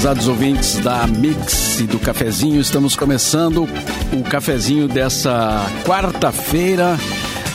prezados 0.00 0.28
ouvintes 0.28 0.78
da 0.78 1.06
Mix 1.06 1.78
e 1.78 1.82
do 1.82 1.98
Cafezinho. 1.98 2.58
Estamos 2.58 2.96
começando 2.96 3.68
o 4.14 4.22
cafezinho 4.22 4.88
dessa 4.88 5.60
quarta-feira 5.84 6.96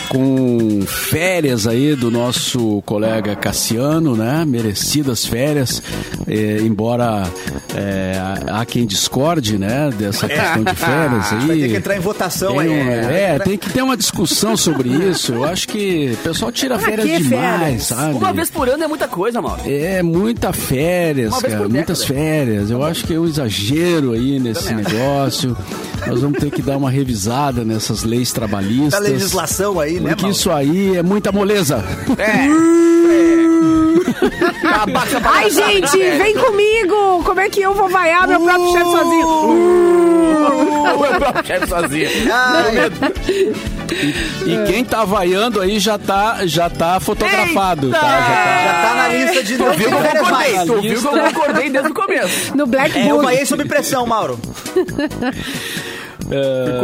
com 0.09 0.81
férias 0.87 1.67
aí 1.67 1.95
do 1.95 2.09
nosso 2.11 2.81
colega 2.85 3.35
Cassiano, 3.35 4.15
né? 4.15 4.43
Merecidas 4.47 5.25
férias, 5.25 5.81
eh, 6.27 6.59
embora 6.61 7.23
eh, 7.75 8.19
há 8.47 8.65
quem 8.65 8.85
discorde, 8.85 9.57
né? 9.57 9.89
Dessa 9.97 10.27
questão 10.27 10.63
de 10.63 10.75
férias 10.75 11.33
aí. 11.33 11.47
Vai 11.47 11.57
ter 11.57 11.67
que 11.69 11.75
entrar 11.75 11.97
em 11.97 11.99
votação 11.99 12.59
aí. 12.59 12.67
Tem 12.67 12.77
um- 12.77 12.89
é, 12.89 13.39
tem 13.39 13.57
que 13.57 13.69
ter 13.69 13.81
uma 13.81 13.97
discussão 13.97 14.55
sobre 14.55 14.89
isso. 14.89 15.33
Eu 15.33 15.43
acho 15.43 15.67
que 15.67 16.11
o 16.13 16.17
pessoal 16.23 16.51
tira 16.51 16.77
férias 16.79 17.05
que 17.07 17.23
demais, 17.23 17.59
férias? 17.61 17.83
sabe? 17.83 18.13
Uma 18.15 18.33
vez 18.33 18.49
por 18.49 18.69
ano 18.69 18.83
é 18.83 18.87
muita 18.87 19.07
coisa, 19.07 19.41
Mauro. 19.41 19.61
É, 19.65 20.01
muita 20.03 20.53
férias, 20.53 21.31
Uma 21.33 21.41
cara, 21.41 21.69
muitas 21.69 21.99
década. 22.01 22.19
férias. 22.19 22.69
Eu 22.71 22.83
acho 22.83 23.05
que 23.05 23.13
é 23.13 23.19
um 23.19 23.25
exagero 23.25 24.13
aí 24.13 24.39
nesse 24.39 24.73
negócio. 24.73 25.55
Nós 26.07 26.21
vamos 26.21 26.39
ter 26.39 26.51
que 26.51 26.61
dar 26.61 26.77
uma 26.77 26.89
revisada 26.91 27.63
nessas 27.63 28.03
leis 28.03 28.31
Da 28.31 28.35
trabalhistas. 28.41 28.99
legislação 29.01 29.79
aí, 29.79 29.94
né, 29.99 30.09
Porque 30.15 30.29
isso 30.29 30.51
aí 30.51 30.97
é 30.97 31.03
muita 31.03 31.31
moleza. 31.31 31.83
É. 32.17 32.45
Abaixa 34.81 35.21
pra 35.21 35.31
Ai, 35.31 35.49
gente, 35.49 35.97
né? 35.97 36.17
vem 36.17 36.35
comigo! 36.35 37.23
Como 37.23 37.39
é 37.39 37.49
que 37.49 37.61
eu 37.61 37.73
vou 37.73 37.89
vaiar 37.89 38.27
meu 38.27 38.39
próprio 38.39 38.71
chefe 38.71 38.91
sozinho? 38.91 39.27
O 39.27 40.99
meu 41.01 41.19
próprio 41.19 41.45
chefe 41.45 41.67
sozinho. 41.67 42.09
Ai, 42.31 42.75
E 44.45 44.71
quem 44.71 44.83
tá 44.83 45.05
vaiando 45.05 45.61
aí 45.61 45.79
já 45.79 45.97
tá, 45.97 46.39
já 46.45 46.69
tá 46.69 46.99
fotografado, 46.99 47.89
tá? 47.91 47.99
Já 47.99 48.01
tá. 48.01 48.63
já 48.63 48.73
tá 48.73 48.95
na 48.95 49.07
lista 49.09 49.43
de 49.43 49.57
não 49.57 49.71
Viu 49.73 49.87
que 49.87 49.93
eu 49.93 50.01
concordei? 50.01 50.53
Tu 50.65 50.81
viu 50.81 51.01
que 51.01 51.07
eu 51.07 51.23
concordei 51.23 51.69
desde 51.69 51.91
o 51.91 51.93
começo. 51.93 52.57
No 52.57 52.65
Black 52.67 52.97
É, 52.97 53.11
eu 53.11 53.21
vaiei 53.21 53.45
sob 53.45 53.65
pressão, 53.65 54.05
Mauro. 54.05 54.39
É, 56.31 56.79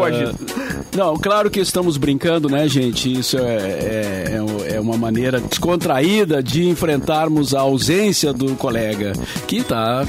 Não, 0.96 1.16
claro 1.18 1.50
que 1.50 1.60
estamos 1.60 1.96
brincando, 1.98 2.50
né, 2.50 2.68
gente? 2.68 3.12
Isso 3.12 3.38
é, 3.38 3.42
é, 3.42 4.42
é- 4.70 4.76
é 4.76 4.80
uma 4.80 4.98
maneira 4.98 5.40
descontraída 5.40 6.44
de 6.44 6.68
enfrentarmos 6.68 7.54
a 7.56 7.62
ausência 7.62 8.34
do 8.34 8.56
colega 8.56 9.14
que 9.48 9.58
está 9.58 10.04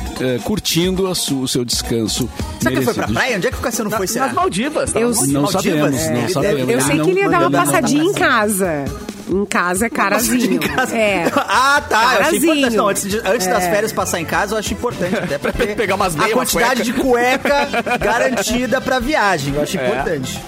curtindo 0.44 1.06
a 1.06 1.14
su- 1.14 1.40
o 1.42 1.48
seu 1.48 1.64
descanso. 1.64 2.28
Será 2.58 2.70
que 2.72 2.78
ele 2.78 2.84
foi 2.84 2.94
pra 2.94 3.06
merecido. 3.06 3.12
praia? 3.20 3.36
Onde 3.36 3.46
é 3.46 3.50
que 3.50 3.56
o 3.58 3.60
Cassiano 3.60 3.90
foi, 3.90 4.06
será? 4.08 4.26
Nas 4.26 4.34
Maldivas. 4.34 4.92
tá? 4.92 4.98
Eu- 5.00 5.08
Maldivas. 5.08 5.32
Não 5.32 5.42
Maldivas? 5.42 5.62
sabemos, 5.62 6.00
É, 6.02 6.10
não 6.12 6.20
ele 6.22 6.32
sabemos. 6.32 6.68
Eu 6.70 6.80
sei 6.80 7.00
que 7.00 7.10
ele 7.10 7.20
ia 7.20 7.28
dar 7.30 7.40
uma 7.40 7.50
passadinha 7.50 8.02
em 8.04 8.12
casa. 8.12 8.84
Em 9.30 9.44
casa 9.46 9.86
é 9.86 9.90
carazinho. 9.90 10.60
É. 10.92 11.30
Ah, 11.36 11.80
tá. 11.88 11.96
Eu 11.96 12.08
achei 12.08 12.18
Carazinho. 12.40 12.52
importante. 12.54 12.76
Não, 12.76 12.88
antes, 12.88 13.08
de- 13.08 13.18
antes 13.24 13.46
das 13.46 13.62
É. 13.64 13.70
férias 13.70 13.92
passar 13.92 14.20
em 14.20 14.24
casa, 14.24 14.54
eu 14.54 14.58
acho 14.58 14.72
importante 14.74 15.14
até 15.16 15.38
pra 15.38 15.52
Pegar 15.52 15.94
umas 15.94 16.14
a 16.14 16.18
meias, 16.18 16.32
uma 16.34 16.44
quantidade 16.44 16.82
de 16.82 16.92
cueca 16.92 17.68
garantida 18.00 18.80
pra 18.80 18.98
viagem. 18.98 19.54
Eu 19.54 19.62
acho 19.62 19.78
É. 19.78 19.86
importante. 19.86 20.40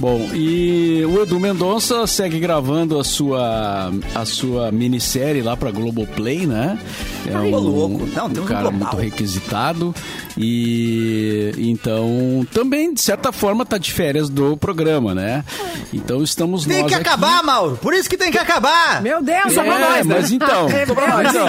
Bom, 0.00 0.30
e 0.34 1.04
o 1.04 1.22
Edu 1.22 1.38
Mendonça 1.38 2.06
segue 2.06 2.40
gravando 2.40 2.98
a 2.98 3.04
sua, 3.04 3.92
a 4.14 4.24
sua 4.24 4.72
minissérie 4.72 5.42
lá 5.42 5.54
pra 5.58 5.70
Globoplay, 5.70 6.46
né? 6.46 6.78
É 7.26 7.34
Ai, 7.36 7.52
ô, 7.52 7.58
louco. 7.58 8.06
Não, 8.14 8.26
um 8.26 8.30
tem 8.30 8.42
um 8.42 8.46
cara 8.46 8.62
global. 8.62 8.78
muito 8.78 8.96
requisitado. 8.96 9.94
E 10.36 11.52
então 11.58 12.46
também, 12.52 12.94
de 12.94 13.00
certa 13.00 13.30
forma, 13.32 13.64
tá 13.66 13.76
de 13.78 13.92
férias 13.92 14.28
do 14.30 14.56
programa, 14.56 15.14
né? 15.14 15.44
Então 15.92 16.22
estamos 16.22 16.64
Tem 16.64 16.82
nós 16.82 16.88
que 16.88 16.94
aqui. 16.94 17.06
acabar, 17.08 17.42
Mauro. 17.42 17.76
Por 17.80 17.92
isso 17.94 18.08
que 18.08 18.16
tem 18.16 18.30
que 18.30 18.38
acabar. 18.38 19.02
Meu 19.02 19.22
Deus, 19.22 19.52
só 19.52 19.62
É, 19.62 19.64
pra 19.64 19.78
nós, 19.78 20.06
né? 20.06 20.14
mas 20.16 20.32
então, 20.32 20.68
Sobrou 20.86 21.08
nós. 21.08 21.28
então, 21.28 21.46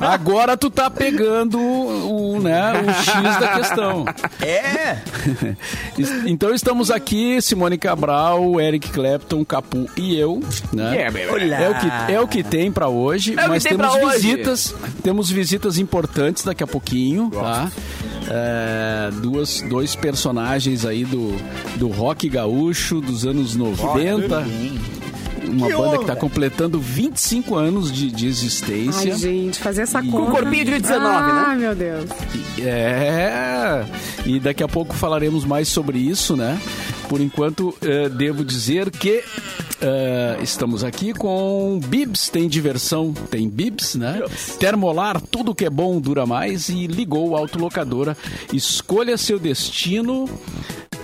agora 0.00 0.56
tu 0.56 0.70
tá 0.70 0.88
pegando 0.90 1.58
o, 1.60 2.40
né, 2.40 2.72
o 2.86 2.90
X 2.92 3.40
da 3.40 3.48
questão. 3.56 4.04
É. 4.40 4.98
Então 6.26 6.54
estamos 6.54 6.90
aqui, 6.90 7.40
Simone 7.42 7.76
Cabral, 7.76 8.58
Eric 8.60 8.88
Clapton, 8.90 9.44
Capu 9.44 9.86
e 9.96 10.18
eu, 10.18 10.40
né? 10.72 10.94
Yeah. 11.10 11.32
Olá. 11.32 11.56
É 11.60 11.68
o 11.68 11.74
que, 11.74 12.12
é 12.12 12.20
o 12.20 12.28
que 12.28 12.42
tem 12.42 12.72
pra 12.72 12.88
hoje, 12.88 13.34
É 13.36 13.42
que 13.42 13.48
mas 13.48 13.62
tem 13.62 13.76
temos 13.76 13.92
pra 13.96 14.06
hoje. 14.06 14.28
Visitas, 15.10 15.30
temos 15.30 15.30
visitas 15.30 15.78
importantes 15.78 16.44
daqui 16.44 16.62
a 16.62 16.66
pouquinho, 16.66 17.30
tá? 17.30 17.70
É, 18.28 19.10
duas, 19.20 19.60
dois 19.62 19.94
personagens 19.96 20.84
aí 20.86 21.04
do, 21.04 21.34
do 21.76 21.88
rock 21.88 22.28
gaúcho 22.28 23.00
dos 23.00 23.26
anos 23.26 23.56
90. 23.56 24.46
Uma 25.42 25.66
Que 25.66 25.72
banda 25.72 25.98
que 25.98 26.04
tá 26.04 26.12
onda. 26.12 26.16
completando 26.16 26.78
25 26.78 27.56
anos 27.56 27.90
de, 27.90 28.08
de 28.10 28.26
existência. 28.28 29.12
Ai, 29.14 29.18
gente, 29.18 29.58
fazer 29.58 29.82
essa 29.82 30.00
E- 30.00 30.08
conta. 30.08 30.26
Com 30.26 30.30
corpinho 30.30 30.64
de 30.64 30.78
19, 30.78 31.04
Ai, 31.06 31.56
né? 31.56 31.60
meu 31.60 31.74
Deus. 31.74 32.08
É, 32.60 33.84
e 34.24 34.38
daqui 34.38 34.62
a 34.62 34.68
pouco 34.68 34.94
falaremos 34.94 35.44
mais 35.44 35.66
sobre 35.68 35.98
isso, 35.98 36.36
né? 36.36 36.60
Por 37.10 37.20
enquanto, 37.20 37.76
eh, 37.82 38.08
devo 38.08 38.44
dizer 38.44 38.88
que 38.88 39.24
eh, 39.80 40.38
estamos 40.40 40.84
aqui 40.84 41.12
com 41.12 41.80
Bibs, 41.84 42.28
tem 42.28 42.48
diversão, 42.48 43.12
tem 43.12 43.48
Bibs, 43.48 43.96
né? 43.96 44.22
Termolar, 44.60 45.20
tudo 45.20 45.52
que 45.52 45.64
é 45.64 45.70
bom 45.70 46.00
dura 46.00 46.24
mais 46.24 46.68
e 46.68 46.86
ligou 46.86 47.34
a 47.34 47.40
autolocadora. 47.40 48.16
Escolha 48.52 49.18
seu 49.18 49.40
destino 49.40 50.28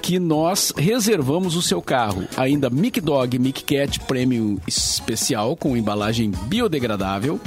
que 0.00 0.20
nós 0.20 0.72
reservamos 0.76 1.56
o 1.56 1.62
seu 1.62 1.82
carro. 1.82 2.22
Ainda 2.36 2.70
Mic 2.70 3.00
Dog 3.00 3.36
Mic 3.40 3.64
Cat 3.64 3.98
Premium 4.06 4.58
especial 4.64 5.56
com 5.56 5.76
embalagem 5.76 6.30
biodegradável. 6.46 7.40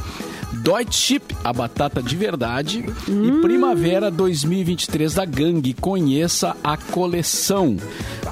Deutsche 0.51 0.99
Chip, 0.99 1.35
a 1.43 1.53
batata 1.53 2.01
de 2.01 2.15
verdade. 2.15 2.83
E 3.07 3.31
Primavera 3.41 4.09
2023 4.11 5.13
da 5.13 5.25
Gangue. 5.25 5.73
Conheça 5.73 6.55
a 6.63 6.75
coleção. 6.75 7.77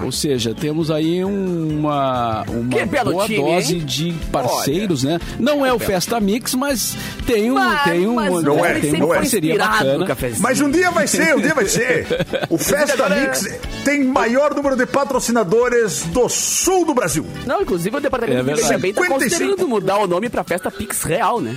Ou 0.03 0.11
seja, 0.11 0.53
temos 0.53 0.91
aí 0.91 1.23
uma, 1.23 2.43
uma 2.47 2.85
boa 3.03 3.25
time, 3.25 3.37
dose 3.39 3.75
hein? 3.75 3.85
de 3.85 4.13
parceiros, 4.31 5.03
né? 5.03 5.19
Não 5.39 5.65
é 5.65 5.73
o 5.73 5.79
Festa 5.79 6.19
Mix, 6.19 6.53
mas 6.55 6.95
tem 7.25 7.51
um, 7.51 7.55
Mas- 7.55 7.83
tem 7.83 8.07
um, 8.07 8.15
mas 8.15 8.43
não 8.43 8.65
é, 8.65 8.79
tem 8.79 8.89
uma 8.91 8.99
não 8.99 9.13
é. 9.13 9.17
parceria 9.17 9.57
bacana. 9.57 10.05
Mas 10.39 10.61
um 10.61 10.69
dia 10.69 10.91
vai 10.91 11.07
ser, 11.07 11.35
um 11.35 11.41
dia 11.41 11.53
vai 11.53 11.65
ser. 11.65 12.05
O 12.49 12.57
Festa 12.57 13.09
Mix 13.09 13.59
tem 13.83 14.03
maior 14.03 14.53
número 14.55 14.75
de 14.75 14.85
patrocinadores 14.85 16.03
do 16.07 16.29
sul 16.29 16.85
do 16.85 16.93
Brasil. 16.93 17.25
Não, 17.45 17.61
inclusive 17.61 17.95
o 17.97 17.99
departamento 17.99 18.49
É 18.49 18.53
de 18.53 18.61
também 18.61 18.93
tá 18.93 19.01
55. 19.01 19.13
considerando 19.13 19.67
mudar 19.67 19.97
o 19.99 20.07
nome 20.07 20.29
pra 20.29 20.43
Festa 20.43 20.69
Pix 20.71 21.03
Real, 21.03 21.41
né? 21.41 21.55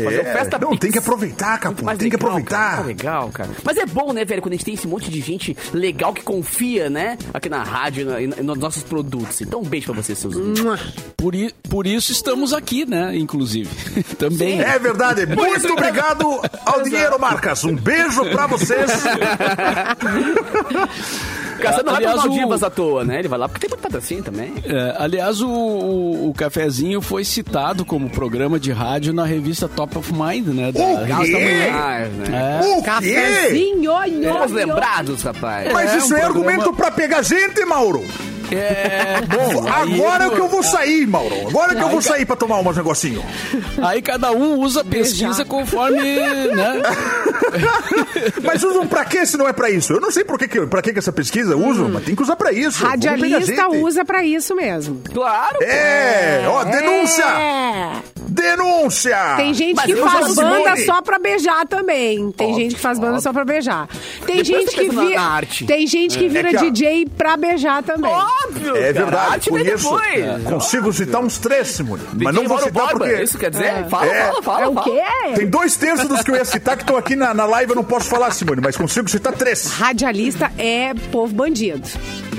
Fazer 0.00 0.20
o 0.20 0.24
Festa 0.24 0.56
É, 0.56 0.60
não, 0.60 0.70
Pix. 0.70 0.80
tem 0.80 0.90
que 0.92 0.98
aproveitar, 0.98 1.58
Capu. 1.58 1.84
Tem 1.84 1.96
que 1.96 2.04
legal, 2.04 2.20
aproveitar. 2.20 2.58
Cara, 2.70 2.76
tá 2.76 2.82
legal, 2.82 3.28
cara. 3.30 3.50
Mas 3.64 3.76
é 3.76 3.86
bom, 3.86 4.12
né, 4.12 4.24
velho, 4.24 4.40
quando 4.42 4.52
a 4.54 4.56
gente 4.56 4.64
tem 4.64 4.74
esse 4.74 4.86
monte 4.88 5.10
de 5.10 5.20
gente 5.20 5.56
legal 5.72 6.12
que 6.12 6.22
confia, 6.22 6.88
né, 6.90 7.16
aqui 7.32 7.48
na 7.48 7.62
rádio 7.62 8.06
na- 8.06 8.20
na- 8.36 8.42
nos 8.42 8.58
nossos 8.58 8.82
produtos. 8.82 9.40
Então, 9.40 9.60
um 9.60 9.64
beijo 9.64 9.86
pra 9.86 9.94
vocês, 10.02 10.18
seus. 10.18 10.34
Por, 11.16 11.34
i- 11.34 11.52
por 11.68 11.86
isso 11.86 12.12
estamos 12.12 12.52
aqui, 12.52 12.84
né? 12.84 13.16
Inclusive. 13.16 13.68
Também. 14.18 14.60
É 14.60 14.78
verdade. 14.78 15.26
Muito 15.26 15.72
obrigado 15.72 16.40
ao 16.66 16.82
Dinheiro 16.84 17.18
Marcas. 17.20 17.64
Um 17.64 17.74
beijo 17.76 18.24
pra 18.30 18.46
vocês. 18.46 18.90
Caçando 21.62 21.84
não 21.84 21.92
vai 21.92 22.02
aliás, 22.04 22.20
pra 22.20 22.24
o- 22.30 22.34
Maldivas 22.34 22.62
à 22.62 22.70
toa, 22.70 23.04
né? 23.04 23.18
Ele 23.18 23.28
vai 23.28 23.38
lá 23.38 23.48
porque 23.48 23.60
tem 23.66 23.70
muito 23.70 23.82
patrocínio 23.82 24.22
também. 24.24 24.52
É, 24.64 24.94
aliás, 24.98 25.40
o, 25.40 25.48
o, 25.48 26.28
o 26.30 26.34
Cafezinho 26.34 27.00
foi 27.00 27.24
citado 27.24 27.84
como 27.84 28.10
programa 28.10 28.58
de 28.58 28.72
rádio 28.72 29.12
na 29.12 29.24
revista 29.24 29.68
Top 29.68 29.96
of 29.98 30.12
Mind, 30.12 30.46
né? 30.48 30.72
Da 30.72 30.80
O 30.80 30.96
revista 31.04 31.36
quê? 31.38 31.44
Manhã. 31.44 31.72
Ah, 31.72 31.98
né? 32.08 32.60
É. 32.62 32.78
O? 32.78 32.82
Cafezinho, 32.82 33.76
nho, 33.82 34.46
lembrados, 34.52 35.22
rapaz. 35.22 35.72
Mas 35.72 35.92
É, 35.94 35.98
isso 35.98 36.12
um 36.12 36.16
é 36.16 36.20
programa- 36.20 36.50
argumento 36.50 36.72
pra 36.76 36.90
pegar 36.90 37.22
gente, 37.22 37.64
Mauro. 37.64 38.04
É, 38.54 39.20
bom, 39.26 39.66
aí, 39.72 39.94
Agora 39.94 40.26
é 40.26 40.30
que 40.30 40.38
eu 40.40 40.48
vou 40.48 40.62
sair, 40.62 41.06
Mauro. 41.06 41.34
Agora 41.48 41.72
é 41.72 41.76
que 41.76 41.82
eu 41.82 41.88
vou 41.88 42.02
sair 42.02 42.24
pra 42.26 42.36
tomar 42.36 42.58
uns 42.60 42.76
negocinho. 42.76 43.22
aí 43.82 44.00
cada 44.02 44.32
um 44.32 44.58
usa 44.60 44.80
a 44.80 44.84
pesquisa 44.84 45.44
conforme, 45.44 45.98
né? 46.00 46.82
Mas 48.42 48.62
usam 48.62 48.86
pra 48.86 49.04
quê 49.04 49.24
se 49.26 49.36
não 49.36 49.48
é 49.48 49.52
pra 49.52 49.70
isso? 49.70 49.92
Eu 49.92 50.00
não 50.00 50.10
sei 50.10 50.24
por 50.24 50.38
que, 50.38 50.48
que, 50.48 50.66
pra 50.66 50.82
que, 50.82 50.92
que 50.92 50.98
essa 50.98 51.12
pesquisa 51.12 51.56
usam, 51.56 51.88
mas 51.88 52.04
tem 52.04 52.14
que 52.14 52.22
usar 52.22 52.36
pra 52.36 52.52
isso. 52.52 52.84
Radialista 52.84 53.68
usa 53.68 54.04
pra 54.04 54.24
isso 54.24 54.54
mesmo. 54.54 55.02
Claro. 55.12 55.58
É, 55.62 56.44
ó, 56.48 56.64
denúncia! 56.64 57.24
É. 57.24 57.92
Denúncia! 58.28 59.34
Tem 59.36 59.52
gente 59.52 59.76
Mas 59.76 59.84
que 59.86 59.96
faz 59.96 60.34
banda 60.34 60.76
só 60.86 61.02
pra 61.02 61.18
beijar 61.18 61.66
também. 61.66 62.32
Tem 62.32 62.54
gente 62.54 62.74
que 62.76 62.80
faz 62.80 62.98
banda 62.98 63.20
só 63.20 63.32
pra 63.32 63.44
beijar. 63.44 63.88
Tem 64.26 64.42
Depois 64.42 64.46
gente 64.46 64.74
que 64.74 64.92
na- 64.92 65.04
vira. 65.04 65.66
Tem 65.66 65.86
gente 65.86 66.18
que 66.18 66.28
vira 66.28 66.48
É 66.48 66.50
que, 66.52 66.56
ó, 66.56 66.60
DJ 66.70 67.06
pra 67.16 67.36
beijar 67.36 67.82
também. 67.82 68.10
Óbvio, 68.46 68.76
É 68.76 68.92
cara. 68.92 68.92
verdade, 68.92 69.32
Arte 69.34 69.50
vem 69.52 69.64
conheço. 69.64 69.84
depois. 69.90 70.42
Consigo 70.44 70.92
citar 70.92 71.20
uns 71.22 71.38
três, 71.38 71.68
Simone. 71.68 72.02
Mas 72.14 72.34
não 72.34 72.46
vou 72.46 72.58
citar 72.58 72.72
Borba, 72.72 72.98
porque. 73.06 73.22
Isso 73.22 73.38
quer 73.38 73.50
dizer? 73.50 73.86
Fala, 73.88 74.06
É. 74.06 74.24
fala, 74.26 74.42
fala. 74.42 74.62
É 74.62 74.68
o 74.68 74.74
quê? 74.76 75.00
Tem 75.36 75.46
dois 75.48 75.76
terços 75.76 76.08
dos 76.08 76.22
que 76.22 76.30
eu 76.30 76.36
ia 76.36 76.44
citar 76.44 76.76
que 76.76 76.82
estão 76.82 76.96
aqui 76.96 77.14
na, 77.16 77.32
na 77.34 77.44
live, 77.44 77.70
eu 77.70 77.76
não 77.76 77.84
posso 77.84 78.08
falar, 78.08 78.30
Simone, 78.32 78.60
mas 78.62 78.76
consigo 78.76 79.08
citar 79.10 79.32
três. 79.32 79.66
Radialista 79.72 80.50
é 80.58 80.92
povo 81.10 81.32
bandido. 81.34 81.82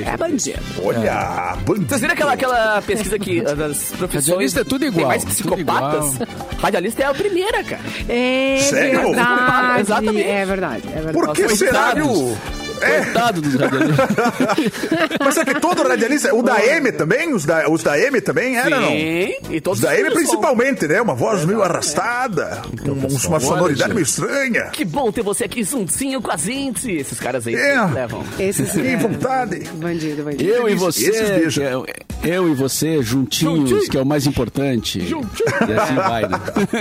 É 0.05 0.17
bandido. 0.17 0.59
Olha, 0.83 1.55
bandido. 1.65 1.87
Vocês 1.87 2.01
viram 2.01 2.13
aquela, 2.13 2.33
aquela 2.33 2.81
pesquisa 2.81 3.17
que 3.19 3.39
uh, 3.41 3.55
das 3.55 3.77
profissões 3.97 4.25
Radialista 4.27 4.61
é 4.61 4.63
tudo 4.63 4.85
igual, 4.85 4.97
tem 4.99 5.05
mais 5.07 5.25
psicopatas. 5.25 6.19
Radialista 6.61 7.03
é 7.03 7.05
a 7.05 7.13
primeira, 7.13 7.63
cara. 7.63 7.81
É 8.09 8.57
Sério? 8.69 9.01
verdade. 9.01 9.81
Exatamente. 9.81 10.27
É 10.29 10.45
verdade, 10.45 10.83
é 10.87 11.01
verdade. 11.01 11.13
Por 11.13 11.33
que 11.35 11.49
será, 11.55 11.93
viu? 11.93 12.37
É, 12.81 13.01
Coitado 13.03 13.41
dos 13.41 13.53
radialistas. 13.55 14.07
mas 15.23 15.37
é 15.37 15.45
que 15.45 15.59
todo 15.59 15.87
radialista. 15.87 16.33
O 16.35 16.41
da 16.43 16.63
M 16.65 16.91
também? 16.91 17.33
Os 17.33 17.45
da, 17.45 17.69
os 17.69 17.81
da 17.83 17.97
M 17.99 18.19
também 18.21 18.57
era, 18.57 18.79
não? 18.79 18.89
Sim, 18.89 19.33
e 19.49 19.61
todos 19.61 19.79
Os 19.79 19.85
da 19.85 19.97
M 19.97 20.11
principalmente, 20.11 20.87
né? 20.87 21.01
Uma 21.01 21.15
voz 21.15 21.45
meio 21.45 21.61
arrastada, 21.63 22.61
com 22.83 22.91
uma 23.27 23.39
sonoridade 23.39 23.83
olha, 23.83 23.93
meio 23.93 24.03
estranha. 24.03 24.63
Que 24.71 24.83
bom 24.85 25.11
ter 25.11 25.21
você 25.23 25.45
aqui 25.45 25.63
juntinho 25.63 26.21
com 26.21 26.31
a 26.31 26.37
gente. 26.37 26.91
Esses 26.91 27.19
caras 27.19 27.47
aí 27.47 27.55
É. 27.55 27.81
levam. 27.85 28.23
Esses 28.39 28.71
Que 28.71 28.87
é, 28.87 28.97
vontade. 28.97 29.59
bandido, 29.75 30.23
bandido. 30.23 30.43
Eu 30.43 30.67
e 30.67 30.73
Esses 30.73 30.81
você, 30.81 31.11
que 31.11 31.61
é- 31.61 31.83
eu 32.23 32.49
e 32.49 32.53
você 32.53 33.01
juntinhos, 33.01 33.69
Juntinho. 33.69 33.89
que 33.89 33.97
é 33.97 34.01
o 34.01 34.05
mais 34.05 34.25
importante. 34.25 34.99
E 34.99 35.73
assim 35.73 35.95
vai, 35.95 36.21
né? 36.27 36.39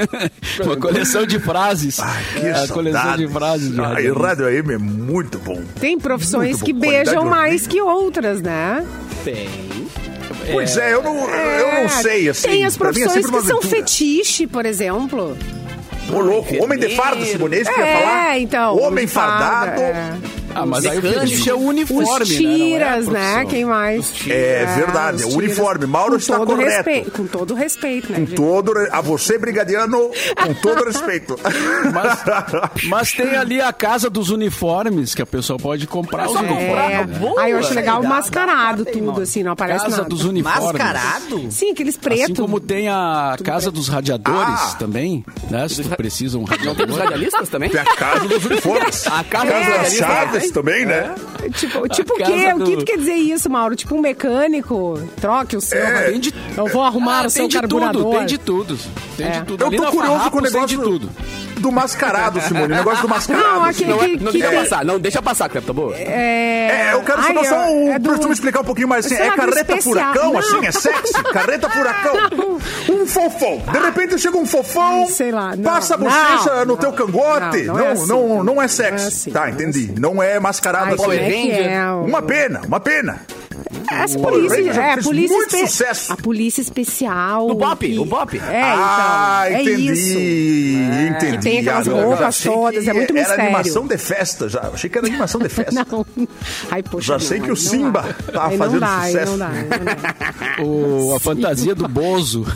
Uma 0.65 0.77
coleção 0.77 1.27
de 1.27 1.39
frases. 1.41 1.99
Que 2.41 2.47
a 2.49 2.69
coleção 2.69 3.17
de 3.17 3.29
frases 3.29 3.75
de 3.75 3.81
Ah, 3.81 4.01
e. 4.01 4.11
Rádio 4.11 4.47
AM 4.47 4.75
é 4.75 4.79
muito 4.79 5.39
bom. 5.39 5.61
Tem 5.81 5.99
profissões 5.99 6.59
bom, 6.59 6.65
que 6.65 6.73
qualidade 6.73 7.05
beijam 7.05 7.25
mais 7.25 7.67
que 7.67 7.81
outras, 7.81 8.41
né? 8.41 8.87
Tem. 9.25 9.49
Pois 10.51 10.77
é, 10.77 10.93
eu 10.95 11.03
não, 11.03 11.15
eu 11.31 11.83
não 11.83 11.89
sei, 11.89 12.29
assim. 12.29 12.49
Tem 12.49 12.65
as 12.65 12.75
é 12.75 12.79
profissões 12.79 13.27
uma 13.27 13.41
que 13.41 13.47
são 13.47 13.63
fetiche, 13.63 14.47
por 14.47 14.67
exemplo. 14.67 15.37
Ô, 16.13 16.19
louco, 16.21 16.55
homem 16.63 16.79
de 16.79 16.97
farda, 16.97 17.25
Simonês, 17.25 17.69
que 17.69 17.79
ia 17.81 17.87
É, 17.87 17.97
falar? 18.01 18.39
então, 18.41 18.77
Homem 18.77 19.07
farda, 19.07 19.45
fardado. 19.45 19.81
é. 19.81 20.15
Ah, 20.55 20.67
mas 20.67 20.85
aí 20.85 20.99
o 20.99 21.03
fetiche 21.03 21.49
é 21.51 21.55
o 21.55 21.59
uniforme, 21.59 22.03
Os 22.05 22.19
né? 22.19 22.35
É 22.35 22.39
tiras, 22.57 23.07
né? 23.07 23.21
profissão. 23.21 23.47
Quem 23.47 23.65
mais? 23.65 24.13
É 24.29 24.67
verdade, 24.77 25.17
os 25.17 25.23
é 25.23 25.27
tiras. 25.29 25.35
uniforme. 25.45 25.87
Mauro 25.87 26.13
Com 26.13 26.17
está 26.19 26.37
correto. 26.39 26.63
respeito, 26.71 27.11
com 27.11 27.27
todo 27.27 27.55
respeito, 27.55 28.13
né? 28.13 28.19
Com 28.21 28.27
gente? 28.27 28.37
todo, 28.37 28.73
a 28.91 29.01
você, 29.01 29.39
brigadiano, 29.39 30.11
com 30.47 30.55
todo 30.55 30.85
respeito. 30.85 31.39
Mas, 31.93 32.19
mas 32.89 33.13
tem 33.13 33.37
ali 33.37 33.61
a 33.61 33.73
casa 33.73 34.11
dos 34.11 34.31
uniformes, 34.31 35.15
que 35.15 35.23
a 35.23 35.27
pessoa 35.27 35.59
pode 35.59 35.87
comprar 35.87 36.27
os 36.27 36.33
só 36.33 36.39
uniformes. 36.41 36.67
comprar, 36.69 36.91
É, 36.91 36.97
né? 37.07 37.19
boa. 37.19 37.41
aí 37.43 37.51
eu 37.53 37.59
acho 37.59 37.75
legal 37.75 38.03
Dá- 38.03 38.09
mascarado 38.09 38.85
tudo, 38.85 39.21
assim, 39.23 39.43
não 39.43 39.53
aparece 39.53 39.85
Casa 39.85 39.97
nada. 39.99 40.09
dos 40.09 40.25
uniformes. 40.25 40.63
Mascarado? 40.65 41.51
Sim, 41.51 41.71
aqueles 41.73 41.97
pretos. 41.97 42.25
Assim 42.25 42.35
como 42.35 42.61
tem 42.61 42.89
a 42.89 43.37
casa 43.43 43.71
dos 43.71 43.89
radiadores 43.89 44.61
Ah. 44.73 44.77
também, 44.79 45.25
né? 45.51 45.69
Se 45.69 45.83
tu 45.83 45.89
precisa 45.97 46.37
um 46.39 46.43
Não 46.43 46.47
tem 46.49 46.59
dos 46.59 46.67
radiador. 46.77 46.99
radialistas 47.05 47.49
também? 47.49 47.71
Tem 47.71 47.81
a 47.81 47.85
casa 47.97 48.29
dos 48.29 48.45
uniformes. 48.45 49.07
A 49.07 49.25
casa 49.25 49.47
Casa 49.53 49.71
dos 49.71 49.79
das 49.83 49.93
chaves 49.95 50.42
também? 50.51 50.85
também, 50.85 50.87
né? 50.87 51.15
Tipo, 51.55 51.89
tipo 51.89 52.15
o 52.15 52.17
quê? 52.17 52.53
O 52.55 52.65
que 52.65 52.77
do- 52.77 52.79
tu 52.79 52.85
quer 52.85 52.97
dizer 52.99 53.15
isso, 53.15 53.49
Mauro? 53.51 53.77
Tipo 53.77 53.95
um 53.95 54.01
mecânico? 54.01 54.99
Troque 55.21 55.57
o 55.57 55.61
seu. 55.61 55.79
É. 55.79 56.11
De, 56.13 56.33
Eu 56.57 56.67
vou 56.67 56.83
arrumar 56.83 57.25
Ah, 57.25 57.27
o 57.27 57.31
seu 57.31 57.43
tem 57.43 57.49
de 57.49 57.59
carburador. 57.61 58.03
tudo, 58.03 58.17
tem 58.17 58.27
de 58.27 58.39
tudo. 58.39 58.79
Tem 59.17 59.27
É. 59.27 59.31
de 59.31 59.43
tudo. 59.45 59.63
Eu 59.63 59.67
Ali 59.69 59.77
tô 59.77 59.83
curioso 59.85 60.01
com 60.01 60.15
o 60.15 60.17
Farrapos 60.19 60.43
negócio 60.43 60.69
tem 60.69 60.77
de 60.79 60.83
tudo. 60.85 61.11
Do 61.63 61.73
mascarado, 61.73 62.41
Simone. 62.43 62.67
O 62.73 62.77
negócio 62.77 63.03
do 63.03 63.09
mascarado. 63.09 63.45
Não, 63.47 63.65
aquele 63.65 63.91
Não, 63.91 64.03
é- 64.03 64.09
que, 64.09 64.17
não 64.25 64.33
que 64.33 64.39
deixa 64.39 64.49
tem- 64.51 64.59
passar, 64.63 64.85
não 64.85 64.99
deixa 65.01 65.23
passar, 65.23 65.49
Clepton, 65.49 65.73
boa. 65.73 65.97
É, 65.97 66.91
É, 66.91 66.95
eu 66.95 67.03
quero 67.03 67.21
Ai, 67.21 67.27
saber 67.35 67.49
só 67.49 67.57
um. 67.71 67.93
é 67.93 67.99
do- 67.99 68.09
Pra 68.11 68.19
tu 68.19 68.27
me 68.29 68.35
explicar 68.35 68.61
um 68.61 68.65
pouquinho 68.65 68.89
mais 68.89 69.07
assim. 69.07 69.15
É 69.17 69.31
do 69.31 69.37
carreta 69.37 69.59
especial. 69.61 69.83
furacão, 69.83 70.33
Não. 70.33 70.39
assim? 70.39 70.67
É 70.67 70.73
sexy? 70.73 71.23
Carreta 71.33 71.69
furacão. 71.71 72.15
Um 72.91 73.07
fofão. 73.07 73.63
De 73.73 73.79
repente 73.79 74.19
chega 74.19 74.37
um 74.37 74.47
fofão. 74.47 75.07
Sei 75.07 75.31
lá, 75.31 75.55
não, 75.57 75.63
passa 75.73 75.95
a 75.95 75.97
bochecha 75.97 76.55
não, 76.57 76.65
no 76.67 76.77
teu 76.77 76.91
não, 76.91 76.97
cangote. 76.97 77.63
não, 77.63 77.75
Não, 77.75 77.75
não 77.75 77.81
é 77.81 77.85
não, 77.85 77.93
assim, 77.93 78.07
não, 78.09 78.45
não. 78.45 78.63
é 78.63 78.69
sexy. 78.69 78.91
Não 78.93 79.03
é 79.05 79.07
assim, 79.09 79.31
tá, 79.31 79.41
não 79.41 79.47
é 79.47 79.51
entendi. 79.51 79.95
Não 79.99 80.23
é 80.23 80.41
mascarado 80.41 80.87
Ai, 80.89 80.95
assim. 80.95 81.51
é 81.51 81.73
é? 81.75 81.87
o- 81.93 82.05
Uma 82.05 82.23
pena, 82.23 82.61
uma 82.67 82.81
pena. 82.81 83.21
Essa 83.93 84.19
Power 84.19 84.35
polícia, 84.35 84.57
Ranger 84.65 84.79
é, 84.83 84.93
a 84.93 84.99
polícia 84.99 85.37
muito 85.37 85.55
espe- 85.57 85.67
sucesso. 85.69 86.13
A 86.13 86.17
polícia 86.17 86.61
especial. 86.61 87.49
O 87.51 87.55
Bop, 87.55 87.87
que- 87.87 87.99
o 87.99 88.05
Bop. 88.05 88.39
É, 88.39 88.63
ah, 88.63 89.45
então. 89.49 89.61
entendi. 89.63 89.89
É 89.89 89.93
isso. 89.93 90.19
Entendi. 91.17 91.37
Que 91.39 91.43
tem 91.43 91.59
aquelas 91.61 91.89
Ah, 91.89 91.93
roupas 91.93 92.41
todas, 92.43 92.89
é 92.89 92.93
muito 92.93 93.11
Era 93.11 93.21
mistério. 93.21 93.45
animação 93.45 93.87
de 93.87 93.99
festa 93.99 94.49
já. 94.49 94.61
Eu 94.65 94.75
achei 94.75 94.89
que 94.91 94.99
era 94.99 95.07
animação 95.07 95.41
de 95.41 95.49
festa. 95.51 95.73
Não. 95.91 96.07
Ai, 96.71 96.83
poxa. 96.83 97.07
Já 97.07 97.13
não, 97.15 97.21
sei 97.21 97.41
que 97.41 97.51
o 97.53 97.57
Simba 97.57 98.03
dá. 98.27 98.33
tava 98.33 98.49
Aí 98.51 98.59
fazendo 98.59 98.81
não 98.81 98.89
dá, 98.89 99.03
sucesso. 99.07 99.31
Não 99.33 99.39
dá, 99.39 99.49
não 99.49 99.85
dá. 100.57 100.63
O, 100.65 101.15
a 101.17 101.21
fantasia 101.21 101.75
do 101.75 101.89
Bozo. 101.89 102.47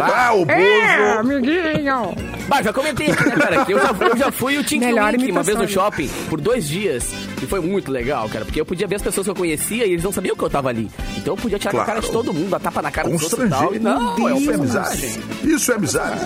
Ah, 0.00 0.32
o 0.34 0.44
Bozo. 0.44 0.50
É, 0.58 1.12
amiguinho. 1.18 2.14
Bah, 2.48 2.62
já 2.62 2.72
comentei 2.72 3.10
aqui, 3.10 3.24
né, 3.28 3.36
cara? 3.36 3.64
Que 3.64 3.72
eu 3.72 3.78
já, 3.80 3.90
eu 4.00 4.16
já 4.16 4.30
fui 4.32 4.58
o 4.58 4.64
Tink 4.64 4.84
Melhor 4.84 5.12
Wink 5.14 5.30
uma 5.30 5.42
vez 5.42 5.58
no 5.58 5.68
shopping 5.68 6.08
por 6.28 6.40
dois 6.40 6.66
dias. 6.68 7.12
E 7.44 7.46
foi 7.46 7.60
muito 7.60 7.90
legal, 7.92 8.28
cara. 8.28 8.44
Porque 8.44 8.60
eu 8.60 8.66
podia 8.66 8.86
ver 8.86 8.96
as 8.96 9.02
pessoas 9.02 9.26
que 9.26 9.30
eu 9.30 9.34
conhecia 9.34 9.86
e 9.86 9.92
eles 9.92 10.02
não 10.02 10.10
sabiam 10.12 10.34
que 10.36 10.42
eu 10.42 10.50
tava 10.50 10.68
ali. 10.70 10.90
Então 11.16 11.34
eu 11.34 11.36
podia 11.36 11.58
tirar 11.58 11.70
a 11.70 11.72
Claro. 11.74 11.86
cara 11.86 12.00
de 12.00 12.10
todo 12.10 12.32
mundo, 12.32 12.48
dar 12.50 12.60
tapa 12.60 12.80
na 12.82 12.90
cara 12.90 13.08
dos 13.08 13.22
outros 13.22 13.46
e 13.46 13.48
tal. 13.50 13.74
E 13.74 13.78
não, 13.78 14.28
é 14.28 14.32
Isso 14.38 14.50
é 14.50 14.54
amizade. 14.54 15.20
Isso 15.44 15.72
é 15.72 15.74
amizade. 15.74 16.20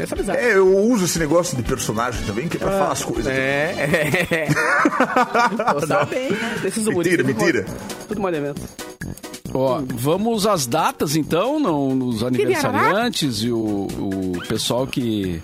Essa 0.00 0.14
é 0.14 0.18
amizade. 0.18 0.38
É, 0.38 0.56
eu 0.56 0.76
uso 0.76 1.04
esse 1.06 1.18
negócio 1.18 1.56
de 1.56 1.62
personagem 1.62 2.22
também, 2.26 2.48
que 2.48 2.56
é 2.56 2.60
pra 2.60 2.70
falar 2.70 2.92
as 2.92 3.02
coisas. 3.02 3.26
É, 3.26 3.74
é, 3.78 4.34
é. 4.34 4.48
Tô 5.72 5.86
sabendo. 5.86 6.60
Desses. 6.62 6.84
Mentira, 6.84 7.16
tudo- 7.24 7.26
mentira. 7.26 7.66
Tudo 8.08 8.28
evento. 8.28 8.60
Ó, 9.54 9.80
vamos 9.94 10.46
às 10.46 10.66
datas 10.66 11.16
então, 11.16 11.58
não, 11.58 11.94
nos 11.94 12.22
aniversariantes 12.22 13.38
e 13.42 13.50
o, 13.50 13.58
o 13.58 14.32
pessoal 14.46 14.86
que 14.86 15.40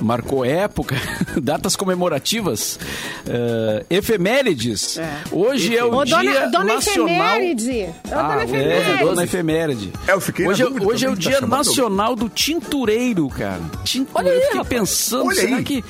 marcou 0.00 0.44
época, 0.44 0.96
datas 1.40 1.76
comemorativas, 1.76 2.78
eh, 3.26 3.84
efemérides. 3.90 4.98
Hoje 5.30 5.76
é 5.76 5.84
o 5.84 5.94
Ô, 5.94 6.04
dia 6.04 6.16
dona, 6.16 6.46
dona 6.48 6.64
nacional. 6.74 7.08
Efeméride. 7.36 7.82
Ô, 7.82 8.14
Ah, 8.14 8.22
dona 8.22 8.40
é, 8.40 8.44
Efeméride. 8.44 9.04
dona 9.04 9.24
efeméride. 9.24 9.92
É, 10.08 10.12
eu 10.12 10.20
fiquei 10.20 10.46
Hoje, 10.46 10.62
é- 10.62 10.66
dúvida 10.66 10.86
hoje 10.86 11.04
é 11.04 11.08
o 11.08 11.12
também, 11.16 11.30
tá 11.32 11.38
dia 11.38 11.46
nacional 11.46 12.16
do 12.16 12.28
tintureiro, 12.28 13.28
cara. 13.28 13.60
Tin- 13.84 14.06
Olha 14.14 14.28
eu 14.28 14.34
aí, 14.34 14.40
fiquei 14.40 14.58
rapaz. 14.58 14.80
pensando, 14.80 15.26
Olha 15.26 15.40
será 15.40 15.56
aí. 15.56 15.64
que 15.64 15.84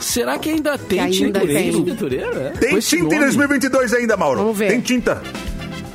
será 0.00 0.38
que 0.38 0.50
ainda 0.50 0.76
tem 0.78 1.00
ainda 1.00 1.40
tintureiro? 1.40 1.84
tem. 1.84 2.42
É? 2.46 2.50
Tem 2.50 2.76
esse 2.76 2.88
tinta 2.90 3.02
em 3.14 3.18
nome. 3.18 3.18
2022 3.20 3.92
ainda, 3.94 4.16
Mauro. 4.16 4.40
Vamos 4.40 4.58
ver. 4.58 4.68
Tem 4.70 4.80
tinta. 4.80 5.22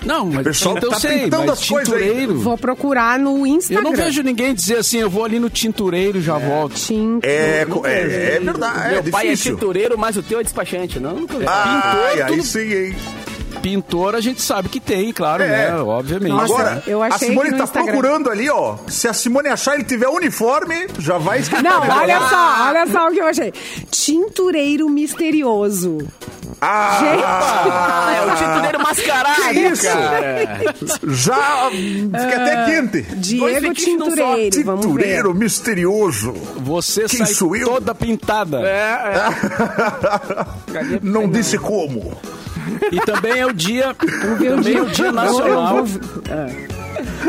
Não, 0.06 0.26
mas 0.26 0.44
pessoal 0.44 0.76
tinta 0.76 0.86
eu 0.88 0.90
tá 0.92 1.00
sei, 1.00 1.20
pintando 1.24 1.46
mas 1.48 1.60
as 1.60 1.68
coisas 1.70 1.94
aí. 1.94 2.00
tintureiro. 2.04 2.40
Vou 2.40 2.58
procurar 2.58 3.18
no 3.20 3.38
Eu 3.40 3.48
Instagram. 3.48 3.84
não 3.84 3.96
vejo 3.96 4.22
ninguém 4.24 4.54
dizer 4.54 4.78
assim, 4.78 4.98
eu 5.00 5.10
vou 5.10 5.24
ali 5.24 5.40
no 5.40 5.50
tintureiro 5.50 6.18
e 6.18 6.22
já 6.22 6.38
volto. 6.38 6.76
Tinta. 6.76 7.26
É, 7.28 7.66
co- 7.66 7.86
é, 7.86 8.02
é 8.02 8.40
verdade, 8.40 8.90
Meu 8.90 9.00
é 9.00 9.02
pai 9.04 9.30
é 9.30 9.36
tintureiro, 9.36 9.98
mas 9.98 10.18
o 10.18 10.24
teu 10.24 10.40
é 10.40 10.44
despachante. 10.44 11.00
Não. 11.00 11.26
Ai, 11.48 12.22
aí 12.22 12.32
tudo- 12.32 12.44
sim, 12.44 12.60
hein? 12.74 12.96
Pintor 13.62 14.14
a 14.16 14.20
gente 14.20 14.42
sabe 14.42 14.68
que 14.68 14.78
tem, 14.78 15.14
claro, 15.14 15.42
É. 15.42 15.48
né? 15.72 15.76
Obviamente. 15.78 16.32
Nossa, 16.34 16.54
Agora, 16.54 16.84
eu 16.86 17.02
a 17.02 17.08
achei 17.08 17.30
Simone 17.30 17.46
que 17.46 17.52
no 17.54 17.58
tá 17.60 17.64
Instagram- 17.64 17.92
procurando 17.94 18.30
ali, 18.30 18.50
ó. 18.50 18.76
Se 18.90 19.08
a 19.08 19.14
Simone 19.14 19.48
achar 19.48 19.76
ele 19.76 19.86
tiver 19.86 20.10
uniforme, 20.10 20.88
já 21.00 21.18
vai 21.18 21.40
escrever. 21.40 21.64
Não, 21.64 21.80
olha 21.80 22.18
Ah! 22.18 22.28
só, 22.30 22.68
olha 22.70 22.88
só 22.88 23.08
o 23.08 23.12
que 23.14 23.20
eu 23.22 23.26
achei. 23.26 23.54
Tintureiro 23.90 24.90
misterioso. 24.90 26.00
Ah, 26.66 27.00
Ah, 27.26 28.14
é 28.16 28.22
o 28.26 28.36
tintureiro 28.36 28.82
mascarado, 28.82 29.42
Que 29.50 29.60
isso? 29.60 29.84
cara. 29.84 30.76
já 31.04 31.70
fica 31.72 32.36
até 32.42 32.66
quente. 32.66 33.02
Diego. 33.16 33.74
Tintureiro. 33.74 34.50
Tintureiro 34.50 35.34
misteroso. 35.36 36.32
Você 36.58 37.02
Quem 37.06 37.26
sai 37.26 37.34
sou 37.34 37.56
eu? 37.56 37.68
toda 37.68 37.94
pintada. 37.94 38.62
É, 38.62 39.14
Não 41.04 41.28
disse 41.30 41.58
como. 41.58 42.16
E 42.92 43.00
também 43.02 43.40
é 43.40 43.46
o 43.46 43.54
dia, 43.54 43.94
também 43.94 44.62
dia. 44.62 44.78
é 44.80 44.82
o 44.82 44.90
dia 44.90 45.12
nacional. 45.12 45.86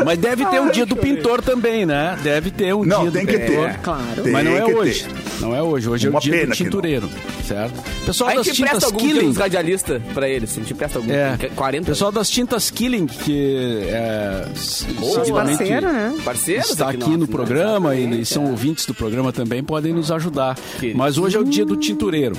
Mas 0.03 0.17
deve 0.19 0.45
ter 0.45 0.59
um 0.61 0.69
dia 0.71 0.85
do 0.85 0.95
pintor 0.95 1.41
também, 1.41 1.85
né? 1.85 2.17
Deve 2.23 2.51
ter 2.51 2.73
um 2.73 2.83
Não, 2.83 3.03
dia 3.03 3.11
tem 3.11 3.25
do 3.25 3.31
que 3.31 3.39
pintor. 3.39 3.69
ter. 3.69 3.77
Claro. 3.79 4.21
Tem 4.23 4.31
Mas 4.33 4.45
não 4.45 4.51
é 4.57 4.61
que 4.61 4.65
ter. 4.67 4.75
hoje. 4.75 5.07
Não 5.39 5.55
é 5.55 5.61
hoje. 5.61 5.89
Hoje 5.89 6.07
é 6.07 6.09
Uma 6.09 6.19
o 6.19 6.21
dia 6.21 6.45
do 6.47 6.53
tintureiro, 6.53 7.09
certo? 7.47 7.83
Pessoal 8.05 8.29
A 8.31 8.35
das 8.35 8.47
tintas 8.47 8.91
Killing. 8.91 9.27
uns 9.29 9.37
radialistas 9.37 10.01
pra 10.13 10.29
eles. 10.29 10.51
A 10.57 10.61
gente 10.61 10.73
presta 10.73 10.99
algum. 10.99 11.11
É, 11.11 11.37
40 11.55 11.85
pessoal 11.85 12.11
das 12.11 12.29
tintas 12.29 12.69
Killing, 12.69 13.05
que 13.07 13.79
é, 13.89 14.45
seguidamente 14.55 15.57
Parceiro, 15.57 15.91
né? 15.91 16.15
parceiros 16.23 16.69
está 16.69 16.89
aqui 16.89 17.09
no 17.11 17.19
né? 17.19 17.27
programa 17.27 17.95
e, 17.95 18.21
e 18.21 18.25
são 18.25 18.45
ouvintes 18.49 18.85
do 18.85 18.93
programa 18.93 19.31
também, 19.31 19.63
podem 19.63 19.93
nos 19.93 20.11
ajudar. 20.11 20.57
Mas 20.93 21.17
hoje 21.17 21.37
é 21.37 21.39
o 21.39 21.43
dia 21.43 21.65
do 21.65 21.75
tintureiro. 21.75 22.35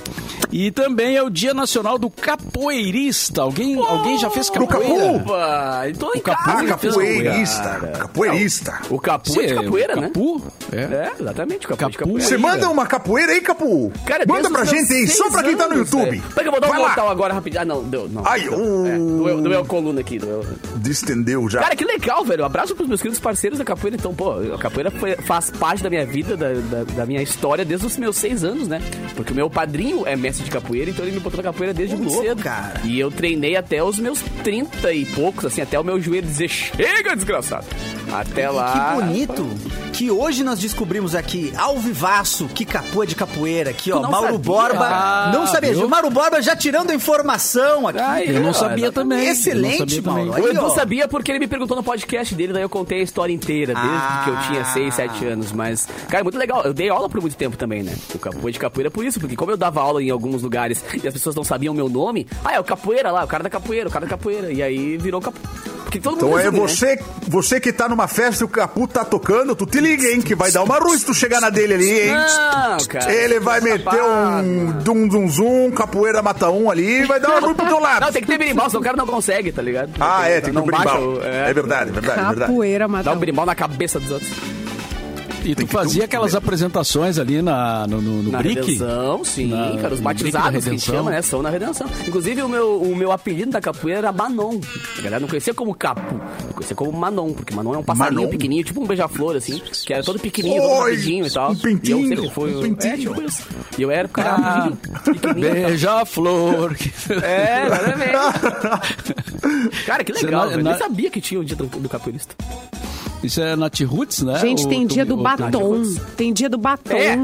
E 0.50 0.70
também 0.70 1.16
é 1.16 1.22
o 1.22 1.28
dia 1.28 1.52
nacional 1.52 1.98
do 1.98 2.08
capoeirista. 2.08 3.42
Alguém, 3.42 3.76
alguém 3.76 4.18
já 4.18 4.30
fez 4.30 4.48
Do 4.48 4.66
capoeira? 4.66 5.12
Opa, 5.12 5.84
então 5.88 6.10
em 6.14 6.18
O 6.18 6.22
Ah, 6.46 6.62
então, 6.64 7.02
capoeirista. 7.46 7.62
cara. 7.80 7.98
Capoeirista. 7.98 8.78
O 8.90 8.98
capu 8.98 9.40
é 9.40 9.42
de 9.44 9.48
Sim, 9.50 9.54
capoeira, 9.54 9.96
o 9.96 10.00
né? 10.00 10.06
Capu? 10.08 10.42
É. 10.72 10.76
É, 10.76 11.12
exatamente, 11.20 11.66
o 11.66 11.68
capu, 11.68 11.90
de 11.90 11.98
Capu. 11.98 11.98
capoeira. 11.98 12.28
Você 12.28 12.36
manda 12.38 12.68
uma 12.70 12.86
capoeira 12.86 13.32
aí, 13.32 13.40
Capu? 13.40 13.92
Cara, 14.04 14.24
manda 14.26 14.50
pra 14.50 14.64
gente 14.64 14.92
aí, 14.92 15.06
só 15.08 15.30
pra 15.30 15.42
quem 15.42 15.56
tá 15.56 15.68
no 15.68 15.76
YouTube. 15.76 16.22
Pega, 16.34 16.48
eu 16.48 16.52
vou 16.52 16.60
dar 16.60 16.68
um 16.68 16.72
lá. 16.72 16.78
mortal 16.78 17.08
agora 17.10 17.34
rapidinho. 17.34 17.62
Ah, 17.62 17.64
não, 17.64 17.82
deu, 17.84 18.08
não. 18.08 18.26
Ai, 18.26 18.44
É, 18.46 18.50
uh, 18.50 19.18
doeu, 19.18 19.40
doeu 19.42 19.60
a 19.60 19.64
coluna 19.64 20.00
aqui. 20.00 20.18
Doeu. 20.18 20.44
distendeu 20.76 21.48
já. 21.48 21.60
Cara, 21.60 21.76
que 21.76 21.84
legal, 21.84 22.24
velho. 22.24 22.42
Um 22.42 22.46
abraço 22.46 22.74
pros 22.74 22.88
meus 22.88 23.00
queridos 23.00 23.20
parceiros 23.20 23.58
da 23.58 23.64
capoeira. 23.64 23.96
Então, 23.96 24.14
pô, 24.14 24.32
a 24.54 24.58
capoeira 24.58 24.90
foi- 24.90 25.16
faz 25.16 25.50
parte 25.50 25.82
da 25.82 25.90
minha 25.90 26.06
vida, 26.06 26.36
da, 26.36 26.52
da, 26.52 26.84
da 26.84 27.06
minha 27.06 27.22
história 27.22 27.64
desde 27.64 27.86
os 27.86 27.96
meus 27.96 28.16
seis 28.16 28.44
anos, 28.44 28.68
né? 28.68 28.80
Porque 29.14 29.32
o 29.32 29.36
meu 29.36 29.48
padrinho 29.50 30.06
é 30.06 30.16
mestre 30.16 30.44
de 30.44 30.50
capoeira, 30.50 30.90
então 30.90 31.04
ele 31.04 31.14
me 31.14 31.20
botou 31.20 31.36
na 31.38 31.42
capoeira 31.44 31.72
desde 31.74 31.96
muito 31.96 32.10
cedo. 32.20 32.42
cara. 32.42 32.80
E 32.84 32.98
eu 32.98 33.10
treinei 33.10 33.56
até 33.56 33.82
os 33.82 33.98
meus 33.98 34.20
30 34.44 34.92
e 34.92 35.04
poucos, 35.06 35.44
assim, 35.44 35.60
até 35.60 35.78
o 35.78 35.84
meu 35.84 36.00
joelho 36.00 36.26
dizer: 36.26 36.48
chega, 36.48 37.14
desgraçado! 37.14 37.35
Engraçado. 37.36 37.66
Até 38.12 38.48
lá. 38.50 38.72
Que 38.96 39.02
bonito 39.02 39.48
que 39.92 40.10
hoje 40.10 40.44
nós 40.44 40.58
descobrimos 40.58 41.14
aqui, 41.14 41.52
ao 41.56 41.78
vivaço, 41.78 42.46
que 42.48 42.64
capô 42.64 43.04
de 43.04 43.14
capoeira 43.14 43.70
aqui, 43.70 43.90
ó. 43.92 44.00
não 44.00 44.10
Mauro 44.10 44.26
sabia? 44.34 44.38
Borba. 44.38 44.86
Ah, 44.90 45.30
não 45.32 45.46
sabia. 45.46 45.72
viu? 45.72 45.88
Mauro 45.88 46.10
Borba 46.10 46.40
já 46.42 46.54
tirando 46.54 46.90
a 46.90 46.94
informação 46.94 47.88
aqui. 47.88 47.98
Ai, 47.98 48.24
Eu 48.28 48.40
não 48.40 48.52
sabia 48.52 48.92
também. 48.92 49.18
eu 49.20 49.24
não 49.24 49.32
Excelente, 49.32 49.78
sabia. 49.78 50.02
Mauro. 50.02 50.34
Aí, 50.34 50.44
Edu 50.50 50.60
ó. 50.64 50.68
sabia 50.70 51.08
porque 51.08 51.32
ele 51.32 51.38
me 51.38 51.46
perguntou 51.48 51.76
no 51.76 51.82
podcast 51.82 52.34
dele, 52.34 52.52
daí 52.52 52.62
eu 52.62 52.68
contei 52.68 53.00
a 53.00 53.02
história 53.02 53.32
inteira, 53.32 53.74
desde 53.74 53.90
Ah. 53.92 54.22
que 54.24 54.30
eu 54.30 54.36
tinha 54.48 54.64
6, 54.66 54.94
7 54.94 55.24
anos. 55.24 55.52
Mas, 55.52 55.86
cara, 56.08 56.20
é 56.20 56.22
muito 56.22 56.38
legal. 56.38 56.62
Eu 56.64 56.74
dei 56.74 56.88
aula 56.90 57.08
por 57.08 57.20
muito 57.20 57.36
tempo 57.36 57.56
também, 57.56 57.82
né? 57.82 57.94
O 58.14 58.18
capoeira 58.18 58.52
de 58.52 58.58
capoeira 58.58 58.90
por 58.90 59.04
isso, 59.04 59.18
porque 59.18 59.34
como 59.36 59.50
eu 59.50 59.56
dava 59.56 59.80
aula 59.80 60.02
em 60.02 60.10
alguns 60.10 60.42
lugares 60.42 60.84
e 61.02 61.06
as 61.08 61.12
pessoas 61.14 61.34
não 61.34 61.44
sabiam 61.44 61.72
o 61.72 61.76
meu 61.76 61.88
nome, 61.88 62.26
ah, 62.44 62.52
é 62.54 62.60
o 62.60 62.64
capoeira 62.64 63.10
lá, 63.10 63.24
o 63.24 63.26
cara 63.26 63.42
da 63.42 63.50
capoeira, 63.50 63.88
o 63.88 63.92
cara 63.92 64.04
da 64.04 64.10
capoeira. 64.10 64.52
E 64.52 64.62
aí 64.62 64.96
virou 64.98 65.20
capo... 65.20 65.38
Todo 66.00 66.14
mundo 66.16 66.26
Então 66.26 66.38
é 66.38 66.42
resume, 66.42 66.60
né? 66.60 66.68
você, 66.68 66.98
você 67.28 67.60
que 67.60 67.72
tá 67.72 67.88
numa 67.88 68.06
festa 68.08 68.42
e 68.42 68.46
o 68.46 68.48
Capu 68.48 68.86
tá 68.88 69.04
tocando, 69.04 69.54
tu 69.54 69.66
te 69.66 69.80
liga, 69.80 70.06
hein? 70.08 70.20
Que 70.22 70.34
vai 70.34 70.50
dar 70.50 70.62
uma 70.62 70.78
luz 70.78 71.00
se 71.00 71.06
tu 71.06 71.14
chegar 71.14 71.40
na 71.40 71.50
dele 71.50 71.74
ali, 71.74 72.00
hein? 72.08 72.12
Não, 72.14 72.86
cara. 72.86 73.12
Ele 73.12 73.40
vai 73.40 73.60
Safado. 73.60 73.78
meter 73.78 74.02
um 74.02 74.72
dum 74.82 75.10
zum 75.10 75.28
zum, 75.28 75.70
capoeira 75.72 76.22
mata 76.22 76.50
um 76.50 76.70
ali 76.70 77.02
e 77.02 77.04
vai 77.04 77.18
dar 77.20 77.30
uma 77.30 77.40
luz 77.40 77.56
pro 77.56 77.66
teu 77.66 77.78
lado. 77.80 78.00
Não, 78.04 78.12
tem 78.12 78.22
que 78.22 78.28
ter 78.28 78.38
berimbau, 78.38 78.68
senão 78.68 78.80
o 78.80 78.84
cara 78.84 78.96
não 78.96 79.06
consegue, 79.06 79.52
tá 79.52 79.62
ligado? 79.62 79.90
Ah, 80.00 80.28
é, 80.28 80.40
tem 80.40 80.52
que 80.52 80.60
ter 80.60 80.62
um 80.62 80.66
berimbau. 80.66 81.02
o- 81.02 81.22
É 81.22 81.52
verdade, 81.52 81.90
é 81.90 81.92
verdade, 81.92 82.20
é 82.20 82.24
verdade. 82.24 82.40
Capoeira, 82.40 82.84
Dá 82.84 82.88
um 82.88 82.90
Matão. 82.92 83.16
berimbau 83.16 83.46
na 83.46 83.54
cabeça 83.54 83.98
dos 84.00 84.10
outros. 84.10 84.30
E 85.46 85.54
tu 85.54 85.66
fazia 85.66 86.04
aquelas 86.04 86.34
apresentações 86.34 87.18
ali 87.18 87.40
na, 87.40 87.86
no, 87.86 88.00
no, 88.02 88.22
no 88.24 88.30
Na 88.32 88.38
Brick? 88.38 88.60
Redenção, 88.60 89.24
sim, 89.24 89.46
Na- 89.46 89.76
cara. 89.80 89.94
Os 89.94 90.00
batizados 90.00 90.64
que 90.64 90.68
a 90.70 90.72
gente 90.72 90.84
chama, 90.84 91.10
né? 91.10 91.22
São 91.22 91.40
na 91.42 91.50
Redenção. 91.50 91.86
Inclusive, 92.06 92.42
o 92.42 92.48
meu, 92.48 92.82
o 92.82 92.96
meu 92.96 93.12
apelido 93.12 93.52
da 93.52 93.60
capoeira 93.60 93.98
era 93.98 94.12
Manon. 94.12 94.58
A 94.98 95.02
galera 95.02 95.20
não 95.20 95.28
conhecia 95.28 95.54
como 95.54 95.74
Capu. 95.74 96.20
Eu 96.48 96.54
conhecia 96.54 96.74
como 96.76 96.92
Manon, 96.92 97.32
porque 97.32 97.54
Manon 97.54 97.74
é 97.74 97.78
um 97.78 97.82
passarinho 97.84 98.20
Manon? 98.22 98.30
pequenininho, 98.30 98.64
tipo 98.64 98.82
um 98.82 98.86
beija-flor, 98.86 99.36
assim, 99.36 99.60
que 99.84 99.92
era 99.92 100.02
todo 100.02 100.18
pequenininho, 100.18 100.62
todo 100.62 100.72
Oi, 100.72 100.90
rapidinho 100.92 101.26
e 101.26 101.30
tal. 101.30 101.52
um 101.52 101.56
pintinho, 101.56 101.98
e 101.98 102.02
eu 102.02 102.08
sempre 102.16 102.30
fui... 102.30 102.54
um 102.56 102.62
pintinho. 102.62 102.92
É, 102.92 102.96
tipo 102.96 103.22
isso. 103.22 103.42
E 103.78 103.82
eu 103.82 103.90
era 103.90 104.06
o 104.06 104.10
cara 104.10 104.34
Ah. 104.36 104.72
Beija-flor. 105.34 106.76
É, 107.22 107.66
exatamente. 107.66 108.12
Cara, 109.86 110.02
que 110.04 110.12
legal, 110.12 110.42
não- 110.42 110.50
velho. 110.50 110.62
não- 110.64 110.70
Nem 110.72 110.80
sabia 110.80 111.10
que 111.10 111.20
tinha 111.20 111.40
o 111.40 111.44
dia 111.44 111.56
do, 111.56 111.66
do 111.66 111.88
capoeirista. 111.88 112.34
Isso 113.26 113.40
é 113.42 113.56
Nat 113.56 113.80
Roots, 113.80 114.22
né? 114.22 114.38
Gente, 114.38 114.62
Ou 114.64 114.68
tem 114.68 114.86
dia 114.86 115.04
do 115.04 115.16
ou 115.16 115.22
batom. 115.22 115.82
Tem 116.16 116.32
dia 116.32 116.48
do 116.48 116.56
batom. 116.56 116.94
É. 116.96 117.18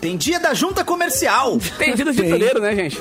Tem 0.00 0.16
dia 0.16 0.38
da 0.40 0.52
junta 0.52 0.84
comercial. 0.84 1.58
Tem 1.78 1.94
dia 1.94 2.04
do 2.04 2.12
tituleiro, 2.12 2.60
né, 2.60 2.74
gente? 2.74 3.00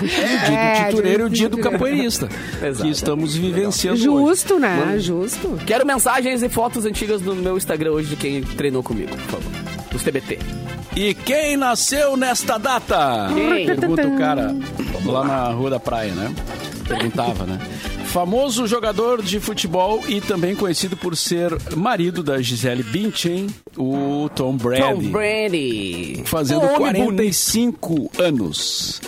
O 0.00 0.04
dia 0.04 0.18
É, 0.18 0.82
do 0.82 0.88
tituleiro 0.90 1.22
e 1.22 1.26
o 1.26 1.30
dia 1.30 1.48
do 1.48 1.58
capoeirista. 1.58 2.28
Exato. 2.62 2.84
que 2.84 2.90
estamos 2.90 3.34
vivenciando 3.36 3.96
hoje. 3.98 4.04
Justo, 4.34 4.58
né? 4.58 4.96
Justo. 4.98 5.58
Quero 5.64 5.86
mensagens 5.86 6.42
e 6.42 6.48
fotos 6.48 6.84
antigas 6.84 7.22
no 7.22 7.34
meu 7.36 7.56
Instagram 7.56 7.92
hoje 7.92 8.08
de 8.10 8.16
quem 8.16 8.42
treinou 8.42 8.82
comigo, 8.82 9.10
por 9.10 9.40
favor. 9.40 9.52
Dos 9.90 10.02
TBT. 10.02 10.38
E 10.96 11.14
quem 11.14 11.56
nasceu 11.56 12.16
nesta 12.16 12.58
data? 12.58 13.30
Quem? 13.32 13.64
Pergunta 13.66 14.06
o 14.06 14.18
cara 14.18 14.54
lá 15.06 15.24
na 15.24 15.48
Rua 15.50 15.70
da 15.70 15.80
Praia, 15.80 16.12
né? 16.12 16.34
Perguntava, 16.86 17.46
né? 17.46 17.58
Famoso 18.12 18.66
jogador 18.66 19.22
de 19.22 19.40
futebol 19.40 20.02
e 20.06 20.20
também 20.20 20.54
conhecido 20.54 20.96
por 20.98 21.16
ser 21.16 21.56
marido 21.74 22.22
da 22.22 22.42
Gisele 22.42 22.82
Bündchen, 22.82 23.46
o 23.76 24.28
Tom 24.34 24.54
Brady. 24.54 24.82
Tom 24.82 24.98
Brady. 25.10 26.22
Fazendo 26.26 26.60
Um 26.66 26.74
homem 26.82 27.02
45 27.04 28.10
anos. 28.18 29.00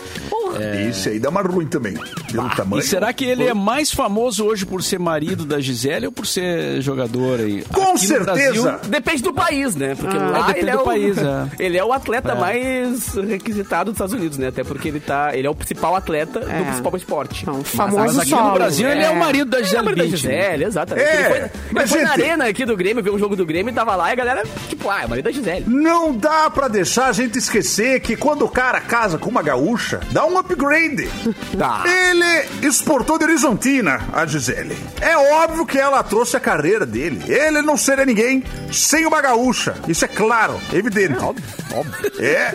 Esse 0.89 1.09
aí 1.09 1.19
dá 1.19 1.31
uma 1.31 1.43
ruim 1.43 1.67
também. 1.67 1.95
Pelo 2.31 2.49
tamanho. 2.51 2.81
E 2.81 2.87
será 2.87 3.13
que 3.13 3.25
ele 3.25 3.45
é 3.45 3.53
mais 3.53 3.91
famoso 3.93 4.45
hoje 4.45 4.65
por 4.65 4.83
ser 4.85 4.99
marido 5.01 5.45
da 5.45 5.59
Gisele 5.61 6.07
ou 6.07 6.13
por 6.13 6.27
ser 6.27 6.81
jogador 6.81 7.41
aí? 7.41 7.63
Com 7.73 7.83
Aqui 7.95 8.09
no 8.09 8.21
Brasil, 8.25 8.63
certeza. 8.63 8.81
Depende 8.89 9.23
do 9.23 9.33
país, 9.35 9.75
né? 9.77 9.95
Porque 9.97 10.17
lá 10.17 10.27
É, 10.27 10.47
depende 10.47 10.59
ele 10.61 10.71
é 10.71 10.73
do 10.77 10.81
o, 10.81 10.85
país, 10.85 11.19
é. 11.19 11.49
ele 11.59 11.77
é 11.77 11.85
o 11.85 11.93
atleta 11.93 12.33
É. 12.33 12.35
mais 12.41 13.15
requisitado 13.15 13.91
dos 13.91 13.97
Estados 13.97 14.15
Unidos, 14.15 14.39
né? 14.39 14.47
Até 14.49 14.63
porque 14.65 14.89
ele 14.89 15.01
tá, 15.01 15.37
ele 15.37 15.47
é 15.47 15.51
o 15.51 15.55
principal 15.55 15.95
atleta 15.97 16.41
do 16.41 16.49
É. 16.51 16.63
principal 16.63 16.97
esporte. 16.97 17.45
Não, 17.45 17.63
famoso 17.65 17.99
Mas 17.99 18.19
aqui 18.21 18.31
solo. 18.31 18.49
no 18.49 18.55
Brasil 18.55 18.89
ele 18.95 19.05
é 19.05 19.11
o 19.11 19.17
marido 19.17 19.51
da 19.51 19.59
Ele 19.59 19.67
é 19.67 19.69
o 19.69 19.71
Gisele 19.71 19.85
marido 19.85 20.03
da. 20.11 20.17
Gisele, 20.17 20.65
exatamente. 20.65 21.07
É, 21.07 21.15
ele 21.15 21.25
foi, 21.29 21.37
ele 21.39 21.51
mas, 21.73 21.91
foi 21.91 22.03
na 22.03 22.11
gente- 22.11 22.23
arena 22.23 22.47
aqui 22.49 22.65
do 22.65 22.77
Grêmio, 22.77 23.03
ver 23.03 23.11
um 23.11 23.19
jogo 23.19 23.37
do 23.37 23.45
Grêmio 23.47 23.71
e 23.71 23.75
tava 23.75 23.95
lá 23.97 24.11
e 24.11 24.13
a 24.13 24.17
galera, 24.17 24.43
tipo, 24.69 24.89
ah, 24.91 25.03
é 25.03 25.07
o 25.07 25.09
marido 25.09 25.25
da 25.25 25.31
Gisele. 25.31 25.65
Não 25.69 26.15
dá 26.17 26.49
pra 26.51 26.69
deixar 26.69 27.07
a 27.07 27.13
gente 27.13 27.39
esquecer 27.39 28.01
que 28.01 28.17
quando 28.17 28.45
o 28.45 28.49
cara 28.49 28.81
casa 28.81 29.19
com 29.19 29.29
uma 29.31 29.43
gaúcha, 29.43 30.01
dá 30.11 30.25
um 30.27 30.39
upgrade. 30.39 31.09
Tá. 31.59 31.85
Ele 31.87 32.67
exportou 32.67 33.17
de 33.17 33.25
Horizontina 33.25 34.01
a 34.13 34.27
Gisele. 34.27 34.77
É 35.01 35.17
óbvio 35.17 35.65
que 35.65 35.79
ela 35.79 36.03
trouxe 36.03 36.37
a 36.37 36.41
carreira 36.41 36.85
dele. 36.85 37.23
Ele 37.29 37.63
não 37.63 37.77
seria 37.77 38.05
ninguém 38.05 38.43
sem 38.73 39.07
uma 39.07 39.21
gaúcha. 39.23 39.75
Isso 39.87 40.05
é 40.05 40.09
claro, 40.09 40.61
evidente. 40.73 41.15
Óbvio, 41.23 41.45
óbvio. 41.73 42.13
É, 42.19 42.55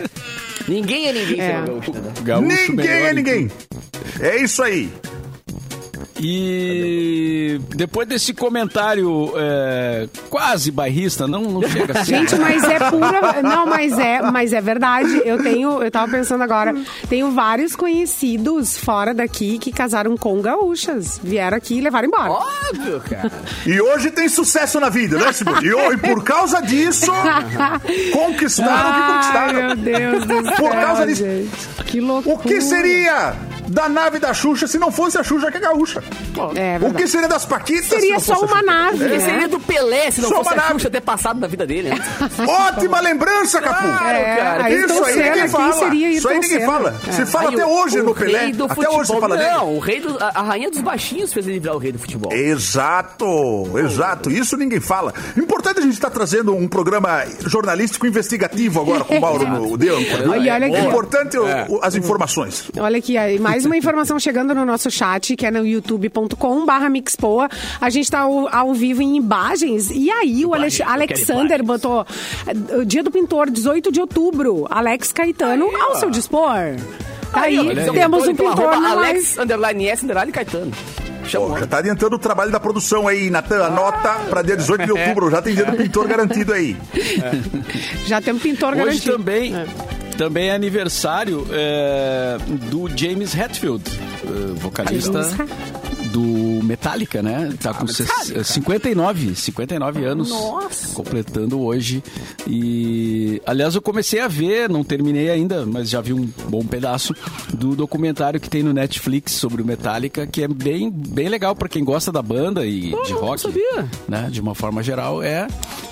Ninguém 0.68 1.08
é 1.08 1.12
ninguém 1.12 1.36
sem 1.36 1.50
É. 1.50 1.60
o 1.60 1.64
gaúcho, 1.66 1.92
né? 1.92 2.12
Gaúcho 2.22 2.46
ninguém 2.70 2.90
é 2.90 3.12
ninguém. 3.14 3.50
É 4.20 4.36
isso 4.36 4.62
aí. 4.62 4.92
E 6.22 7.60
depois 7.74 8.06
desse 8.06 8.32
comentário 8.34 9.32
é, 9.36 10.08
quase 10.28 10.70
bairrista, 10.70 11.26
não, 11.26 11.42
não 11.42 11.62
chega 11.68 11.98
a 11.98 12.04
ser. 12.04 12.16
Gente, 12.16 12.36
mas 12.36 12.62
é 12.64 12.78
pura. 12.90 13.42
Não, 13.42 13.66
mas 13.66 13.98
é, 13.98 14.22
mas 14.22 14.52
é 14.52 14.60
verdade. 14.60 15.22
Eu 15.24 15.42
tenho, 15.42 15.82
eu 15.82 15.90
tava 15.90 16.10
pensando 16.12 16.42
agora, 16.42 16.74
tenho 17.08 17.30
vários 17.32 17.74
conhecidos 17.74 18.76
fora 18.78 19.12
daqui 19.14 19.58
que 19.58 19.72
casaram 19.72 20.16
com 20.16 20.40
gaúchas. 20.40 21.20
Vieram 21.22 21.56
aqui 21.56 21.78
e 21.78 21.80
levaram 21.80 22.08
embora. 22.08 22.30
Óbvio, 22.30 23.00
cara. 23.08 23.30
E 23.66 23.80
hoje 23.80 24.10
tem 24.10 24.28
sucesso 24.28 24.78
na 24.78 24.88
vida, 24.88 25.18
né, 25.18 25.32
Simone? 25.32 25.66
E, 25.66 25.72
ho- 25.74 25.92
e 25.92 25.96
por 25.96 26.22
causa 26.22 26.60
disso, 26.60 27.10
conquistaram 28.12 28.90
o 28.90 28.94
que 28.94 29.12
conquistaram. 29.12 29.52
meu 29.52 29.76
Deus 29.76 30.24
do 30.26 30.44
céu, 30.44 30.54
Por 30.56 30.70
causa 30.72 31.06
disso. 31.06 31.22
gente. 31.24 31.84
Que 31.86 32.00
loucura. 32.00 32.36
O 32.36 32.38
que 32.38 32.60
seria 32.60 33.34
da 33.70 33.88
nave 33.88 34.18
da 34.18 34.34
Xuxa 34.34 34.66
se 34.66 34.78
não 34.78 34.90
fosse 34.90 35.16
a 35.18 35.22
Xuxa 35.22 35.50
que 35.50 35.56
é 35.56 35.60
gaúcha? 35.60 36.02
É 36.56 36.78
o 36.84 36.92
que 36.94 37.06
seria 37.06 37.28
das 37.28 37.44
Paquitas? 37.44 37.84
se 37.86 37.90
Seria 37.90 38.14
não 38.14 38.20
só 38.20 38.34
fosse 38.34 38.44
a 38.44 38.46
uma 38.46 38.60
Xuxa? 38.60 38.72
nave, 38.72 38.96
O 39.04 39.08
que 39.08 39.16
né? 39.16 39.20
seria 39.20 39.48
do 39.48 39.60
Pelé 39.60 40.10
se 40.10 40.20
não 40.20 40.28
Só 40.28 40.36
fosse 40.36 40.52
a 40.52 40.56
nave. 40.56 40.72
Xuxa 40.74 40.90
ter 40.90 41.00
passado 41.00 41.40
da 41.40 41.46
vida 41.46 41.66
dele? 41.66 41.90
né? 41.90 41.96
Ótima 42.46 43.00
lembrança, 43.00 43.60
Capu! 43.60 43.86
É, 43.86 44.36
cara, 44.36 44.64
aí 44.64 44.74
Isso 44.84 45.04
aí 45.04 45.16
ninguém 45.16 45.32
quem 45.32 45.48
fala. 45.48 45.72
seria 45.72 46.10
Isso 46.10 46.28
aí 46.28 46.38
ninguém 46.40 46.66
fala. 46.66 46.94
É. 47.08 47.12
Se 47.12 47.26
fala 47.26 47.48
Aí 47.50 47.54
até 47.54 47.66
o- 47.66 47.70
hoje 47.70 48.00
o 48.00 48.04
no 48.04 48.14
Pelé. 48.14 48.38
Até 48.46 48.74
futebol. 48.74 48.98
hoje 49.00 49.12
se 49.14 49.20
fala 49.20 49.36
dele. 49.36 49.50
Não, 49.50 49.74
o 49.74 49.78
rei 49.78 50.00
do, 50.00 50.16
a, 50.22 50.28
a 50.34 50.42
rainha 50.42 50.70
dos 50.70 50.80
baixinhos 50.80 51.32
fez 51.32 51.46
ele 51.46 51.60
virar 51.60 51.74
o 51.74 51.78
rei 51.78 51.92
do 51.92 51.98
futebol. 51.98 52.32
Exato, 52.32 53.26
exato. 53.78 54.30
Isso 54.30 54.56
ninguém 54.56 54.80
fala. 54.80 55.12
Importante 55.36 55.78
a 55.78 55.82
gente 55.82 55.92
estar 55.94 56.10
trazendo 56.10 56.54
um 56.54 56.66
programa 56.68 57.24
jornalístico 57.46 58.06
investigativo 58.06 58.80
agora 58.80 59.04
com 59.04 59.16
o 59.16 59.20
Mauro 59.20 59.46
no 59.46 59.78
de 59.78 59.88
âncora. 59.88 60.30
Olha 60.30 60.50
É 60.64 60.80
importante 60.80 61.36
É. 61.36 61.66
as 61.82 61.94
informações. 61.94 62.70
Olha 62.78 62.98
aqui, 62.98 63.16
aí, 63.16 63.38
mais 63.60 63.66
uma 63.66 63.76
informação 63.76 64.18
chegando 64.18 64.54
no 64.54 64.64
nosso 64.64 64.90
chat, 64.90 65.36
que 65.36 65.44
é 65.44 65.50
no 65.50 65.66
youtube.com 65.66 66.64
barra 66.64 66.88
Mixpoa. 66.88 67.46
A 67.78 67.90
gente 67.90 68.10
tá 68.10 68.20
ao, 68.20 68.48
ao 68.48 68.72
vivo 68.72 69.02
em 69.02 69.16
imagens. 69.16 69.90
E 69.90 70.10
aí 70.10 70.46
o 70.46 70.54
Alex- 70.54 70.80
Alexander 70.80 71.62
botou 71.62 72.06
eh, 72.46 72.76
o 72.78 72.86
dia 72.86 73.02
do 73.02 73.10
pintor, 73.10 73.50
18 73.50 73.92
de 73.92 74.00
outubro. 74.00 74.66
Alex 74.70 75.12
Caetano 75.12 75.68
Aí, 75.68 75.74
ao 75.78 75.90
ó. 75.90 75.94
seu 75.96 76.08
dispor. 76.10 76.48
Aí, 77.34 77.58
ó, 77.58 77.62
eles 77.64 77.84
temos 77.92 78.20
são 78.24 78.28
um 78.30 78.32
então, 78.32 78.48
pintor 78.48 78.80
na 78.80 78.94
live. 78.94 79.10
Alex, 79.18 79.38
underline 79.38 79.86
S, 79.88 80.04
underline 80.04 80.32
Caetano. 80.32 80.72
Pô, 81.30 81.58
já 81.58 81.66
tá 81.66 81.78
adiantando 81.78 82.16
o 82.16 82.18
trabalho 82.18 82.50
da 82.50 82.58
produção 82.58 83.06
aí, 83.06 83.28
Natan. 83.28 83.62
Anota 83.62 84.14
pra 84.30 84.40
dia 84.40 84.56
18 84.56 84.86
de 84.86 84.90
outubro. 84.92 85.30
Já 85.30 85.42
tem 85.42 85.54
dia 85.54 85.66
do 85.66 85.76
pintor 85.76 86.08
garantido 86.08 86.54
aí. 86.54 86.76
Já 88.06 88.22
temos 88.22 88.40
pintor 88.42 88.72
Hoje 88.72 88.78
garantido. 88.84 89.12
também, 89.18 89.54
É. 89.54 89.66
também 90.20 90.50
é 90.50 90.54
aniversário 90.54 91.46
é, 91.50 92.36
do 92.70 92.86
James 92.94 93.34
Hetfield, 93.34 93.82
é, 93.88 94.52
vocalista 94.60 95.22
do 96.12 96.64
Metallica, 96.64 97.22
né? 97.22 97.52
Tá 97.60 97.72
com 97.74 97.84
Metallica. 97.84 98.44
59, 98.44 99.34
59 99.34 100.04
anos. 100.04 100.28
Nossa. 100.30 100.94
Completando 100.94 101.60
hoje. 101.60 102.02
E, 102.46 103.40
aliás, 103.46 103.74
eu 103.74 103.82
comecei 103.82 104.20
a 104.20 104.28
ver, 104.28 104.68
não 104.68 104.82
terminei 104.84 105.30
ainda, 105.30 105.64
mas 105.66 105.88
já 105.88 106.00
vi 106.00 106.12
um 106.12 106.28
bom 106.48 106.64
pedaço 106.64 107.14
do 107.54 107.74
documentário 107.74 108.40
que 108.40 108.50
tem 108.50 108.62
no 108.62 108.72
Netflix 108.72 109.32
sobre 109.32 109.62
o 109.62 109.64
Metallica, 109.64 110.26
que 110.26 110.42
é 110.42 110.48
bem, 110.48 110.90
bem 110.90 111.28
legal 111.28 111.54
pra 111.54 111.68
quem 111.68 111.84
gosta 111.84 112.10
da 112.12 112.22
banda 112.22 112.66
e 112.66 112.80
de 113.04 113.12
não 113.12 113.20
rock. 113.20 113.40
sabia. 113.40 113.88
Né? 114.08 114.28
De 114.30 114.40
uma 114.40 114.54
forma 114.54 114.82
geral, 114.82 115.22
é. 115.22 115.46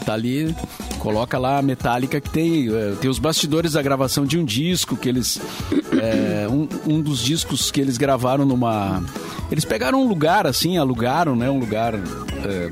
Tá 0.05 0.15
ali, 0.15 0.55
coloca 0.99 1.39
lá 1.39 1.59
a 1.59 1.63
Metallica 1.63 2.21
que 2.21 2.31
tem. 2.31 2.69
é, 2.75 2.95
tem 3.01 3.11
os 3.11 3.19
bastidores 3.19 3.73
da 3.73 3.83
gravação 3.83 4.25
de 4.25 4.39
um 4.39 4.45
disco 4.45 4.97
que 4.97 5.09
eles. 5.09 5.41
é, 6.01 6.49
um, 6.49 6.69
um 6.87 7.01
dos 7.01 7.21
discos 7.21 7.71
que 7.71 7.81
eles 7.81 7.97
gravaram 7.99 8.45
numa. 8.45 9.03
Eles 9.51 9.65
pegaram 9.65 10.03
um 10.03 10.08
lugar 10.09 10.47
assim, 10.47 10.77
alugaram, 10.79 11.37
né? 11.37 11.51
Um 11.51 11.59
lugar. 11.59 11.95
é, 11.95 12.71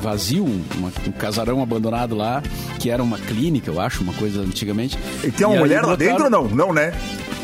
vazio, 0.00 0.44
uma- 0.78 0.90
um 1.06 1.12
casarão 1.12 1.60
abandonado 1.62 2.14
lá, 2.16 2.42
que 2.78 2.88
era 2.88 3.02
uma 3.02 3.18
clínica, 3.18 3.70
eu 3.70 3.78
acho, 3.78 4.02
uma 4.02 4.14
coisa 4.14 4.40
antigamente. 4.40 4.96
E 5.22 5.30
tem 5.30 5.46
uma 5.46 5.56
aí 5.56 5.60
mulher 5.60 5.82
lá 5.82 5.88
botaram- 5.94 5.98
dentro 5.98 6.24
ou 6.24 6.30
não? 6.30 6.48
Não, 6.48 6.72
né? 6.72 6.92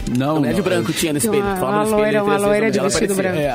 Não, 0.09 0.37
O 0.37 0.41
médio 0.41 0.59
não, 0.59 0.65
branco 0.65 0.93
tinha 0.93 1.13
no 1.13 1.19
espelho. 1.19 1.43
Uma- 1.43 1.55
uma 1.55 1.83
espelho, 1.83 1.91
loira, 1.97 2.09
ele 2.09 2.21
uma 2.21 2.37
loira 2.37 2.71
de 2.71 2.81
vestido 2.81 3.15
branco. 3.15 3.39
É. 3.39 3.55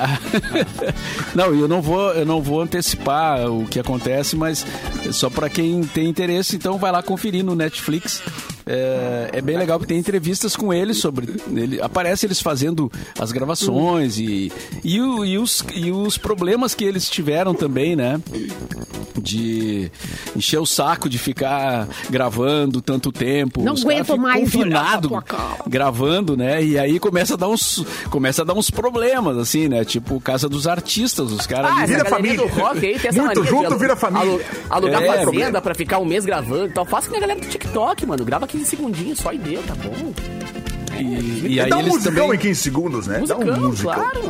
Não, 1.34 1.46
eu 1.56 1.66
não 1.68 1.82
vou, 1.82 2.12
eu 2.12 2.26
não 2.26 2.42
vou 2.42 2.62
antecipar 2.62 3.50
o 3.50 3.66
que 3.66 3.80
acontece, 3.80 4.36
mas 4.36 4.66
só 5.12 5.30
para 5.30 5.50
quem 5.50 5.82
tem 5.82 6.10
interesse, 6.10 6.58
então 6.58 6.78
vai 6.78 6.92
lá 6.92 7.02
conferir 7.02 7.42
no 7.44 7.56
Netflix. 7.56 8.22
É, 8.66 9.30
é 9.34 9.42
bem 9.42 9.58
legal 9.58 9.80
porque 9.80 9.94
tem 9.94 10.00
entrevistas 10.00 10.56
com 10.58 10.74
eles 10.74 10.98
sobre. 10.98 11.34
Ele, 11.56 11.82
aparece 11.82 12.26
eles 12.26 12.42
fazendo 12.42 12.92
as 13.18 13.32
gravações 13.32 14.18
e, 14.20 14.52
e, 14.84 15.00
o- 15.00 15.24
e 15.26 15.38
os, 15.38 15.64
e 15.74 15.90
os 15.90 16.18
problemas 16.18 16.76
que 16.76 16.84
eles 16.84 17.10
tiveram 17.10 17.54
também, 17.56 17.96
né? 17.96 18.20
De 19.20 19.90
encher 20.36 20.60
o 20.60 20.66
saco 20.66 21.08
de 21.10 21.18
ficar 21.18 21.88
gravando 22.10 22.82
tanto 22.82 23.12
tempo. 23.12 23.62
Não 23.64 23.74
aguento 23.74 24.18
mais 24.18 24.42
confinado, 24.44 25.10
gravando, 25.68 26.36
né? 26.38 26.41
E 26.64 26.78
aí 26.80 27.00
começa 27.00 27.34
a 27.34 27.38
dar 27.38 27.48
uns 27.48 27.84
começa 28.10 28.42
a 28.42 28.46
dar 28.46 28.54
uns 28.54 28.70
problemas 28.70 29.38
assim, 29.38 29.68
né? 29.68 29.84
Tipo 29.86 30.20
Casa 30.20 30.48
dos 30.50 30.68
Artistas, 30.68 31.32
os 31.32 31.46
caras 31.48 31.72
Ah, 31.72 31.74
ali- 31.76 31.84
essa 31.94 32.04
Vira 32.04 32.10
família. 32.10 32.38
do 32.38 32.48
rock 32.48 32.86
aí 32.86 33.00
tem 33.00 33.10
essa 33.10 33.22
Muito 33.24 33.44
junto, 33.44 33.78
vira 33.78 33.96
família. 33.96 34.28
alu- 34.28 34.42
Alugar 34.70 35.04
É, 35.04 35.26
fazenda 35.26 35.62
pra 35.62 35.76
ficar 35.76 36.00
um 36.00 36.06
mês 36.06 36.26
gravando 36.26 36.68
e 36.68 36.72
tal. 36.74 36.86
Faça 36.86 37.10
que 37.10 37.16
a 37.16 37.20
galera 37.20 37.40
do 37.40 37.48
TikTok, 37.48 38.06
mano. 38.06 38.24
Grava 38.26 38.48
15 38.48 38.66
segundinhos 38.66 39.20
só 39.20 39.32
e 39.34 39.38
deu, 39.38 39.62
tá 39.64 39.76
bom. 39.76 40.14
E, 41.02 41.48
e 41.56 41.60
aí 41.60 41.70
Dá 41.70 41.78
um 41.78 41.80
eles 41.82 41.94
musicão 41.94 42.14
também 42.26 42.36
em 42.36 42.40
15 42.40 42.62
segundos, 42.62 43.08
né? 43.08 43.24
Dá 43.28 43.36
um 43.38 43.40
Musicão, 43.46 43.70
musicão. 43.70 43.94
claro. 43.94 44.22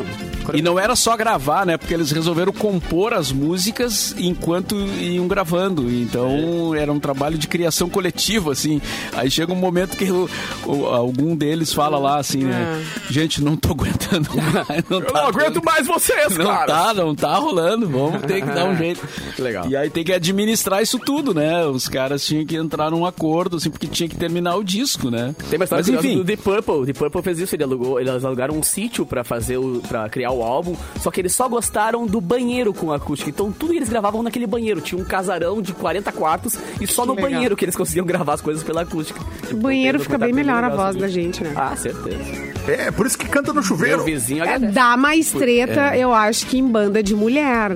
E 0.53 0.61
não 0.61 0.77
era 0.79 0.95
só 0.95 1.15
gravar, 1.15 1.65
né? 1.67 1.77
Porque 1.77 1.93
eles 1.93 2.11
resolveram 2.11 2.51
compor 2.51 3.13
as 3.13 3.31
músicas 3.31 4.13
enquanto 4.17 4.75
iam 4.75 5.27
gravando. 5.27 5.89
Então 5.89 6.73
era 6.75 6.91
um 6.91 6.99
trabalho 6.99 7.37
de 7.37 7.47
criação 7.47 7.87
coletiva, 7.87 8.51
assim. 8.51 8.81
Aí 9.13 9.29
chega 9.29 9.53
um 9.53 9.55
momento 9.55 9.95
que 9.95 10.11
o- 10.11 10.27
o- 10.65 10.85
algum 10.87 11.35
deles 11.35 11.71
fala 11.71 11.99
lá 11.99 12.17
assim, 12.17 12.39
né? 12.43 12.83
Gente, 13.09 13.41
não 13.41 13.55
tô 13.55 13.69
aguentando 13.69 14.29
mais. 14.35 14.83
Não 14.89 14.97
Eu 14.99 15.05
tá 15.05 15.21
não 15.21 15.27
aguento 15.29 15.53
dando- 15.53 15.63
mais 15.65 15.85
vocês, 15.87 16.35
Não 16.35 16.45
cara. 16.47 16.65
tá, 16.65 16.93
não 16.95 17.13
tá 17.15 17.35
rolando. 17.35 17.87
Vamos 17.87 18.21
ter 18.23 18.41
que 18.41 18.47
dar 18.51 18.65
um 18.65 18.75
jeito. 18.77 19.07
Legal. 19.37 19.69
E 19.69 19.75
aí 19.77 19.89
tem 19.91 20.03
que 20.03 20.11
administrar 20.11 20.81
isso 20.81 20.97
tudo, 20.97 21.33
né? 21.35 21.65
Os 21.67 21.87
caras 21.87 22.25
tinham 22.25 22.45
que 22.45 22.55
entrar 22.55 22.89
num 22.89 23.05
acordo, 23.05 23.57
assim, 23.57 23.69
porque 23.69 23.85
tinha 23.87 24.09
que 24.09 24.15
terminar 24.17 24.55
o 24.55 24.63
disco, 24.63 25.09
né? 25.11 25.35
Tem 25.49 25.57
uma 25.59 25.65
história 25.65 25.85
Mas 25.87 25.87
enfim. 26.03 26.17
do 26.17 26.25
The 26.25 26.35
Purple. 26.61 26.85
The 26.85 26.97
Purple 26.97 27.21
fez 27.21 27.39
isso, 27.39 27.55
ele 27.55 27.63
alugou, 27.63 27.99
eles 27.99 28.23
alugaram 28.23 28.55
um 28.55 28.63
sítio 28.63 29.05
pra 29.05 29.23
fazer 29.23 29.57
o, 29.57 29.81
para 29.87 30.07
criar 30.09 30.31
o 30.31 30.43
álbum, 30.43 30.75
só 30.99 31.09
que 31.11 31.19
eles 31.21 31.33
só 31.33 31.47
gostaram 31.47 32.05
do 32.05 32.21
banheiro 32.21 32.73
com 32.73 32.91
acústica. 32.91 33.29
Então 33.29 33.51
tudo 33.51 33.71
que 33.71 33.77
eles 33.77 33.89
gravavam 33.89 34.23
naquele 34.23 34.47
banheiro. 34.47 34.81
Tinha 34.81 35.01
um 35.01 35.05
casarão 35.05 35.61
de 35.61 35.73
40 35.73 36.11
quartos 36.11 36.57
e 36.79 36.87
só 36.87 37.05
no 37.05 37.13
legal. 37.13 37.29
banheiro 37.31 37.55
que 37.55 37.65
eles 37.65 37.75
conseguiam 37.75 38.05
gravar 38.05 38.33
as 38.33 38.41
coisas 38.41 38.63
pela 38.63 38.81
acústica. 38.81 39.19
O 39.51 39.57
banheiro 39.57 39.99
fica 39.99 40.17
bem 40.17 40.33
melhor 40.33 40.63
a 40.63 40.69
voz 40.69 40.95
da 40.95 41.07
gente, 41.07 41.43
né? 41.43 41.53
Ah, 41.55 41.75
certeza. 41.75 42.51
É, 42.67 42.91
por 42.91 43.05
isso 43.05 43.17
que 43.17 43.27
canta 43.27 43.49
no 43.49 43.55
Meu 43.55 43.63
chuveiro. 43.63 44.03
vizinho 44.03 44.43
É, 44.43 44.59
dá 44.59 44.95
mais 44.95 45.31
treta, 45.31 45.97
eu 45.97 46.13
acho, 46.13 46.45
que 46.45 46.57
em 46.57 46.67
banda 46.67 47.01
de 47.01 47.15
mulher. 47.15 47.75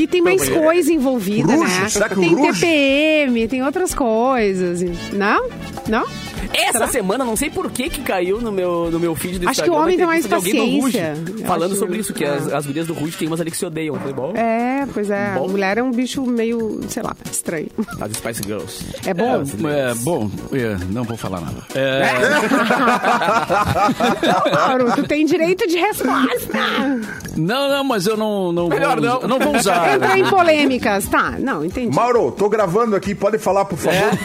Que 0.00 0.06
tem 0.06 0.22
mais 0.22 0.48
mulher. 0.48 0.62
coisa 0.64 0.92
envolvida, 0.94 1.54
Ruge, 1.54 1.80
né? 1.80 1.88
será 1.90 2.08
que 2.08 2.14
tem 2.14 2.34
Ruge? 2.34 2.60
TPM, 2.60 3.46
tem 3.48 3.62
outras 3.62 3.94
coisas. 3.94 4.80
Não? 5.12 5.46
Não? 5.86 6.06
Essa 6.52 6.72
Será? 6.72 6.88
semana, 6.88 7.24
não 7.24 7.36
sei 7.36 7.48
por 7.48 7.70
que 7.70 7.88
que 7.88 8.00
caiu 8.02 8.40
no 8.40 8.50
meu, 8.50 8.90
no 8.90 8.98
meu 8.98 9.14
feed 9.14 9.38
do 9.38 9.48
Acho 9.48 9.60
Instagram. 9.60 9.72
que 9.72 9.78
o 9.78 9.82
homem 9.82 9.96
tem 9.98 10.06
mais 10.06 10.26
paciência. 10.26 11.14
Ruge, 11.14 11.44
Falando 11.46 11.70
acho- 11.72 11.78
sobre 11.78 11.98
isso, 11.98 12.12
que 12.12 12.24
é. 12.24 12.28
as, 12.28 12.52
as 12.52 12.66
gurias 12.66 12.86
do 12.88 12.92
Ruge 12.94 13.16
tem 13.16 13.28
umas 13.28 13.40
ali 13.40 13.50
que 13.52 13.56
se 13.56 13.64
odeiam. 13.64 13.94
Falei, 13.96 14.12
bom, 14.14 14.32
É, 14.34 14.84
pois 14.92 15.10
é. 15.10 15.34
Bom. 15.34 15.46
Mulher 15.48 15.78
é 15.78 15.82
um 15.82 15.92
bicho 15.92 16.22
meio, 16.26 16.80
sei 16.88 17.02
lá, 17.04 17.14
estranho. 17.30 17.68
as 18.00 18.12
Spice 18.16 18.42
Girls. 18.44 18.84
É 19.06 19.14
bom? 19.14 19.44
É, 19.68 19.94
bom, 19.96 20.28
é, 20.52 20.76
não 20.90 21.04
vou 21.04 21.16
falar 21.16 21.40
nada. 21.40 21.62
É, 21.74 22.02
Mauro, 24.66 24.92
tu 24.96 25.02
tem 25.04 25.24
direito 25.26 25.66
de 25.68 25.76
resposta. 25.76 26.58
não, 27.36 27.68
não, 27.68 27.84
mas 27.84 28.06
eu 28.06 28.16
não, 28.16 28.50
não 28.50 28.68
Melhor 28.68 29.00
vou, 29.00 29.20
não. 29.20 29.28
não 29.28 29.38
vou 29.38 29.56
usar. 29.56 29.89
Entra 29.94 30.18
em 30.18 30.28
polêmicas. 30.28 31.08
Tá, 31.08 31.36
não, 31.38 31.64
entendi. 31.64 31.94
Mauro, 31.94 32.32
tô 32.32 32.48
gravando 32.48 32.96
aqui, 32.96 33.14
pode 33.14 33.38
falar, 33.38 33.64
por 33.64 33.78
favor? 33.78 34.10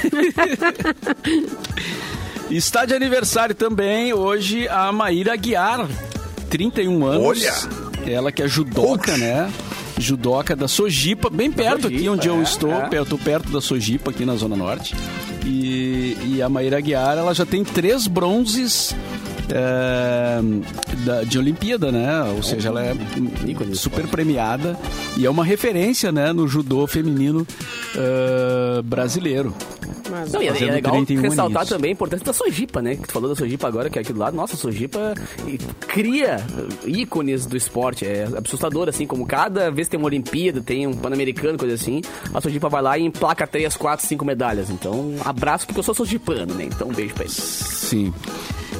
Está 2.49 2.85
de 2.85 2.93
aniversário 2.93 3.55
também 3.55 4.13
hoje 4.13 4.67
a 4.67 4.91
Maíra 4.91 5.33
Aguiar, 5.33 5.87
31 6.49 7.05
anos. 7.05 7.25
Olha! 7.25 7.53
Ela 8.05 8.31
que 8.31 8.43
é 8.43 8.47
judoca, 8.47 9.11
Coach. 9.11 9.19
né? 9.19 9.51
Judoca 9.97 10.55
da 10.55 10.67
Sojipa, 10.67 11.29
bem 11.29 11.51
perto 11.51 11.87
aqui 11.87 11.95
Sojipa, 11.95 12.11
onde 12.11 12.27
eu 12.27 12.39
é, 12.39 12.43
estou, 12.43 12.71
é. 12.71 12.89
eu 12.91 13.05
tô 13.05 13.17
perto 13.17 13.49
da 13.49 13.61
Sojipa 13.61 14.11
aqui 14.11 14.25
na 14.25 14.35
Zona 14.35 14.55
Norte. 14.55 14.95
E, 15.43 16.17
e 16.23 16.41
a 16.41 16.49
Maíra 16.49 16.77
Aguiar, 16.77 17.17
ela 17.17 17.33
já 17.33 17.45
tem 17.45 17.63
três 17.63 18.05
bronzes 18.05 18.95
é, 19.49 20.39
da- 21.05 21.23
de 21.23 21.37
Olimpíada, 21.39 21.91
né? 21.91 22.23
Ou 22.35 22.43
seja, 22.43 22.69
ela 22.69 22.83
é 22.83 22.93
do 22.93 23.75
super 23.75 24.07
premiada 24.07 24.77
e 25.17 25.25
é 25.25 25.29
uma 25.29 25.43
referência, 25.45 26.11
né, 26.11 26.31
no 26.33 26.47
judô 26.47 26.85
feminino 26.87 27.45
é, 27.95 28.81
brasileiro. 28.81 29.53
Mas- 30.09 30.31
Não, 30.31 30.41
e 30.41 30.47
é, 30.47 30.49
é 30.49 30.71
legal 30.71 30.93
31 30.93 31.21
ressaltar 31.21 31.45
aninhos. 31.61 31.69
também 31.69 31.89
a 31.89 31.93
importância 31.93 32.25
da 32.25 32.33
Sojipa, 32.33 32.81
né? 32.81 32.95
Que 32.95 33.03
tu 33.07 33.11
falou 33.11 33.27
da 33.29 33.35
Sojipa 33.35 33.67
agora, 33.67 33.89
que 33.89 33.97
é 33.97 34.01
aquilo 34.01 34.19
lá. 34.19 34.31
Nossa, 34.31 34.53
a 34.53 34.57
Sojipa 34.57 35.13
e- 35.47 35.57
cria 35.87 36.37
ícones 36.85 37.45
do 37.45 37.57
esporte. 37.57 38.05
É 38.05 38.27
assustador, 38.43 38.87
assim, 38.87 39.07
como 39.07 39.25
cada 39.25 39.71
vez 39.71 39.87
tem 39.87 39.97
uma 39.99 40.05
Olimpíada, 40.05 40.61
tem 40.61 40.85
um 40.85 40.93
Pan-Americano, 40.93 41.57
coisa 41.57 41.73
assim, 41.75 42.01
a 42.33 42.39
Sojipa 42.39 42.69
vai 42.69 42.81
lá 42.81 42.97
e 42.99 43.03
emplaca 43.03 43.47
3, 43.47 43.75
4, 43.75 44.05
5 44.05 44.23
medalhas. 44.23 44.69
Então, 44.69 45.15
abraço, 45.25 45.65
porque 45.65 45.79
eu 45.79 45.83
sou 45.83 45.95
sojipano, 45.95 46.53
né? 46.53 46.65
Então, 46.65 46.87
um 46.89 46.93
beijo 46.93 47.13
pra 47.15 47.23
eles. 47.23 47.35
Sim. 47.35 48.13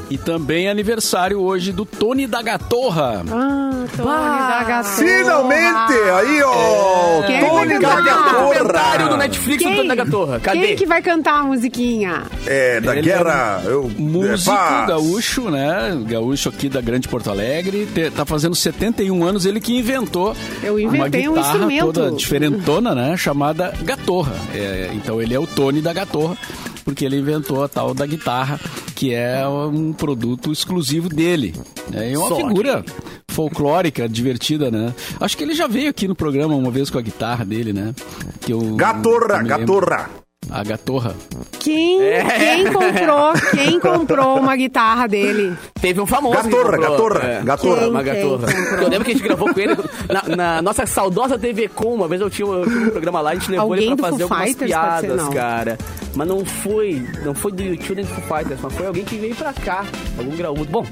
E 0.10 0.18
também 0.20 0.68
é 0.68 0.72
aniversário 0.72 1.40
hoje 1.42 1.72
do 1.72 1.84
Tony 1.84 2.28
da 2.28 2.40
Gatorra. 2.42 3.24
Ah, 3.28 3.72
Tony 3.98 4.06
da 4.06 4.64
Gatorra. 4.64 4.84
Finalmente! 4.84 5.94
Aí, 5.94 6.44
ó! 6.44 7.24
Quem 7.26 7.42
vai 7.42 7.50
Tony 7.50 7.80
da 7.80 7.96
Documentário 7.96 8.04
do 8.04 8.66
Gatorra! 9.10 9.18
Netflix 9.18 9.64
do 9.64 9.76
Tony 9.76 9.88
da 9.88 9.96
Gatorra. 9.96 10.40
Cadê? 10.40 10.60
Quem 10.60 10.76
que 10.76 10.86
vai 10.86 11.02
cantar 11.02 11.40
a 11.40 11.44
musiquinha? 11.44 12.24
É, 12.46 12.80
da 12.82 12.94
Ele 12.94 13.02
guerra... 13.02 13.64
Eu, 13.66 13.90
Músico 13.98 14.52
é, 14.56 14.86
gaúcho, 14.88 15.50
né? 15.50 15.98
Gaúcho 16.08 16.50
aqui 16.50 16.70
da 16.70 16.82
Grande 16.82 17.08
Porto 17.08 17.32
Alegre. 17.32 17.88
Te- 17.88 18.12
Tá 18.12 18.26
fazendo 18.26 18.54
71 18.56 19.24
anos. 19.24 19.46
Ele 19.46 19.60
que 19.60 19.76
inventou 19.76 20.36
Eu 20.62 20.80
inventei 20.80 21.28
um 21.28 21.32
uma 21.34 21.38
guitarra 21.42 21.56
instrumento. 21.58 21.94
toda 21.94 22.12
diferentona, 22.12 22.94
né? 22.94 23.18
Chamada 23.18 23.74
Gatorra. 23.82 24.34
É, 24.54 24.92
então 24.94 25.20
ele 25.20 25.34
é 25.34 25.40
o 25.40 25.48
Tony 25.48 25.82
da 25.82 25.92
Gatorra. 25.94 26.38
Porque 26.86 27.04
ele 27.04 27.18
inventou 27.18 27.62
a 27.64 27.68
tal 27.68 27.94
da 27.94 28.06
guitarra, 28.06 28.60
que 28.96 29.14
é 29.14 29.46
um 29.48 29.92
produto 29.92 30.52
exclusivo 30.52 31.10
dele. 31.10 31.54
É 31.92 32.18
uma 32.18 32.30
Só 32.30 32.36
figura 32.38 32.86
folclórica, 33.28 34.08
divertida, 34.08 34.72
né? 34.72 34.94
Acho 35.20 35.36
que 35.36 35.44
ele 35.44 35.54
já 35.54 35.68
veio 35.68 35.90
aqui 35.90 36.08
no 36.08 36.16
programa 36.16 36.56
uma 36.56 36.72
vez 36.72 36.90
com 36.90 36.98
a 36.98 37.02
guitarra 37.02 37.44
dele, 37.44 37.74
né? 37.74 37.94
Que 38.40 38.54
eu, 38.54 38.76
Gatorra, 38.76 39.42
eu 39.42 39.48
gatorra. 39.48 40.10
A 40.50 40.64
Gatorra. 40.64 41.16
Quem, 41.60 42.02
É. 42.02 42.24
quem 42.24 42.72
comprou, 42.72 43.34
quem 43.52 43.80
comprou 43.80 44.40
uma 44.40 44.56
guitarra 44.56 45.08
dele? 45.08 45.56
Teve 45.82 46.00
um 46.00 46.06
famoso. 46.06 46.36
Gatorra, 46.36 46.78
gatorra, 46.78 47.24
é. 47.24 47.42
gatorra. 47.44 47.88
Uma 47.88 48.04
Quem, 48.04 48.14
gatorra. 48.14 48.48
quem 48.48 48.62
comprou? 48.62 48.82
Eu 48.82 48.90
lembro 48.90 49.06
que 49.06 49.12
a 49.12 49.14
gente 49.16 49.24
gravou 49.24 49.54
com 49.54 49.60
ele 49.60 49.76
na, 50.08 50.36
na 50.36 50.62
nossa 50.62 50.86
saudosa 50.86 51.38
TV 51.40 51.68
Com. 51.68 51.96
Uma 51.96 52.08
vez 52.08 52.22
eu 52.22 52.30
tinha, 52.30 52.48
eu 52.48 52.64
tinha 52.66 52.80
um 52.88 52.90
programa 52.92 53.22
lá, 53.22 53.32
a 53.32 53.34
gente 53.36 53.50
levou 53.52 53.72
Alguém 53.74 53.88
ele 53.88 53.96
pra 53.96 54.10
fazer 54.12 54.24
Foo 54.28 54.34
algumas 54.34 54.48
Fighters, 54.50 54.72
ser, 54.72 54.78
piadas, 54.78 55.18
não. 55.24 55.32
cara. 55.34 55.78
Mas 56.14 56.28
não 56.28 56.46
foi, 56.46 57.08
não 57.26 57.34
foi 57.34 57.52
do 57.52 57.64
YouTube 57.64 57.96
nem 57.96 58.06
do 58.06 58.12
Foo 58.14 58.38
Fighters, 58.38 58.60
mas 58.62 58.74
foi 58.74 58.88
alguém 58.88 59.04
que 59.04 59.16
veio 59.18 59.36
pra 59.36 59.52
cá. 59.54 59.84
Algum 60.18 60.36
graúdo. 60.38 60.66
Bom. 60.66 60.86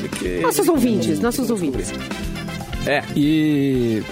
porque- 0.00 0.40
Nossos 0.42 0.68
ouvintes, 0.68 1.20
nossos 1.20 1.50
ouvintes. 1.50 1.92
É. 2.86 3.02
E 3.14 4.02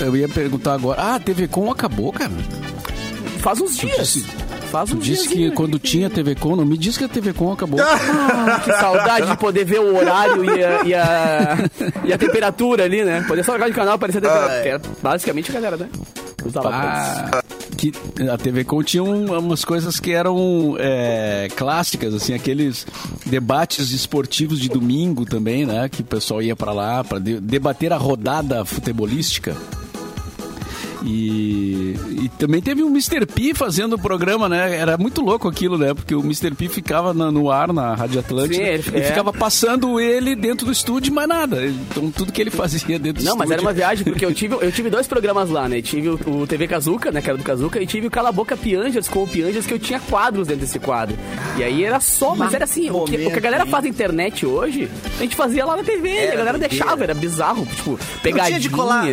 eu 0.00 0.16
ia 0.16 0.28
perguntar 0.28 0.74
agora. 0.74 1.00
Ah, 1.00 1.14
a 1.14 1.20
TV 1.20 1.48
Com 1.48 1.70
acabou, 1.70 2.12
cara. 2.12 2.30
Faz 3.46 3.60
uns 3.60 3.76
dias. 3.76 3.96
disse- 4.14 4.26
Faz 4.72 4.90
Tu 4.90 4.96
uns 4.96 5.04
disse 5.04 5.22
diazinhos 5.28 5.50
que 5.50 5.56
quando 5.56 5.78
tinha 5.78 6.10
TV 6.10 6.34
Com, 6.34 6.56
não 6.56 6.64
me 6.64 6.76
diz 6.76 6.98
que 6.98 7.04
a 7.04 7.08
TV 7.08 7.32
Com 7.32 7.52
acabou. 7.52 7.78
Que 8.64 8.72
saudade 8.72 9.28
de 9.30 9.36
poder 9.36 9.64
ver 9.64 9.78
o 9.78 9.96
horário 9.96 10.44
e 10.44 10.64
a, 10.64 10.82
e 10.84 10.92
a, 10.94 11.56
e 12.06 12.12
a 12.12 12.18
temperatura 12.18 12.82
ali, 12.82 13.04
né? 13.04 13.24
Poder 13.28 13.44
só 13.44 13.52
jogar 13.52 13.68
de 13.68 13.74
canal 13.74 13.94
aparecer 13.94 14.18
a 14.18 14.22
temperatura. 14.22 14.62
Que 14.62 14.68
era 14.68 14.82
basicamente 15.00 15.50
a 15.50 15.54
galera, 15.54 15.76
né? 15.76 15.88
Usava 16.44 16.70
Ah, 16.72 17.42
que 17.76 17.92
a 18.28 18.36
TV 18.36 18.64
Com 18.64 18.82
tinha 18.82 19.04
um- 19.04 19.38
umas 19.38 19.64
coisas 19.64 20.00
que 20.00 20.10
eram 20.12 20.74
é, 20.80 21.48
clássicas, 21.54 22.12
assim, 22.14 22.34
aqueles 22.34 22.84
debates 23.24 23.92
esportivos 23.92 24.58
de 24.58 24.68
domingo 24.68 25.24
também, 25.24 25.64
né? 25.64 25.88
Que 25.88 26.00
o 26.02 26.04
pessoal 26.04 26.42
ia 26.42 26.56
pra 26.56 26.72
lá 26.72 27.04
para 27.04 27.20
debater 27.20 27.92
a 27.92 27.96
rodada 27.96 28.64
futebolística. 28.64 29.56
E, 31.04 31.94
e 32.24 32.30
também 32.38 32.60
teve 32.62 32.82
o 32.82 32.88
Mr. 32.88 33.26
P 33.26 33.54
fazendo 33.54 33.94
o 33.94 33.98
programa, 33.98 34.48
né? 34.48 34.76
Era 34.76 34.96
muito 34.96 35.22
louco 35.22 35.48
aquilo, 35.48 35.76
né? 35.78 35.92
Porque 35.94 36.14
o 36.14 36.20
Mr. 36.20 36.50
P 36.54 36.68
ficava 36.68 37.12
na- 37.12 37.30
no 37.30 37.50
ar 37.50 37.72
na 37.72 37.94
Rádio 37.94 38.20
Atlântica 38.20 38.54
Sim, 38.56 38.62
ele- 38.62 38.84
e 38.94 39.00
é. 39.00 39.04
ficava 39.04 39.32
passando 39.32 40.00
ele 40.00 40.34
dentro 40.34 40.66
do 40.66 40.72
estúdio, 40.72 41.12
mas 41.12 41.28
nada. 41.28 41.66
Então 41.66 42.10
tudo 42.10 42.32
que 42.32 42.40
ele 42.40 42.50
fazia 42.50 42.98
dentro 42.98 43.22
do 43.22 43.24
Não, 43.24 43.32
estúdio. 43.32 43.38
mas 43.38 43.50
era 43.50 43.62
uma 43.62 43.72
viagem, 43.72 44.04
porque 44.04 44.24
eu 44.24 44.32
tive, 44.34 44.54
eu 44.60 44.72
tive 44.72 44.90
dois 44.90 45.06
programas 45.06 45.50
lá, 45.50 45.68
né? 45.68 45.80
Tive 45.82 46.08
o, 46.10 46.18
o 46.42 46.46
TV 46.46 46.66
Kazuca, 46.66 47.10
né? 47.10 47.20
Que 47.20 47.28
era 47.28 47.38
do 47.38 47.44
Kazuca, 47.44 47.80
e 47.80 47.86
tive 47.86 48.06
o 48.06 48.10
Cala 48.10 48.30
a 48.30 48.32
Boca 48.32 48.56
Piangers 48.56 49.08
com 49.08 49.22
o 49.22 49.28
Piangers, 49.28 49.66
que 49.66 49.74
eu 49.74 49.78
tinha 49.78 50.00
quadros 50.00 50.46
dentro 50.48 50.62
desse 50.62 50.78
quadro. 50.78 51.16
E 51.58 51.62
aí 51.64 51.84
era 51.84 52.00
só, 52.00 52.34
mas 52.34 52.52
era 52.54 52.64
assim, 52.64 52.90
o 52.90 53.04
que, 53.04 53.16
o 53.16 53.30
que 53.30 53.36
a 53.36 53.40
galera 53.40 53.66
faz 53.66 53.84
na 53.84 53.90
internet 53.90 54.44
hoje, 54.46 54.88
a 55.18 55.22
gente 55.22 55.36
fazia 55.36 55.64
lá 55.64 55.76
na 55.76 55.82
TV, 55.84 56.08
e 56.08 56.28
a 56.28 56.36
galera 56.36 56.58
deixava, 56.58 57.02
era 57.04 57.14
bizarro, 57.14 57.66
tipo, 57.66 57.90
Não 57.90 57.98
pegadinha. 58.22 58.46
tinha 58.58 58.60
de 58.60 58.70
colar, 58.70 59.06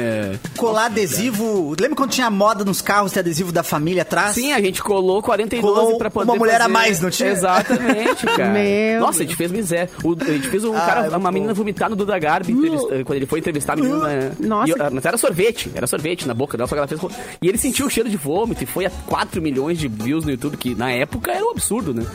colar 0.58 0.86
adesivo. 0.86 1.73
Lembra 1.80 1.96
quando 1.96 2.12
tinha 2.12 2.30
moda 2.30 2.64
nos 2.64 2.82
carros 2.82 3.12
ter 3.12 3.20
adesivo 3.20 3.52
da 3.52 3.64
família 3.64 4.02
atrás? 4.04 4.36
Sim, 4.36 4.54
a 4.54 4.62
gente 4.62 4.82
colou 4.82 5.22
42 5.22 5.62
Colou 5.74 5.98
pra 5.98 6.10
poder 6.10 6.30
uma 6.32 6.38
mulher 6.38 6.56
a 6.56 6.60
fazer- 6.62 6.74
mais, 6.74 7.02
não 7.02 7.10
tinha? 7.10 7.30
Exatamente, 7.30 8.26
cara. 8.38 8.50
Meu 8.52 9.00
Nossa, 9.02 9.20
a 9.24 9.26
gente 9.26 9.36
fez 9.36 9.52
miséria. 9.52 9.90
O- 10.04 10.16
a 10.20 10.26
gente 10.26 10.48
fez 10.48 10.64
um 10.64 10.74
cara, 10.74 11.06
é 11.08 11.18
uma 11.18 11.32
menina 11.32 11.54
vomitar 11.54 11.90
no 11.90 11.96
Duda 11.96 12.18
Garbi 12.20 12.52
entrevista- 12.54 13.04
quando 13.04 13.16
ele 13.18 13.26
foi 13.26 13.40
entrevistar 13.40 13.74
a 13.74 13.76
menina. 13.76 14.08
né? 14.08 14.32
Nossa. 14.40 14.72
E 14.72 14.94
mas 14.94 15.06
era 15.06 15.18
sorvete, 15.18 15.72
era 15.76 15.88
sorvete 15.88 16.28
na 16.28 16.34
boca 16.34 16.58
dela, 16.58 16.68
só 16.68 16.76
que 16.76 16.80
ela 16.80 16.88
fez. 16.88 17.02
E 17.42 17.48
ele 17.48 17.58
sentiu 17.58 17.86
o 17.86 17.90
cheiro 17.90 18.10
de 18.10 18.18
vômito 18.18 18.64
e 18.64 18.68
foi 18.68 18.86
a 18.86 18.92
4 19.08 19.42
milhões 19.42 19.78
de 19.80 19.88
views 19.88 20.26
no 20.26 20.32
YouTube, 20.32 20.58
que 20.58 20.76
na 20.76 20.92
época 20.92 21.32
era 21.32 21.46
um 21.46 21.52
absurdo, 21.52 21.94
né? 21.94 22.06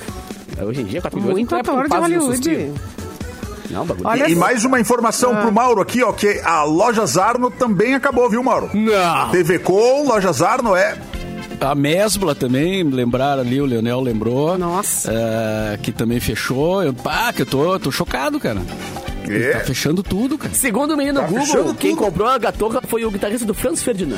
Hoje 0.61 0.81
em 0.81 0.85
dia, 0.85 1.01
4 1.01 1.18
milhões 1.21 1.35
Muito 1.37 1.55
época, 1.55 1.73
ator 1.73 1.88
de 2.09 2.14
Hollywood. 2.16 2.73
Não, 3.70 3.85
bagulho. 3.85 4.07
Olha 4.09 4.28
E 4.28 4.35
só. 4.35 4.40
mais 4.40 4.64
uma 4.64 4.81
informação 4.81 5.35
pro 5.37 5.52
Mauro 5.52 5.81
aqui, 5.81 6.02
ó, 6.02 6.12
que 6.12 6.40
a 6.44 6.62
Loja 6.64 7.04
Zarno 7.07 7.50
também 7.50 7.94
acabou, 7.94 8.28
viu, 8.31 8.42
Mauro? 8.42 8.70
Não! 8.74 9.31
TV 9.31 9.59
Com, 9.59 10.07
Loja 10.09 10.33
Zarno 10.33 10.74
é 10.74 10.96
A 11.61 11.74
Mesbla 11.74 12.35
também, 12.35 12.83
lembraram 12.85 13.42
ali, 13.42 13.61
o 13.61 13.66
Leonel 13.66 14.00
lembrou. 14.00 14.57
Nossa. 14.57 15.11
É, 15.12 15.76
que 15.83 15.90
também 15.92 16.20
fechou. 16.20 16.83
Eu, 16.85 16.94
pá, 16.94 17.33
que 17.33 17.42
eu 17.42 17.46
tô, 17.46 17.78
tô 17.81 17.90
chocado, 17.90 18.38
cara. 18.38 18.61
Tá 19.26 19.33
É. 19.35 19.61
fechando 19.64 20.02
tudo, 20.02 20.38
cara. 20.38 20.54
Segundo 20.54 20.94
o 20.94 20.96
menino 20.96 21.20
Tá 21.20 21.26
Google, 21.26 21.74
quem 21.74 21.94
tudo. 21.96 22.04
comprou 22.04 22.28
a 22.28 22.38
gatorra 22.38 22.81
foi 22.87 23.04
o 23.04 23.11
guitarrista 23.11 23.44
do 23.44 23.52
Franz 23.54 23.83
Ferdinand. 23.83 24.16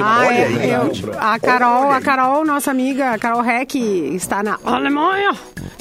Ah, 0.00 0.24
é, 0.26 0.44
aí, 0.46 0.70
eu- 0.70 1.12
a 1.18 1.38
Carol, 1.40 1.90
a. 1.90 2.00
Carol, 2.00 2.44
nossa 2.44 2.70
amiga, 2.70 3.12
a 3.12 3.18
Carol 3.18 3.44
Heck, 3.44 3.76
está 4.14 4.40
na 4.42 4.58
Alemanha. 4.64 5.30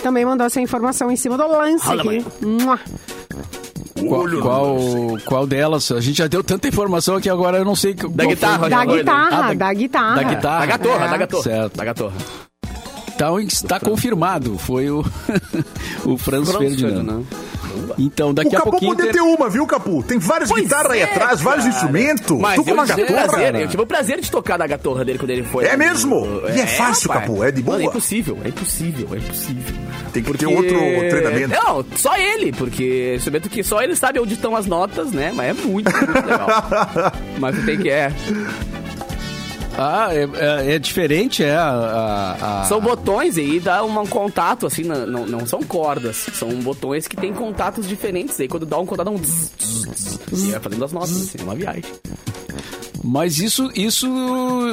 Também 0.05 0.23
mandou 0.23 0.45
essa 0.45 0.61
informação 0.61 1.09
em 1.09 1.15
cima 1.15 1.35
do 1.35 1.47
lance 1.47 1.89
Alemanha. 1.89 2.19
aqui. 2.21 4.07
Qual, 4.07 4.29
qual, 4.39 4.77
qual 5.25 5.47
delas? 5.47 5.91
A 5.91 5.99
gente 5.99 6.19
já 6.19 6.27
deu 6.27 6.43
tanta 6.43 6.67
informação 6.67 7.19
que 7.19 7.27
agora 7.27 7.57
eu 7.57 7.65
não 7.65 7.75
sei. 7.75 7.95
que- 7.95 8.07
Da 8.07 8.23
qual 8.23 8.29
guitarra, 8.35 8.59
foi. 8.59 8.69
Da 8.69 8.85
guitarra, 8.85 9.27
Ah, 9.49 9.53
da 9.55 9.73
guitarra. 9.73 10.15
Da 10.15 10.23
guitarra. 10.23 10.59
Da 10.59 10.65
gatorra, 10.67 11.05
É. 11.05 11.09
da 11.09 11.17
gatorra. 11.17 11.43
Certo. 11.43 11.75
Da 11.77 11.85
gatorra. 11.85 12.13
Então 13.15 13.39
está 13.39 13.79
confirmado. 13.79 14.59
Foi 14.59 14.91
o, 14.91 14.99
o 16.05 16.17
Franz, 16.19 16.51
Franz 16.51 16.57
Ferdinand. 16.59 16.93
Ferdinand. 16.93 17.23
Então, 17.97 18.29
O 18.29 18.33
daqui 18.33 18.55
a 18.55 18.59
Capu 18.59 18.71
pouquinho. 18.71 18.91
podia 18.95 19.11
tem- 19.11 19.21
ter 19.21 19.27
uma, 19.27 19.49
viu, 19.49 19.65
Capu? 19.65 20.03
Tem 20.03 20.17
várias 20.17 20.49
Pois 20.49 20.63
guitarras 20.63 20.91
aí 20.91 20.99
é, 20.99 21.03
atrás, 21.03 21.41
vários 21.41 21.65
cara. 21.65 21.75
instrumentos. 21.75 22.39
Mas 22.39 22.55
tu 22.55 22.63
com 22.63 22.69
eu 22.69 22.73
uma 22.73 22.85
tive, 22.85 23.01
o 23.01 23.05
gatorra. 23.05 23.27
prazer, 23.27 23.55
eu 23.61 23.67
tive 23.67 23.83
o 23.83 23.85
prazer 23.87 24.21
de 24.21 24.31
tocar 24.31 24.57
na 24.57 24.67
gatorra 24.67 25.05
dele 25.05 25.19
quando 25.19 25.31
ele 25.31 25.43
foi. 25.43 25.65
É 25.65 25.75
mesmo? 25.77 26.25
E 26.55 26.59
é 26.59 26.67
fácil, 26.67 27.09
rapaz. 27.09 27.27
Capu, 27.29 27.43
é 27.43 27.51
de 27.51 27.61
boa. 27.61 27.77
Mano, 27.77 27.87
é 27.87 27.91
impossível, 27.91 28.37
é 28.43 28.47
impossível, 28.49 29.07
é 29.13 29.17
impossível. 29.17 29.75
Tem 30.13 30.23
que 30.23 30.37
ter 30.37 30.45
outro 30.47 30.77
treinamento. 31.09 31.49
Não, 31.65 31.85
só 31.95 32.15
ele, 32.17 32.51
porque 32.51 33.09
é 33.13 33.15
instrumento 33.15 33.49
que 33.49 33.63
só 33.63 33.81
ele 33.81 33.95
sabe 33.95 34.19
onde 34.19 34.33
estão 34.33 34.55
as 34.55 34.65
notas, 34.65 35.11
né? 35.11 35.31
Mas 35.35 35.49
é 35.49 35.53
muito, 35.53 35.91
muito 35.91 36.13
legal. 36.13 36.47
Mas 37.39 37.65
tem 37.65 37.77
que 37.77 37.89
é. 37.89 38.11
Ah, 39.77 40.07
é, 40.13 40.23
é- 40.69 40.75
é 40.75 40.79
diferente, 40.79 41.43
é. 41.43 41.55
A, 41.55 41.67
a- 41.69 42.61
a- 42.61 42.65
São 42.65 42.79
botões 42.79 43.37
e 43.37 43.59
dá 43.59 43.83
um, 43.83 43.99
um 43.99 44.05
contato, 44.07 44.65
assim, 44.65 44.83
na- 44.83 45.05
não, 45.05 45.25
não 45.25 45.45
são 45.45 45.61
cordas. 45.63 46.15
São 46.33 46.49
botões 46.61 47.07
que 47.07 47.15
tem 47.17 47.33
contatos 47.33 47.87
diferentes. 47.87 48.39
Aí 48.39 48.47
quando 48.47 48.65
dá 48.65 48.77
um 48.79 48.85
contato, 48.85 49.05
dá 49.05 49.11
um 49.11 49.17
zzz, 49.17 49.51
zzz, 49.59 50.19
zzz, 50.31 50.43
e 50.47 50.51
vai 50.51 50.59
fazendo 50.61 50.85
as 50.85 50.91
notas, 50.93 51.11
assim, 51.15 51.37
é 51.39 51.43
uma 51.43 51.55
viagem. 51.55 51.83
Mas 53.07 53.39
isso, 53.39 53.69
isso 53.75 54.07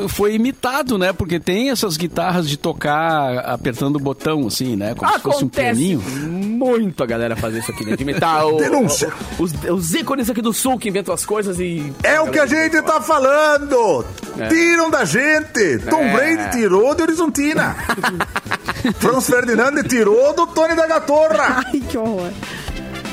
foi 0.08 0.34
imitado, 0.34 0.96
né? 0.96 1.12
Porque 1.12 1.38
tem 1.38 1.70
essas 1.70 1.96
guitarras 1.96 2.48
de 2.48 2.56
tocar 2.56 3.38
apertando 3.40 3.96
o 3.96 3.98
botão, 4.00 4.46
assim, 4.46 4.74
né? 4.74 4.94
Como 4.94 5.12
se 5.12 5.18
fosse 5.20 5.44
um 5.44 5.46
Acontece 5.48 5.74
pianinho. 5.78 6.00
muito 6.00 7.02
a 7.02 7.06
galera 7.06 7.36
fazer 7.36 7.58
isso 7.58 7.70
aqui, 7.70 7.84
né? 7.84 7.94
De 7.96 8.02
imitar 8.02 8.46
o, 8.46 8.56
Denúncia. 8.56 9.12
o- 9.38 9.42
os, 9.42 9.52
os 9.70 9.94
ícones 9.94 10.30
aqui 10.30 10.40
do 10.40 10.52
sul 10.52 10.78
que 10.78 10.88
inventam 10.88 11.12
as 11.14 11.26
coisas 11.26 11.60
e... 11.60 11.92
É 12.02 12.20
o 12.20 12.30
que 12.30 12.38
a 12.38 12.46
gente 12.46 12.80
tá 12.82 13.00
falando! 13.00 14.04
Tiram 14.48 14.90
da 14.90 15.04
gente! 15.04 15.78
Tom 15.90 16.00
É. 16.02 16.12
Brady 16.36 16.50
tirou 16.56 16.94
de 16.94 17.02
Horizontina! 17.02 17.76
Franz 18.98 19.26
Ferdinand 19.26 19.82
tirou 19.88 20.34
do 20.34 20.46
Tony 20.46 20.74
da 20.74 20.86
Gatorra! 20.86 21.62
Ai, 21.66 21.80
que 21.80 21.98
horror. 21.98 22.30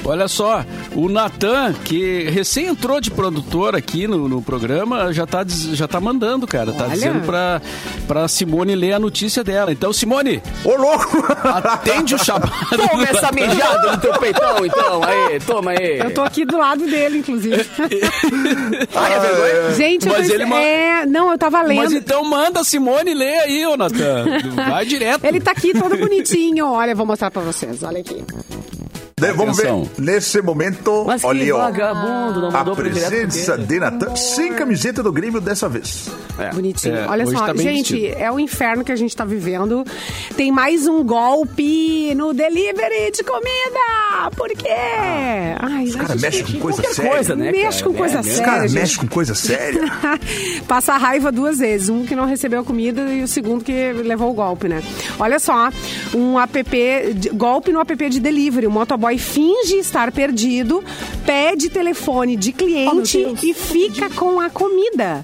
Olha 0.05 0.27
só, 0.27 0.65
o 0.95 1.07
Natan, 1.07 1.73
que 1.85 2.23
recém 2.29 2.65
entrou 2.67 2.99
de 2.99 3.11
produtor 3.11 3.75
aqui 3.75 4.07
no, 4.07 4.27
no 4.27 4.41
programa, 4.41 5.13
já 5.13 5.27
tá, 5.27 5.45
já 5.47 5.87
tá 5.87 5.99
mandando, 5.99 6.47
cara. 6.47 6.71
Tá 6.73 6.85
Olha. 6.85 6.93
dizendo 6.93 7.21
pra, 7.25 7.61
pra 8.07 8.27
Simone 8.27 8.75
ler 8.75 8.93
a 8.93 8.99
notícia 8.99 9.43
dela. 9.43 9.71
Então, 9.71 9.93
Simone, 9.93 10.41
Ô, 10.63 10.75
louco! 10.75 11.23
atende 11.43 12.15
o 12.15 12.17
chamado. 12.23 12.49
Toma 12.69 13.03
essa 13.03 13.31
mijada 13.31 13.91
no 13.91 13.97
teu 13.99 14.13
peitão, 14.13 14.65
então. 14.65 15.01
Aí, 15.03 15.39
toma 15.41 15.71
aí. 15.71 15.99
Eu 15.99 16.13
tô 16.13 16.21
aqui 16.21 16.43
do 16.45 16.57
lado 16.57 16.85
dele, 16.87 17.19
inclusive. 17.19 17.65
Ai, 18.95 19.13
é 19.13 19.19
vergonha? 19.19 19.73
Gente, 19.75 20.07
eu 20.07 20.13
Mas 20.13 20.29
ele 20.29 20.45
ma- 20.45 20.59
é, 20.59 21.05
não, 21.05 21.31
eu 21.31 21.37
tava 21.37 21.61
lendo. 21.61 21.77
Mas 21.83 21.93
então 21.93 22.23
manda 22.23 22.61
a 22.61 22.63
Simone 22.63 23.13
ler 23.13 23.39
aí, 23.41 23.65
ô 23.67 23.77
Natan. 23.77 24.25
Vai 24.55 24.85
direto. 24.85 25.23
Ele 25.25 25.39
tá 25.39 25.51
aqui 25.51 25.73
todo 25.77 25.97
bonitinho. 25.97 26.65
Olha, 26.67 26.91
eu 26.91 26.95
vou 26.97 27.05
mostrar 27.05 27.29
pra 27.29 27.41
vocês. 27.41 27.83
Olha 27.83 27.99
aqui. 27.99 28.23
Né, 29.19 29.33
Vamos 29.33 29.57
ver, 29.57 29.71
nesse 29.97 30.41
momento, 30.41 31.03
Mas 31.05 31.23
olha, 31.23 31.55
ó, 31.55 31.59
vagabundo, 31.59 32.41
não 32.41 32.49
a 32.49 32.63
direto 32.63 32.75
presença 32.75 33.57
de 33.57 33.79
Natan, 33.79 34.15
sem 34.15 34.53
camiseta 34.53 35.03
do 35.03 35.11
Grêmio 35.11 35.41
dessa 35.41 35.67
vez. 35.67 36.09
Bonitinho. 36.53 36.95
É, 36.95 37.07
Olha 37.07 37.25
só, 37.27 37.47
tá 37.47 37.53
gente, 37.55 37.93
vestido. 37.99 38.17
é 38.21 38.31
o 38.31 38.39
inferno 38.39 38.83
que 38.83 38.91
a 38.91 38.95
gente 38.95 39.13
tá 39.15 39.25
vivendo. 39.25 39.83
Tem 40.37 40.51
mais 40.51 40.87
um 40.87 41.03
golpe 41.03 42.13
no 42.15 42.33
delivery 42.33 43.11
de 43.11 43.23
comida. 43.23 44.29
Por 44.35 44.47
quê? 44.49 44.67
Ai, 45.59 45.85
Os 45.85 45.95
caras 45.95 46.21
mexem 46.21 46.45
com 46.45 46.59
coisa 46.59 46.93
séria. 46.93 47.11
coisa, 47.11 47.35
né, 47.35 47.51
Mexe 47.51 47.79
cara? 47.79 47.91
com 47.91 47.97
coisa 47.97 48.17
É, 48.17 48.19
Os 48.21 48.25
séria. 48.27 48.43
caras 48.45 48.71
gente. 48.71 48.79
mexem 48.81 48.97
com 48.99 49.07
coisa 49.07 49.35
séria. 49.35 49.81
Passa 50.67 50.97
raiva 50.97 51.31
duas 51.31 51.57
vezes. 51.59 51.89
Um 51.89 52.05
que 52.05 52.15
não 52.15 52.25
recebeu 52.25 52.63
comida 52.63 53.01
e 53.13 53.21
o 53.23 53.27
segundo 53.27 53.63
que 53.63 53.91
levou 53.93 54.31
o 54.31 54.33
golpe, 54.33 54.67
né? 54.67 54.81
Olha 55.19 55.39
só, 55.39 55.69
um 56.15 56.39
app, 56.39 56.63
de- 57.15 57.29
golpe 57.29 57.71
no 57.71 57.79
app 57.81 58.09
de 58.09 58.19
delivery. 58.19 58.67
O 58.67 58.71
motoboy 58.71 59.08
finge 59.17 59.75
estar 59.75 60.11
perdido, 60.11 60.83
pede 61.25 61.69
telefone 61.69 62.35
de 62.35 62.51
cliente 62.51 63.35
e 63.43 63.53
fica 63.53 64.09
com 64.09 64.39
a 64.39 64.49
comida. 64.49 65.23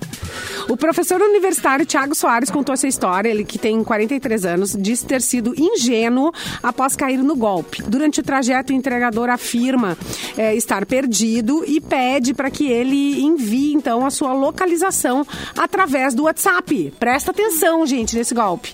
O 0.67 0.75
professor 0.75 1.21
universitário 1.21 1.85
Tiago 1.85 2.15
Soares 2.15 2.49
contou 2.49 2.73
essa 2.73 2.87
história, 2.87 3.29
ele 3.29 3.43
que 3.43 3.59
tem 3.59 3.83
43 3.83 4.45
anos, 4.45 4.75
disse 4.77 5.05
ter 5.05 5.21
sido 5.21 5.53
ingênuo 5.57 6.31
após 6.63 6.95
cair 6.95 7.19
no 7.19 7.35
golpe. 7.35 7.83
Durante 7.83 8.19
o 8.19 8.23
trajeto, 8.23 8.73
o 8.73 8.75
entregador 8.75 9.29
afirma 9.29 9.97
eh, 10.35 10.55
estar 10.55 10.85
perdido 10.85 11.63
e 11.67 11.79
pede 11.79 12.33
para 12.33 12.49
que 12.49 12.67
ele 12.67 13.21
envie, 13.21 13.73
então, 13.73 14.05
a 14.05 14.09
sua 14.09 14.33
localização 14.33 15.25
através 15.55 16.13
do 16.13 16.23
WhatsApp. 16.23 16.93
Presta 16.99 17.31
atenção, 17.31 17.85
gente, 17.85 18.15
nesse 18.15 18.33
golpe. 18.33 18.73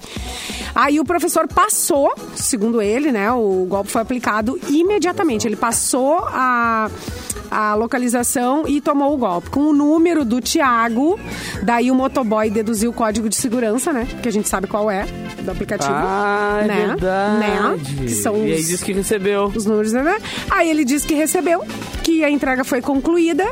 Aí 0.74 1.00
o 1.00 1.06
professor 1.06 1.48
passou, 1.48 2.14
segundo 2.36 2.82
ele, 2.82 3.12
né? 3.12 3.32
O 3.34 3.66
golpe 3.68 3.92
foi 3.92 4.02
aplicado 4.02 4.58
imediatamente. 4.70 5.46
Ele 5.46 5.58
passou 5.58 6.20
a 6.28 6.90
a 7.52 7.76
localização 7.76 8.66
e 8.66 8.80
tomou 8.80 9.14
o 9.14 9.18
golpe. 9.18 9.50
Com 9.50 9.60
o 9.66 9.74
número 9.74 10.24
do 10.24 10.40
Tiago, 10.40 11.20
daí 11.82 11.90
o 11.90 11.96
motoboy 11.96 12.50
deduziu 12.52 12.92
o 12.92 12.94
código 12.94 13.28
de 13.28 13.36
segurança, 13.36 13.92
né? 13.92 14.08
Que 14.22 14.30
a 14.30 14.32
gente 14.32 14.48
sabe 14.48 14.68
qual 14.68 14.90
é, 14.92 15.06
do 15.44 15.50
aplicativo. 15.50 15.92
Ah, 15.92 16.60
é 16.64 16.68
né? 16.68 16.88
verdade. 16.88 17.96
Né? 17.96 18.04
Que 18.06 18.10
são 18.14 18.38
E 18.38 18.54
aí 18.54 18.62
os, 18.62 18.68
disse 18.68 18.86
que 18.86 18.94
recebeu. 18.94 19.46
os 19.46 19.66
números, 19.66 19.92
né? 19.92 20.18
Aí 20.52 20.70
ele 20.70 20.86
disse 20.86 21.08
que 21.08 21.16
recebeu, 21.16 21.66
que 22.04 22.24
a 22.24 22.30
entrega 22.30 22.64
foi 22.64 22.82
concluída 22.82 23.46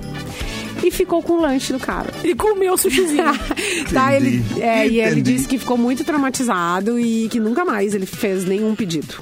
e 0.83 0.91
ficou 0.91 1.23
com 1.23 1.33
o 1.33 1.41
lanche 1.41 1.73
do 1.73 1.79
cara. 1.79 2.09
E 2.23 2.35
comeu 2.35 2.73
o 2.73 2.77
sushizinho. 2.77 3.23
tá, 3.91 4.13
ele, 4.13 4.43
é, 4.59 4.87
e 4.87 5.01
ele 5.01 5.21
disse 5.21 5.47
que 5.47 5.57
ficou 5.57 5.77
muito 5.77 6.03
traumatizado 6.03 6.99
e 6.99 7.27
que 7.29 7.39
nunca 7.39 7.65
mais 7.65 7.95
ele 7.95 8.05
fez 8.05 8.45
nenhum 8.45 8.75
pedido. 8.75 9.15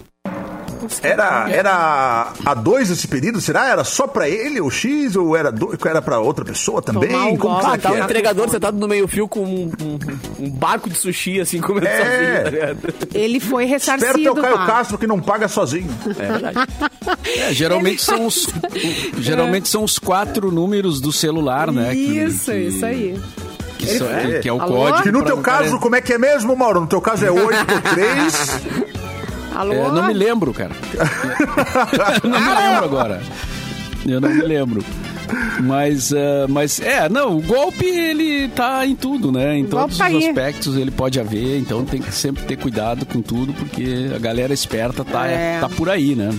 Era, 1.02 1.50
era 1.50 2.34
a 2.45 2.54
dois 2.54 2.89
esse 2.89 3.08
pedido? 3.08 3.39
Será? 3.41 3.67
Era 3.67 3.84
só 3.84 4.08
pra 4.08 4.28
ele, 4.30 4.60
o 4.62 4.69
X, 4.69 5.15
ou 5.15 5.36
era, 5.36 5.52
do, 5.52 5.78
era 5.86 6.02
pra 6.02 6.19
outra 6.19 6.43
pessoa 6.45 6.82
também? 6.82 7.10
Tomar 7.10 7.26
o 7.28 7.38
Como 7.38 7.54
golpe, 7.56 7.62
que 7.62 7.67
Ah, 7.67 7.78
tá 7.78 7.91
o 7.91 7.95
era? 7.95 8.06
entregador 8.06 8.50
sentado 8.50 8.78
no 8.78 8.88
meio-fio 8.88 9.28
com 9.28 9.43
um, 9.43 9.71
um- 9.82 10.45
um 10.45 10.50
barco 10.50 10.89
de 10.89 10.97
sushi, 10.97 11.39
assim, 11.39 11.60
comendo 11.62 11.88
É. 11.88 11.97
sozinho, 11.97 12.43
tá 12.43 12.50
ligado? 12.50 12.78
Ele 13.13 13.39
foi 13.39 13.63
Esperto 13.65 13.93
é 14.04 14.08
ressarcido, 14.08 14.32
o 14.32 14.36
Caio? 14.41 14.65
Castro 14.65 14.97
que 14.97 15.08
não 15.08 15.19
paga 15.19 15.47
sozinho. 15.47 15.89
É 16.19 16.32
verdade. 16.32 16.58
É, 17.39 17.54
geralmente 17.54 18.02
são 18.02 18.26
os 18.26 18.47
geralmente 19.19 19.67
são 19.69 19.84
os 19.84 19.97
quatro 19.97 20.52
números 20.52 21.00
do 21.00 21.12
celular, 21.12 21.71
né? 21.71 21.91
que- 21.93 21.97
Isso, 22.00 22.52
que- 22.52 22.58
isso 22.58 22.86
aí. 22.86 23.19
Que, 23.78 23.86
são- 23.97 24.10
É. 24.10 24.39
que 24.39 24.50
é 24.50 24.54
o 24.54 24.60
Alô? 24.62 24.76
código. 24.76 25.04
Que 25.04 25.12
no 25.12 25.19
pra 25.19 25.28
teu 25.28 25.38
caso, 25.38 25.69
cara- 25.69 25.78
como 25.80 25.95
é 25.95 26.02
que 26.02 26.12
é 26.13 26.17
mesmo, 26.17 26.56
Mauro? 26.56 26.82
No 26.82 26.88
teu 26.88 27.00
caso 27.00 27.26
é 27.26 27.32
83. 27.32 28.60
Alô? 29.55 29.73
É, 29.73 29.91
não 29.91 30.07
me 30.07 30.13
lembro, 30.13 30.53
cara. 30.53 30.71
Eu 32.23 32.29
não 32.29 32.39
me 32.39 32.49
lembro 32.49 32.86
agora. 32.86 33.21
Eu 34.05 34.21
não 34.21 34.29
me 34.29 34.41
lembro. 34.41 34.83
Mas, 35.62 36.13
ah, 36.13 36.45
mas 36.47 36.79
é, 36.79 37.10
não, 37.10 37.38
o 37.38 37.41
golpe 37.41 37.86
ele 37.86 38.47
tá 38.49 38.86
em 38.86 38.95
tudo, 38.95 39.31
né? 39.31 39.57
Em 39.57 39.65
todos 39.65 39.93
os 39.93 39.97
tá 39.97 40.05
aí. 40.05 40.25
aspectos 40.27 40.77
ele 40.77 40.91
pode 40.91 41.19
haver, 41.19 41.60
então 41.60 41.83
tem 41.83 42.01
que 42.01 42.13
sempre 42.13 42.43
ter 42.45 42.55
cuidado 42.55 43.05
com 43.05 43.21
tudo, 43.21 43.53
porque 43.53 44.10
a 44.15 44.19
galera 44.19 44.53
esperta 44.53 45.03
tá, 45.03 45.27
É. 45.27 45.60
tá 45.60 45.67
por 45.67 45.89
aí, 45.89 46.15
né? 46.15 46.29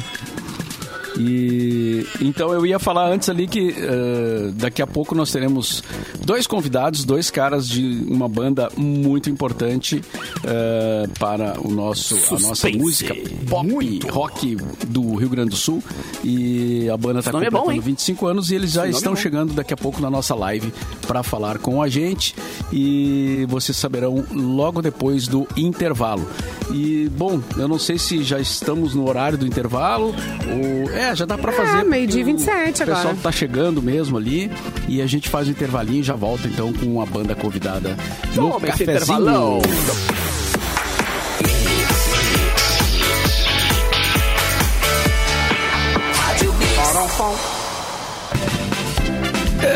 E 1.18 2.06
então 2.20 2.52
eu 2.52 2.64
ia 2.64 2.78
falar 2.78 3.10
antes 3.10 3.28
ali 3.28 3.48
que 3.48 3.74
eh, 3.76 4.50
daqui 4.54 4.80
a 4.80 4.86
pouco 4.86 5.14
nós 5.14 5.32
teremos 5.32 5.82
dois 6.24 6.46
convidados, 6.46 7.04
dois 7.04 7.30
caras 7.30 7.68
de 7.68 8.04
uma 8.08 8.28
banda 8.28 8.70
muito 8.76 9.28
importante 9.28 10.02
eh, 10.44 11.08
para 11.18 11.60
o 11.60 11.70
nosso 11.70 12.14
a 12.14 12.32
nossa 12.32 12.54
Suspense. 12.54 12.78
música 12.78 13.14
pop 13.48 14.00
rock 14.10 14.56
do 14.86 15.16
Rio 15.16 15.28
Grande 15.28 15.50
do 15.50 15.56
Sul 15.56 15.82
e 16.22 16.88
a 16.88 16.96
banda 16.96 17.18
está 17.18 17.32
nome 17.32 17.46
é 17.46 17.50
bom, 17.50 17.58
completando 17.58 17.88
hein? 17.88 17.92
25 17.94 18.26
anos 18.26 18.50
e 18.50 18.54
eles 18.54 18.70
já 18.70 18.82
nome 18.82 18.94
estão 18.94 19.12
é 19.14 19.16
chegando 19.16 19.52
daqui 19.54 19.74
a 19.74 19.76
pouco 19.76 20.00
na 20.00 20.10
nossa 20.10 20.34
live 20.34 20.72
para 21.06 21.22
falar 21.22 21.58
com 21.58 21.82
a 21.82 21.88
gente 21.88 22.34
e 22.72 23.44
vocês 23.48 23.76
saberão 23.76 24.24
logo 24.32 24.80
depois 24.80 25.26
do 25.26 25.48
intervalo. 25.56 26.28
E 26.72 27.08
bom, 27.16 27.40
eu 27.56 27.66
não 27.66 27.78
sei 27.78 27.98
se 27.98 28.22
já 28.22 28.38
estamos 28.38 28.94
no 28.94 29.08
horário 29.08 29.38
do 29.38 29.46
intervalo 29.46 30.14
ou 30.46 30.90
é, 30.90 31.07
já 31.14 31.24
dá 31.24 31.36
para 31.38 31.52
fazer. 31.52 31.84
meio-dia 31.84 32.24
porque 32.24 32.30
e 32.42 32.46
27 32.46 32.82
O 32.82 32.86
pessoal 32.86 32.98
agora. 33.00 33.16
tá 33.22 33.32
chegando 33.32 33.82
mesmo 33.82 34.16
ali 34.16 34.50
e 34.88 35.00
a 35.02 35.06
gente 35.06 35.28
faz 35.28 35.48
o 35.48 35.50
intervalinho 35.50 36.00
e 36.00 36.02
já 36.02 36.14
volta 36.14 36.46
então 36.48 36.72
com 36.72 37.00
a 37.00 37.06
banda 37.06 37.34
convidada 37.34 37.96
no 38.34 38.50
Toma 38.50 38.68
esse 38.68 38.84
cafezinho. 38.84 38.96
intervalão. 38.96 39.60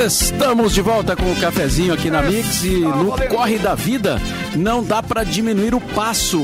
Estamos 0.06 0.72
de 0.72 0.80
volta 0.80 1.16
com 1.16 1.30
o 1.30 1.36
cafezinho 1.36 1.92
aqui 1.92 2.10
na 2.10 2.22
Mix 2.22 2.64
e 2.64 2.76
no 2.80 3.12
Corre 3.28 3.58
da 3.58 3.74
Vida 3.74 4.20
não 4.56 4.82
dá 4.82 5.02
pra 5.02 5.24
diminuir 5.24 5.74
o 5.74 5.80
passo. 5.80 6.40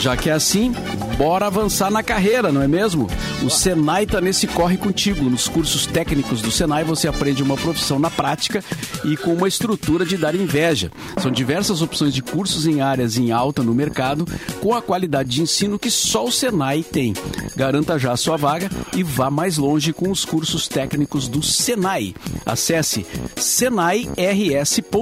Já 0.00 0.16
que 0.16 0.30
é 0.30 0.32
assim, 0.32 0.72
bora 1.18 1.46
avançar 1.46 1.90
na 1.90 2.02
carreira, 2.02 2.50
não 2.50 2.62
é 2.62 2.66
mesmo? 2.66 3.06
O 3.44 3.50
Senai 3.50 4.06
tá 4.06 4.18
nesse 4.18 4.46
corre 4.46 4.78
contigo. 4.78 5.28
Nos 5.28 5.46
cursos 5.46 5.84
técnicos 5.84 6.40
do 6.40 6.50
Senai 6.50 6.84
você 6.84 7.06
aprende 7.06 7.42
uma 7.42 7.54
profissão 7.54 7.98
na 7.98 8.08
prática 8.08 8.64
e 9.04 9.14
com 9.14 9.34
uma 9.34 9.46
estrutura 9.46 10.06
de 10.06 10.16
dar 10.16 10.34
inveja. 10.34 10.90
São 11.20 11.30
diversas 11.30 11.82
opções 11.82 12.14
de 12.14 12.22
cursos 12.22 12.66
em 12.66 12.80
áreas 12.80 13.18
em 13.18 13.30
alta 13.30 13.62
no 13.62 13.74
mercado 13.74 14.26
com 14.62 14.74
a 14.74 14.80
qualidade 14.80 15.28
de 15.28 15.42
ensino 15.42 15.78
que 15.78 15.90
só 15.90 16.24
o 16.24 16.32
Senai 16.32 16.82
tem. 16.82 17.12
Garanta 17.54 17.98
já 17.98 18.12
a 18.12 18.16
sua 18.16 18.38
vaga 18.38 18.70
e 18.96 19.02
vá 19.02 19.30
mais 19.30 19.58
longe 19.58 19.92
com 19.92 20.10
os 20.10 20.24
cursos 20.24 20.66
técnicos 20.66 21.28
do 21.28 21.42
Senai. 21.42 22.14
Acesse 22.46 23.04
senairs.org.br 23.36 25.00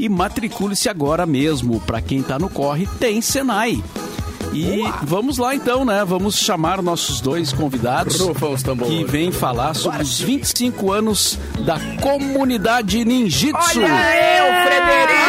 e 0.00 0.08
matricule-se 0.08 0.88
agora 0.88 1.24
mesmo. 1.24 1.80
Para 1.80 2.02
quem 2.02 2.18
está 2.18 2.40
no 2.40 2.50
corre, 2.50 2.88
tem 2.98 3.20
Senai. 3.20 3.35
E 4.52 4.82
vamos 5.02 5.36
lá 5.36 5.54
então, 5.54 5.84
né? 5.84 6.02
Vamos 6.06 6.38
chamar 6.38 6.80
nossos 6.80 7.20
dois 7.20 7.52
convidados 7.52 8.16
que 8.86 9.04
vêm 9.04 9.30
falar 9.30 9.74
sobre 9.74 10.02
os 10.02 10.18
25 10.18 10.90
anos 10.90 11.38
da 11.60 11.78
comunidade 12.00 13.04
ninjitsu. 13.04 13.80
Olha 13.80 14.44
o 14.44 14.52
Frederico! 14.66 15.26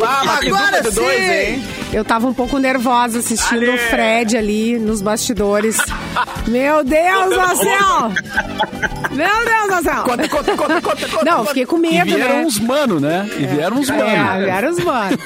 Mas 0.00 0.38
que 0.38 0.46
Agora 0.46 0.76
dupla 0.76 0.90
de 0.90 0.90
dois, 0.94 1.20
hein? 1.20 1.64
Eu 1.92 2.04
tava 2.04 2.28
um 2.28 2.34
pouco 2.34 2.58
nervosa 2.58 3.18
assistindo 3.18 3.72
o 3.72 3.78
Fred 3.78 4.36
ali 4.36 4.78
nos 4.78 5.02
bastidores. 5.02 5.78
Meu 6.48 6.82
Deus 6.84 7.28
do 7.30 7.56
céu! 7.56 8.12
Meu 9.10 9.44
Deus 9.44 9.76
do 9.76 9.82
céu! 9.82 10.02
Conta, 10.04 10.28
conta, 10.28 10.56
conta, 10.56 10.80
conta, 10.80 11.08
conta. 11.08 11.24
Não, 11.24 11.44
fiquei 11.46 11.66
com 11.66 11.76
E 11.78 11.80
medo, 11.80 12.14
vieram 12.14 12.36
né? 12.36 12.44
uns 12.44 12.58
mano, 12.58 13.00
né? 13.00 13.28
E 13.36 13.46
vieram 13.46 13.76
uns 13.76 13.90
É, 13.90 14.16
mano. 14.16 14.44
vieram 14.44 14.70
os 14.70 14.78
mano. 14.84 15.18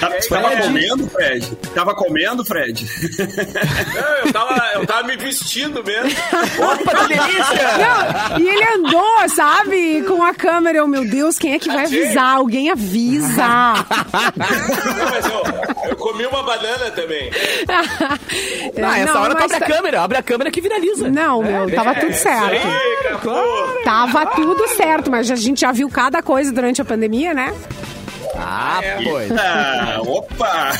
Tá- 0.00 0.10
Você 0.10 0.28
tava 0.28 0.56
comendo, 0.56 1.08
Fred? 1.08 1.56
Tava 1.74 1.94
comendo, 1.94 2.44
Fred? 2.44 2.86
Não, 3.94 4.26
eu 4.26 4.32
tava, 4.32 4.70
eu 4.74 4.86
tava 4.86 5.02
me 5.08 5.16
vestindo 5.16 5.82
mesmo. 5.82 6.10
Opa, 6.58 6.96
que 6.96 7.08
delícia! 7.08 7.78
Não, 7.78 8.38
e 8.38 8.48
ele 8.48 8.64
andou, 8.76 9.28
sabe? 9.28 10.02
Com 10.06 10.22
a 10.22 10.34
câmera. 10.34 10.78
Eu, 10.78 10.86
meu 10.88 11.04
Deus, 11.08 11.38
quem 11.38 11.54
é 11.54 11.58
que 11.58 11.68
vai 11.68 11.84
avisar? 11.86 12.36
Alguém 12.36 12.70
avisa. 12.70 13.74
Não, 14.36 15.10
mas 15.10 15.26
eu, 15.26 15.90
eu 15.90 15.96
comi 15.96 16.24
uma 16.26 16.42
banana 16.42 16.90
também. 16.92 17.30
Ah, 18.86 18.98
essa 18.98 19.14
Não, 19.14 19.22
hora 19.22 19.32
abre 19.32 19.44
a 19.56 19.60
tá- 19.60 19.66
câmera, 19.66 20.02
abre 20.04 20.18
a 20.18 20.22
câmera 20.22 20.50
que 20.50 20.60
viraliza. 20.60 21.08
Não, 21.10 21.42
meu, 21.42 21.74
tava 21.74 21.94
tudo 21.94 22.12
certo. 22.12 22.66
Aí, 22.66 22.96
capô. 23.10 23.34
Tava 23.84 24.26
tudo 24.26 24.68
certo, 24.68 25.10
mas 25.10 25.30
a 25.30 25.36
gente 25.36 25.60
já 25.62 25.72
viu 25.72 25.88
cada 25.88 26.22
coisa 26.22 26.52
durante 26.52 26.80
a 26.80 26.84
pandemia, 26.84 27.32
né? 27.34 27.52
Ah, 28.36 28.80
pois. 29.02 29.30
Ah, 29.32 29.98
opa! 30.00 30.72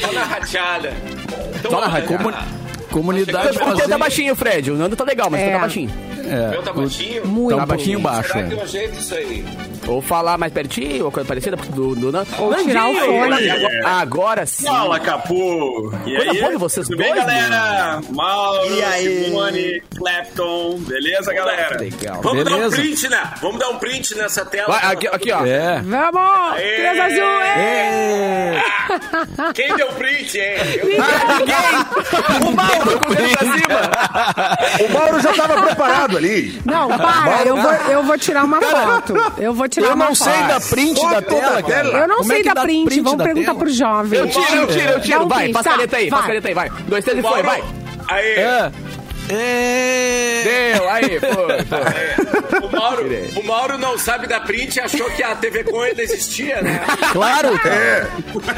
Só 0.00 0.12
na 0.12 0.24
rachada. 0.24 0.92
Então, 1.58 1.70
Só 1.70 1.80
na 1.80 1.86
olha, 1.86 2.00
rachada. 2.00 2.44
Comunidade 2.90 3.58
tá 3.58 3.64
fazer... 3.76 3.98
baixinho, 3.98 4.34
Fred. 4.34 4.70
O 4.70 4.76
Nando 4.76 4.96
tá 4.96 5.04
legal, 5.04 5.28
mas 5.30 5.40
É. 5.42 5.52
tá 5.52 5.58
baixinho. 5.58 5.90
É, 6.28 6.48
meu 6.50 6.62
tá 6.62 6.72
baixinho? 6.72 7.26
Muito. 7.26 7.56
Tá 7.58 7.66
baixinho 7.66 8.00
baixo, 8.00 8.28
Será 8.32 8.40
é. 8.44 8.48
que 8.48 8.54
eu 8.54 8.62
ajeito 8.62 8.98
isso 8.98 9.14
aí? 9.14 9.44
Ou 9.86 10.00
falar 10.02 10.36
mais 10.36 10.52
pertinho, 10.52 11.04
ou 11.04 11.12
coisa 11.12 11.26
parecida 11.28 11.56
do, 11.56 11.94
do 11.94 12.10
Nando. 12.12 12.28
Ou 12.38 12.54
tirar 12.56 12.88
o 12.88 12.92
Nandinho, 12.92 13.06
fone. 13.06 13.50
Agora, 13.50 13.88
agora 13.88 14.46
sim. 14.46 14.66
Fala, 14.66 14.98
Capu! 15.00 15.92
E 16.04 16.16
Coisa 16.16 16.30
aí? 16.32 16.40
boa 16.40 16.50
de 16.52 16.58
vocês 16.58 16.86
Tudo 16.88 16.98
bem, 16.98 17.12
dois, 17.14 17.24
galera? 17.24 18.00
Mauro, 18.10 18.72
E 18.74 18.82
aí? 18.82 19.24
Simone, 19.26 19.82
Clapton, 19.96 20.78
beleza, 20.80 21.32
galera? 21.32 21.76
Legal. 21.80 22.20
Vamos 22.22 22.44
dar 22.44 22.50
um 22.50 22.54
Beleza. 22.56 22.76
print, 22.76 23.08
né? 23.08 23.30
Vamos 23.40 23.58
dar 23.60 23.68
um 23.68 23.78
print 23.78 24.16
nessa 24.16 24.44
tela. 24.44 24.66
Vai, 24.68 24.92
aqui, 24.92 25.06
aqui, 25.06 25.30
ó. 25.32 25.44
É. 25.46 25.80
Vamos! 25.82 26.52
Aê! 26.56 26.76
Criança 26.76 27.02
Azul! 27.04 27.40
é! 27.42 28.62
Quem 29.54 29.74
deu 29.76 29.88
print, 29.92 30.38
hein? 30.38 30.54
Eu- 30.76 32.46
O 32.48 32.52
Mauro 32.52 32.98
com 33.00 33.12
o 33.12 33.14
dedo 33.14 33.28
pra 33.30 33.46
cima. 33.52 34.56
O 34.86 34.92
Mauro 34.92 35.20
já 35.20 35.32
tava 35.32 35.62
preparado 35.62 36.15
ali. 36.16 36.60
Não, 36.64 36.88
para, 36.88 37.42
eu 37.44 37.56
vou, 37.56 37.72
eu 37.72 38.02
vou 38.02 38.18
tirar 38.18 38.44
uma 38.44 38.60
foto. 38.60 39.14
Eu 39.38 39.54
vou 39.54 39.68
tirar 39.68 39.88
Eu 39.88 39.94
uma 39.94 40.06
não 40.06 40.14
foto. 40.14 40.30
sei 40.30 40.42
da 40.44 40.60
print 40.60 41.00
Foto 41.00 41.10
da 41.10 41.22
tela, 41.22 41.62
cara. 41.62 41.88
Eu 41.88 42.08
não 42.08 42.16
Como 42.18 42.32
é 42.32 42.34
sei 42.34 42.42
que 42.42 42.48
da 42.48 42.54
dá 42.54 42.62
print, 42.62 43.00
vamos 43.00 43.18
da 43.18 43.24
perguntar 43.24 43.46
tela? 43.46 43.58
pro 43.58 43.68
jovem. 43.70 44.18
Eu 44.20 44.28
tiro, 44.28 44.54
eu 44.56 44.66
tiro, 44.66 44.90
eu 44.92 45.00
tiro. 45.00 45.28
Vai, 45.28 45.38
print, 45.44 45.52
faz 45.54 45.64
tá, 45.64 45.70
caneta 45.72 45.96
aí, 45.96 46.10
vai. 46.10 46.22
caneta 46.26 46.48
aí, 46.48 46.54
vai. 46.54 46.70
Dois, 46.88 47.04
três 47.04 47.18
e 47.18 47.22
foi, 47.22 47.42
vai. 47.42 47.64
Aí, 48.08 48.24
É. 48.36 48.70
É. 49.28 50.72
Deu, 50.76 50.88
aí, 50.88 51.20
foi, 51.20 51.64
foi. 51.64 52.60
o, 52.62 52.70
Mauro, 52.72 53.06
o 53.36 53.42
Mauro 53.46 53.78
não 53.78 53.98
sabe 53.98 54.26
da 54.26 54.40
print 54.40 54.76
e 54.76 54.80
achou 54.80 55.10
que 55.10 55.22
a 55.22 55.34
TV 55.34 55.64
com 55.64 55.80
ainda 55.80 56.02
existia, 56.02 56.62
né? 56.62 56.80
Claro, 57.12 57.58
cara. 57.58 58.08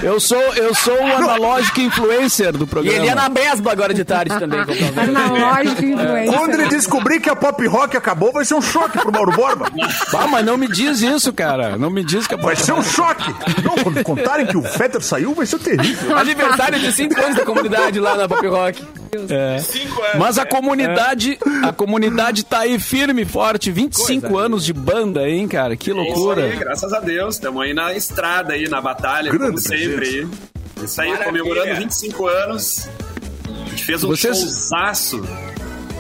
Eu 0.02 0.20
sou, 0.20 0.40
eu 0.54 0.74
sou 0.74 0.94
o 0.94 1.07
analógico 1.16 1.81
influencer 1.81 2.52
do 2.52 2.64
E 2.64 2.66
programa. 2.66 2.96
ele 2.98 3.07
ia 3.07 3.14
na 3.14 3.28
Besba 3.28 3.72
agora 3.72 3.94
de 3.94 4.04
tarde 4.04 4.38
também. 4.38 4.61
comprar 4.64 5.02
um 5.02 5.07
negócio. 5.07 5.38
Analógico 5.38 5.76
Quando 5.76 5.85
ele 5.85 6.62
influencer. 6.62 6.68
descobrir 6.68 7.20
que 7.20 7.31
a 7.31 7.37
pop 7.37 7.66
rock 7.66 7.96
acabou, 7.96 8.33
vai 8.33 8.44
ser 8.44 8.54
um 8.54 8.62
choque 8.62 8.98
pro 8.98 9.12
Mauro 9.12 9.33
Borba. 9.33 9.66
Ah, 10.14 10.26
mas 10.26 10.44
não 10.44 10.57
me 10.57 10.68
diz 10.68 11.00
isso, 11.00 11.33
cara. 11.33 11.76
Não 11.78 11.90
me 11.90 12.04
diz 12.04 12.26
que 12.26 12.35
é 12.35 12.37
Vai 12.37 12.57
ser 12.57 12.72
um 12.72 12.83
choque. 12.83 13.35
Não, 13.64 13.74
quando 13.83 14.02
contarem 14.04 14.46
que 14.46 14.57
o 14.57 14.62
Fetter 14.62 15.02
saiu, 15.02 15.35
vai 15.35 15.46
ser 15.46 15.59
terrível. 15.59 16.16
Aniversário 16.16 16.78
de 16.78 16.92
5 16.92 17.20
anos 17.20 17.37
da 17.37 17.44
comunidade 17.44 17.98
lá 17.98 18.16
na 18.16 18.28
Pop 18.28 18.46
Rock. 18.46 18.83
Cinco 19.60 20.02
anos. 20.02 20.16
Mas 20.18 20.38
a 20.38 20.44
comunidade, 20.46 21.38
a 21.62 21.72
comunidade 21.72 22.44
tá 22.44 22.60
aí 22.60 22.78
firme 22.78 23.22
e 23.22 23.24
forte. 23.24 23.70
25 23.70 24.36
anos 24.38 24.64
de 24.64 24.72
banda, 24.72 25.28
hein, 25.28 25.46
cara? 25.48 25.76
Que 25.76 25.90
Isso 25.90 25.98
aí, 26.00 26.06
loucura. 26.06 26.48
graças 26.56 26.92
a 26.92 27.00
Deus. 27.00 27.34
Estamos 27.36 27.62
aí 27.62 27.72
na 27.74 27.94
estrada, 27.94 28.52
aí, 28.54 28.68
na 28.68 28.80
batalha, 28.80 29.30
Grande 29.30 29.46
como 29.46 29.58
sempre. 29.58 30.06
Aí. 30.08 30.28
Isso 30.84 31.00
aí, 31.00 31.10
Maravilha. 31.10 31.42
comemorando 31.42 31.76
25 31.80 32.26
anos. 32.26 32.88
A 33.66 33.70
gente 33.70 33.84
fez 33.84 34.04
um 34.04 34.08
Vocês- 34.08 34.36
showzaço. 34.38 35.22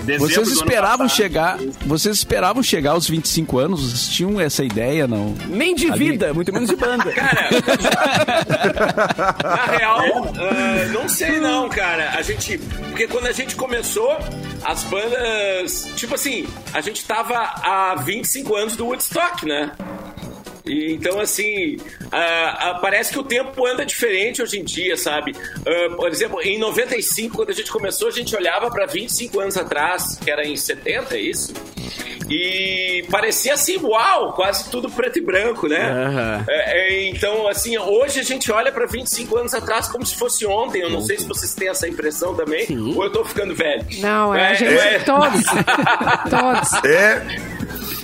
Dezembro 0.08 0.32
Vocês 0.32 0.48
esperavam 0.48 1.06
chegar, 1.06 1.58
vocês 1.84 2.16
esperavam 2.16 2.62
chegar 2.62 2.92
aos 2.92 3.06
25 3.06 3.58
anos? 3.58 3.80
Vocês 3.82 4.08
tinham 4.08 4.40
essa 4.40 4.64
ideia, 4.64 5.06
não? 5.06 5.34
Nem 5.48 5.74
de 5.74 5.90
Ali. 5.90 6.12
vida, 6.12 6.32
muito 6.32 6.50
menos 6.50 6.70
de 6.70 6.76
banda. 6.76 7.12
Na 9.44 9.66
real, 9.66 10.32
ah, 10.34 10.86
não 10.92 11.06
sei 11.08 11.38
não, 11.38 11.68
cara. 11.68 12.12
A 12.16 12.22
gente. 12.22 12.56
Porque 12.56 13.06
quando 13.06 13.26
a 13.26 13.32
gente 13.32 13.54
começou, 13.54 14.16
as 14.64 14.82
bandas. 14.84 15.90
Tipo 15.94 16.14
assim, 16.14 16.48
a 16.72 16.80
gente 16.80 17.04
tava 17.04 17.34
há 17.36 17.94
25 17.96 18.56
anos 18.56 18.76
do 18.76 18.86
Woodstock, 18.86 19.44
né? 19.44 19.72
E, 20.68 20.92
então, 20.92 21.18
assim, 21.20 21.76
ah, 22.12 22.78
parece 22.80 23.12
que 23.12 23.18
o 23.18 23.22
tempo 23.22 23.66
anda 23.66 23.84
diferente 23.84 24.42
hoje 24.42 24.58
em 24.58 24.64
dia, 24.64 24.96
sabe? 24.96 25.34
Ah, 25.66 25.94
por 25.96 26.08
exemplo, 26.08 26.40
em 26.42 26.58
95, 26.58 27.36
quando 27.36 27.50
a 27.50 27.54
gente 27.54 27.70
começou, 27.70 28.08
a 28.08 28.12
gente 28.12 28.34
olhava 28.36 28.70
para 28.70 28.86
25 28.86 29.40
anos 29.40 29.56
atrás, 29.56 30.18
que 30.22 30.30
era 30.30 30.46
em 30.46 30.56
70, 30.56 31.16
é 31.16 31.20
isso? 31.20 31.54
E 32.30 33.06
parecia 33.10 33.54
assim, 33.54 33.78
uau, 33.78 34.34
quase 34.34 34.70
tudo 34.70 34.90
preto 34.90 35.18
e 35.18 35.22
branco, 35.22 35.66
né? 35.66 35.90
Aham. 35.90 36.44
É, 36.46 36.78
é, 36.78 37.08
então, 37.08 37.48
assim, 37.48 37.78
hoje 37.78 38.20
a 38.20 38.22
gente 38.22 38.52
olha 38.52 38.70
pra 38.70 38.86
25 38.86 39.38
anos 39.38 39.54
atrás 39.54 39.88
como 39.88 40.04
se 40.04 40.14
fosse 40.14 40.44
ontem. 40.44 40.82
Eu 40.82 40.90
não 40.90 41.00
sei 41.00 41.18
se 41.18 41.26
vocês 41.26 41.54
têm 41.54 41.68
essa 41.68 41.88
impressão 41.88 42.34
também, 42.34 42.66
Sim. 42.66 42.94
ou 42.94 43.04
eu 43.04 43.10
tô 43.10 43.24
ficando 43.24 43.54
velho. 43.54 43.84
Não, 43.98 44.34
é, 44.34 44.48
a 44.48 44.54
gente. 44.54 44.74
é. 44.74 44.98
Todos. 44.98 45.42
todos. 46.28 46.84
É, 46.84 47.22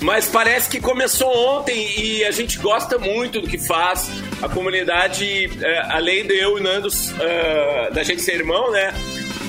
Mas 0.05 0.27
parece 0.27 0.69
que 0.69 0.79
começou 0.79 1.35
ontem 1.35 1.99
e 1.99 2.23
a 2.23 2.29
gente 2.29 2.59
gosta 2.59 2.99
muito 2.99 3.41
do 3.41 3.47
que 3.47 3.57
faz. 3.57 4.07
A 4.39 4.47
comunidade, 4.47 5.49
é, 5.59 5.79
além 5.89 6.27
de 6.27 6.37
eu 6.37 6.59
e 6.59 6.61
Nando, 6.61 6.89
é, 7.19 7.89
da 7.91 8.03
gente 8.03 8.21
ser 8.21 8.35
irmão, 8.35 8.69
né? 8.69 8.93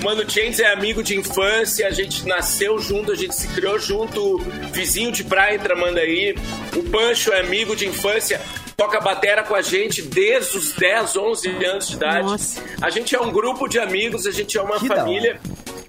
O 0.00 0.04
Mano 0.04 0.28
Chains 0.28 0.58
é 0.58 0.72
amigo 0.72 1.02
de 1.02 1.14
infância, 1.14 1.86
a 1.86 1.90
gente 1.90 2.26
nasceu 2.26 2.78
junto, 2.78 3.12
a 3.12 3.14
gente 3.14 3.34
se 3.34 3.48
criou 3.48 3.78
junto, 3.78 4.38
vizinho 4.72 5.12
de 5.12 5.24
praia 5.24 5.56
em 5.56 5.58
Tramandaí. 5.58 6.34
O 6.74 6.82
Pancho 6.84 7.34
é 7.34 7.40
amigo 7.40 7.76
de 7.76 7.86
infância, 7.86 8.40
toca 8.78 8.98
batera 8.98 9.42
com 9.42 9.54
a 9.54 9.60
gente 9.60 10.00
desde 10.00 10.56
os 10.56 10.72
10, 10.72 11.16
11 11.16 11.48
anos 11.66 11.88
de 11.88 11.96
idade. 11.96 12.28
Nossa. 12.28 12.64
A 12.80 12.88
gente 12.88 13.14
é 13.14 13.20
um 13.20 13.30
grupo 13.30 13.68
de 13.68 13.78
amigos, 13.78 14.26
a 14.26 14.30
gente 14.30 14.56
é 14.56 14.62
uma 14.62 14.78
Que 14.78 14.88
família. 14.88 15.38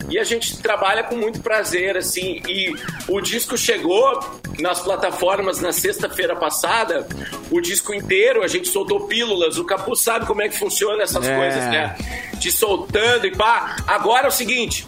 E 0.10 0.17
a 0.17 0.24
gente 0.24 0.58
trabalha 0.60 1.04
com 1.04 1.15
muito 1.15 1.41
prazer, 1.41 1.98
assim. 1.98 2.41
E 2.48 2.74
o 3.10 3.20
disco 3.20 3.58
chegou 3.58 4.20
nas 4.60 4.80
plataformas 4.80 5.60
na 5.60 5.72
sexta-feira 5.72 6.36
passada. 6.36 7.08
O 7.52 7.60
disco 7.60 7.93
inteiro, 7.93 8.41
a 8.43 8.48
gente 8.48 8.70
soltou 8.70 9.02
pílulas. 9.08 9.58
O 9.58 9.65
Capu 9.65 9.96
sabe 9.96 10.26
como 10.26 10.41
é 10.41 10.48
que 10.50 10.58
funciona 10.58 11.04
essas 11.04 11.28
É. 11.28 11.36
coisas, 11.36 11.63
né? 11.65 11.96
Te 12.39 12.52
soltando 12.52 13.28
e 13.28 13.36
pá. 13.36 13.76
Agora 13.86 14.26
é 14.26 14.28
o 14.30 14.32
seguinte: 14.32 14.88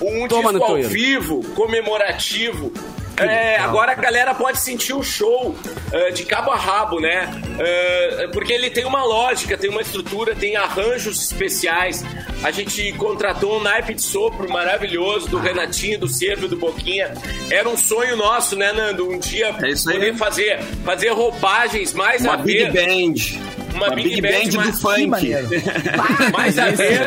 um 0.00 0.26
Toma 0.26 0.52
disco 0.52 0.64
ao 0.64 0.82
vivo, 0.82 1.42
comemorativo. 1.54 2.72
É, 3.20 3.56
agora 3.58 3.92
a 3.92 3.94
galera 3.94 4.34
pode 4.34 4.58
sentir 4.60 4.92
o 4.94 5.02
show 5.02 5.56
é, 5.92 6.10
de 6.10 6.24
cabo 6.24 6.50
a 6.50 6.56
rabo, 6.56 7.00
né? 7.00 7.28
É, 7.58 8.28
porque 8.32 8.52
ele 8.52 8.70
tem 8.70 8.84
uma 8.84 9.04
lógica, 9.04 9.56
tem 9.56 9.70
uma 9.70 9.80
estrutura, 9.82 10.34
tem 10.34 10.56
arranjos 10.56 11.22
especiais. 11.22 12.04
A 12.42 12.50
gente 12.50 12.92
contratou 12.92 13.58
um 13.58 13.62
naipe 13.62 13.94
de 13.94 14.02
sopro 14.02 14.48
maravilhoso 14.50 15.28
do 15.28 15.38
Renatinho, 15.38 15.98
do 15.98 16.08
Cervo 16.08 16.46
e 16.46 16.48
do 16.48 16.56
Boquinha. 16.56 17.12
Era 17.50 17.68
um 17.68 17.76
sonho 17.76 18.16
nosso, 18.16 18.54
né, 18.56 18.72
Nando? 18.72 19.08
Um 19.10 19.18
dia 19.18 19.48
É 19.48 19.52
poder 19.52 20.14
fazer, 20.14 20.60
fazer 20.84 21.08
roupagens 21.10 21.92
mais 21.92 22.22
Uma 22.22 22.34
a 22.34 22.36
Big 22.36 22.70
ver. 22.70 22.72
Band. 22.72 23.48
Uma 23.74 23.90
Big 23.90 24.20
Band, 24.20 24.50
do 24.50 24.56
mas- 24.56 24.76
Que 24.76 24.82
funk. 24.82 25.30
mais 26.32 26.58
a 26.58 26.70
ver, 26.70 27.00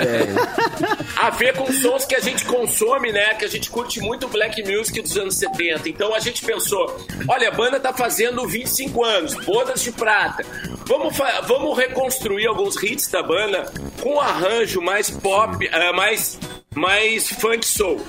a 1.18 1.30
ver 1.32 1.54
com 1.56 1.72
sons 1.72 2.06
que 2.06 2.16
a 2.16 2.20
gente 2.20 2.46
consome, 2.46 3.12
né? 3.12 3.34
Que 3.34 3.44
a 3.46 3.48
gente 3.48 3.70
curte 3.70 4.00
muito 4.00 4.26
o 4.26 4.30
black 4.30 4.62
music 4.64 5.02
dos 5.02 5.18
anos 5.18 5.36
70. 5.36 5.90
Então 5.90 6.01
a 6.14 6.20
gente 6.20 6.44
pensou, 6.44 7.06
olha, 7.28 7.50
a 7.50 7.52
banda 7.52 7.80
tá 7.80 7.94
fazendo 7.94 8.48
25 8.48 9.04
anos, 9.04 9.34
bodas 9.46 9.82
de 9.82 9.92
prata. 9.92 10.44
Vamos, 10.86 11.16
vamos 11.48 11.78
reconstruir 11.78 12.48
alguns 12.48 12.82
hits 12.82 13.08
da 13.08 13.22
banda 13.22 13.72
com 14.02 14.16
um 14.16 14.20
arranjo 14.20 14.82
mais 14.82 15.10
pop, 15.10 15.70
ah, 15.72 15.94
mais, 15.94 16.40
mais 16.74 17.30
funk 17.30 17.66
soul. 17.66 18.04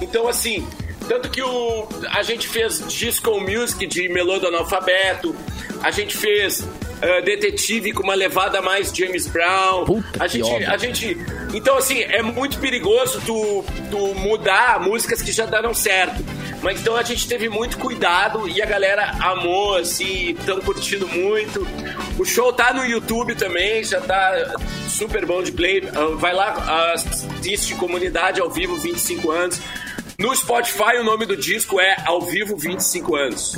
Então, 0.00 0.28
assim, 0.28 0.66
tanto 1.08 1.30
que 1.30 1.42
o, 1.42 1.88
a 2.10 2.22
gente 2.22 2.48
fez 2.48 2.86
disco 2.88 3.40
music 3.40 3.86
de 3.86 4.08
Melô 4.08 4.38
do 4.38 4.46
Analfabeto, 4.48 5.34
a 5.82 5.90
gente 5.90 6.16
fez 6.16 6.66
ah, 7.02 7.20
Detetive 7.20 7.92
com 7.92 8.02
uma 8.02 8.14
levada 8.14 8.62
mais 8.62 8.90
James 8.94 9.26
Brown. 9.26 9.84
Puta 9.84 10.24
a 10.24 10.26
gente, 10.26 10.64
a 10.64 10.76
gente. 10.76 11.16
Então, 11.52 11.76
assim, 11.76 12.00
é 12.02 12.22
muito 12.22 12.58
perigoso 12.58 13.20
tu, 13.24 13.64
tu 13.90 14.14
mudar 14.14 14.80
músicas 14.80 15.20
que 15.20 15.32
já 15.32 15.46
deram 15.46 15.74
certo. 15.74 16.24
Mas 16.66 16.80
então 16.80 16.96
a 16.96 17.02
gente 17.04 17.28
teve 17.28 17.48
muito 17.48 17.78
cuidado 17.78 18.48
e 18.48 18.60
a 18.60 18.66
galera 18.66 19.12
amou, 19.20 19.76
assim, 19.76 20.30
estão 20.30 20.60
curtindo 20.60 21.06
muito. 21.06 21.64
O 22.18 22.24
show 22.24 22.52
tá 22.52 22.72
no 22.72 22.84
YouTube 22.84 23.36
também, 23.36 23.84
já 23.84 24.00
tá 24.00 24.56
super 24.88 25.24
bom 25.24 25.44
de 25.44 25.52
play. 25.52 25.88
Ah, 25.94 26.16
Vai 26.16 26.34
lá, 26.34 26.92
assiste 26.92 27.76
Comunidade 27.76 28.40
ao 28.40 28.50
vivo 28.50 28.74
25 28.74 29.30
anos. 29.30 29.60
No 30.18 30.34
Spotify 30.34 30.96
o 30.98 31.04
nome 31.04 31.24
do 31.24 31.36
disco 31.36 31.78
é 31.78 31.94
Ao 32.04 32.20
Vivo 32.22 32.56
25 32.56 33.14
anos. 33.14 33.56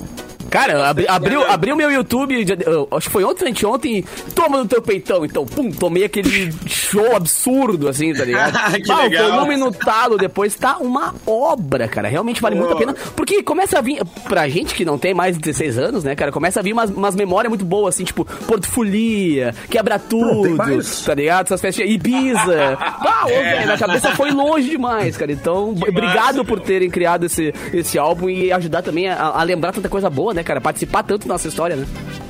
Cara, 0.50 0.88
abri, 0.88 1.06
abriu, 1.08 1.42
abriu 1.50 1.76
meu 1.76 1.90
YouTube, 1.90 2.44
acho 2.92 3.06
que 3.06 3.12
foi 3.12 3.24
ontem, 3.24 3.48
anteontem, 3.50 4.04
toma 4.34 4.58
no 4.58 4.66
teu 4.66 4.80
peitão. 4.80 5.24
Então, 5.24 5.44
pum, 5.44 5.70
tomei 5.70 6.04
aquele 6.04 6.52
show 6.66 7.14
absurdo, 7.14 7.88
assim, 7.88 8.12
tá 8.14 8.24
ligado? 8.24 8.58
Que 8.82 8.90
Ah, 8.92 8.96
o 9.00 9.02
legal. 9.02 9.30
volume 9.32 9.56
no 9.56 9.72
talo 9.72 10.16
depois 10.16 10.54
tá 10.54 10.78
uma 10.78 11.14
obra, 11.26 11.88
cara. 11.88 12.08
Realmente 12.08 12.40
vale 12.40 12.54
muito 12.54 12.72
a 12.72 12.76
pena. 12.76 12.94
Porque 13.16 13.42
começa 13.42 13.78
a 13.78 13.80
vir, 13.82 14.02
pra 14.28 14.48
gente 14.48 14.74
que 14.74 14.84
não 14.84 14.98
tem 14.98 15.12
mais 15.14 15.34
de 15.36 15.40
16 15.42 15.78
anos, 15.78 16.04
né, 16.04 16.14
cara, 16.14 16.30
começa 16.32 16.60
a 16.60 16.62
vir 16.62 16.72
umas, 16.72 16.90
umas 16.90 17.14
memórias 17.14 17.48
muito 17.50 17.64
boas, 17.64 17.94
assim, 17.94 18.04
tipo, 18.04 18.24
Porto 18.46 18.66
Folia, 18.68 19.54
Quebra 19.70 19.98
Tudo, 19.98 20.56
tá 21.04 21.14
ligado? 21.14 21.46
Essas 21.46 21.60
festas, 21.60 21.88
Ibiza. 21.88 22.78
Ah, 22.80 23.24
ô, 23.26 23.28
velho, 23.28 23.66
na 23.66 23.78
cabeça 23.78 24.10
foi 24.14 24.30
longe 24.30 24.70
demais, 24.70 25.16
cara. 25.16 25.32
Então, 25.32 25.70
obrigado 25.70 26.36
massa, 26.36 26.44
por 26.44 26.60
terem 26.60 26.88
criado 26.90 27.26
esse, 27.26 27.52
esse 27.72 27.98
álbum 27.98 28.28
e 28.28 28.50
ajudar 28.52 28.82
também 28.82 29.08
a, 29.08 29.16
a 29.28 29.42
lembrar 29.42 29.72
tanta 29.72 29.88
coisa 29.88 30.08
boa, 30.10 30.32
né, 30.34 30.37
cara? 30.44 30.60
Participar 30.60 31.02
tanto 31.02 31.26
da 31.26 31.34
nossa 31.34 31.48
história, 31.48 31.76
né? 31.76 31.86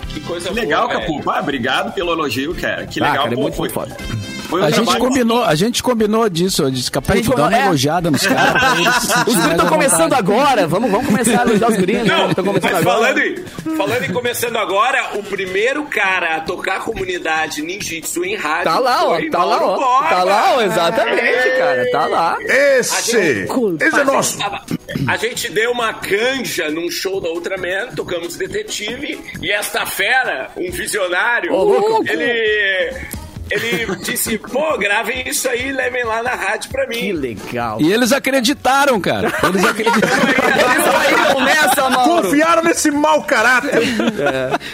Que 0.08 0.20
coisa 0.20 0.48
Que 0.48 0.54
legal, 0.54 0.88
boa, 0.88 1.00
Capu. 1.00 1.30
Ah, 1.30 1.40
obrigado 1.40 1.92
pelo 1.94 2.12
elogio, 2.12 2.54
cara. 2.54 2.86
Que 2.86 3.00
Ah, 3.00 3.04
legal. 3.08 3.22
cara, 3.24 3.32
é 3.32 3.36
Pô, 3.36 3.42
muito, 3.42 3.54
foi, 3.56 3.68
muito 3.68 3.74
foda. 3.74 3.96
Foi 4.48 4.62
um 4.62 4.64
A 4.64 4.70
gente, 4.70 4.98
combinou, 4.98 5.44
a 5.44 5.54
gente 5.54 5.82
combinou 5.82 6.28
disso. 6.28 6.62
Eu 6.62 6.70
disse, 6.70 6.90
capaz 6.90 7.20
A 7.20 7.22
gente 7.22 7.30
de 7.30 7.36
dar 7.36 7.48
uma 7.48 7.56
é. 7.56 7.66
elogiada 7.66 8.10
nos 8.10 8.26
caras. 8.26 8.62
Os 9.28 9.34
guris 9.34 9.36
mais 9.36 9.50
estão 9.50 9.66
começando 9.66 10.12
agora, 10.14 10.66
vamos, 10.66 10.90
vamos 10.90 11.06
começar 11.06 11.40
a 11.40 11.44
elogiar 11.44 11.68
os 11.68 11.76
guris, 11.76 12.04
né? 12.04 12.04
Não, 12.04 12.30
Estão 12.30 12.44
começando 12.44 12.72
mas 12.72 12.84
falando 12.84 13.18
em, 13.18 13.36
falando 13.76 14.04
em 14.04 14.12
começando 14.12 14.56
agora, 14.56 15.18
o 15.18 15.22
primeiro 15.22 15.84
cara 15.84 16.36
a 16.36 16.40
tocar 16.40 16.76
a 16.76 16.80
comunidade 16.80 17.62
ninjitsu 17.62 18.24
em 18.24 18.36
rádio 18.36 18.64
Tá 18.64 18.78
lá, 18.78 19.04
ó, 19.04 19.20
tá 19.30 19.44
lá, 19.44 19.64
ó. 19.64 19.76
Borba. 19.76 20.08
Tá 20.08 20.24
lá, 20.24 20.54
ó, 20.56 20.62
exatamente, 20.62 21.58
cara, 21.58 21.90
tá 21.90 22.06
lá. 22.06 22.36
esse, 22.40 23.46
esse 23.80 24.00
é 24.00 24.04
nosso. 24.04 24.38
A 25.06 25.16
gente 25.16 25.50
deu 25.50 25.72
uma 25.72 25.92
canja 25.92 26.70
num 26.70 26.90
show 26.90 27.20
da 27.20 27.28
Ultraman, 27.28 27.88
tocamos 27.94 28.36
Detetive, 28.36 29.18
e 29.42 29.50
esta 29.50 29.84
fera, 29.84 30.50
um 30.56 30.70
visionário, 30.70 31.52
louco. 31.52 32.04
ele, 32.08 32.94
ele 33.50 33.96
disse, 33.96 34.38
pô, 34.38 34.76
gravem 34.78 35.28
isso 35.28 35.48
aí 35.48 35.68
e 35.68 35.72
levem 35.72 36.04
lá 36.04 36.22
na 36.22 36.30
rádio 36.34 36.70
pra 36.70 36.86
Que 36.86 37.12
mim. 37.12 37.12
legal. 37.12 37.80
E 37.80 37.92
eles 37.92 38.12
acreditaram, 38.12 39.00
cara. 39.00 39.32
Eles 39.42 39.64
acreditaram. 39.64 40.28
Eles 40.28 40.84
saíram 40.84 41.40
nessa, 41.44 41.90
Mauro. 41.90 42.22
Confiaram 42.22 42.62
nesse 42.62 42.90
mau 42.90 43.22
caráter. 43.24 43.70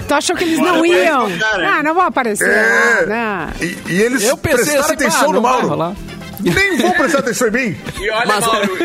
Tu 0.06 0.14
achou 0.14 0.36
que 0.36 0.44
eles 0.44 0.58
não 0.58 0.76
Bora, 0.76 0.86
iam? 0.88 1.28
bora, 1.28 1.38
cara. 1.38 1.68
Ah, 1.78 1.82
não 1.82 1.94
vão 1.94 2.04
aparecer. 2.04 2.48
É. 2.48 3.06
né? 3.06 3.48
E, 3.60 3.76
e 3.88 4.02
eles 4.02 4.22
Eu 4.24 4.36
pensei 4.36 4.56
prestaram 4.64 4.80
assim, 4.84 4.92
atenção 4.94 5.26
no 5.28 5.32
não 5.34 5.42
Mauro. 5.42 5.96
Nem 6.40 6.76
vão 6.78 6.92
prestar 6.92 7.20
atenção 7.20 7.48
em 7.48 7.50
mim. 7.52 7.76
E 8.00 8.10
olha, 8.10 8.26
Mas- 8.26 8.46
Mauro, 8.46 8.78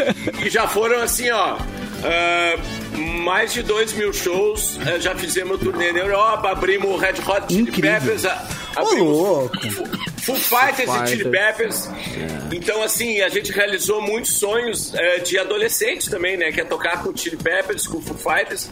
e 0.46 0.50
já 0.50 0.68
foram 0.68 1.02
assim, 1.02 1.30
ó. 1.32 1.58
ah, 2.04 2.56
mais 3.00 3.54
de 3.54 3.64
dois 3.64 3.94
mil 3.94 4.12
shows, 4.14 4.78
ah, 4.86 5.00
já 5.00 5.16
fizemos 5.16 5.60
turnê 5.60 5.92
na 5.92 6.00
Europa, 6.00 6.50
abrimos 6.52 6.90
o 6.92 6.98
Red 6.98 7.14
Hot 7.26 7.48
Chili 7.54 7.62
Incrível. 7.70 8.00
Peppers, 8.00 8.26
a- 8.26 8.48
Ô, 8.78 8.82
abrimos 8.82 9.18
louco. 9.18 9.58
Foo 10.22 10.36
Fighters 10.36 10.90
e 10.90 11.08
Chili 11.08 11.30
Peppers. 11.30 11.90
Então, 12.52 12.84
assim, 12.84 13.22
a 13.22 13.30
gente 13.30 13.52
realizou 13.52 14.02
muitos 14.02 14.34
sonhos 14.34 14.94
eh, 14.94 15.20
de 15.20 15.38
adolescente 15.40 16.10
também, 16.10 16.38
né? 16.38 16.52
Que 16.52 16.62
é 16.62 16.66
tocar 16.66 17.02
com 17.02 17.10
o 17.10 17.18
Chili 17.18 17.38
Peppers, 17.38 17.88
com 17.88 17.98
o 17.98 18.02
Foo 18.02 18.16
Fighters. 18.18 18.70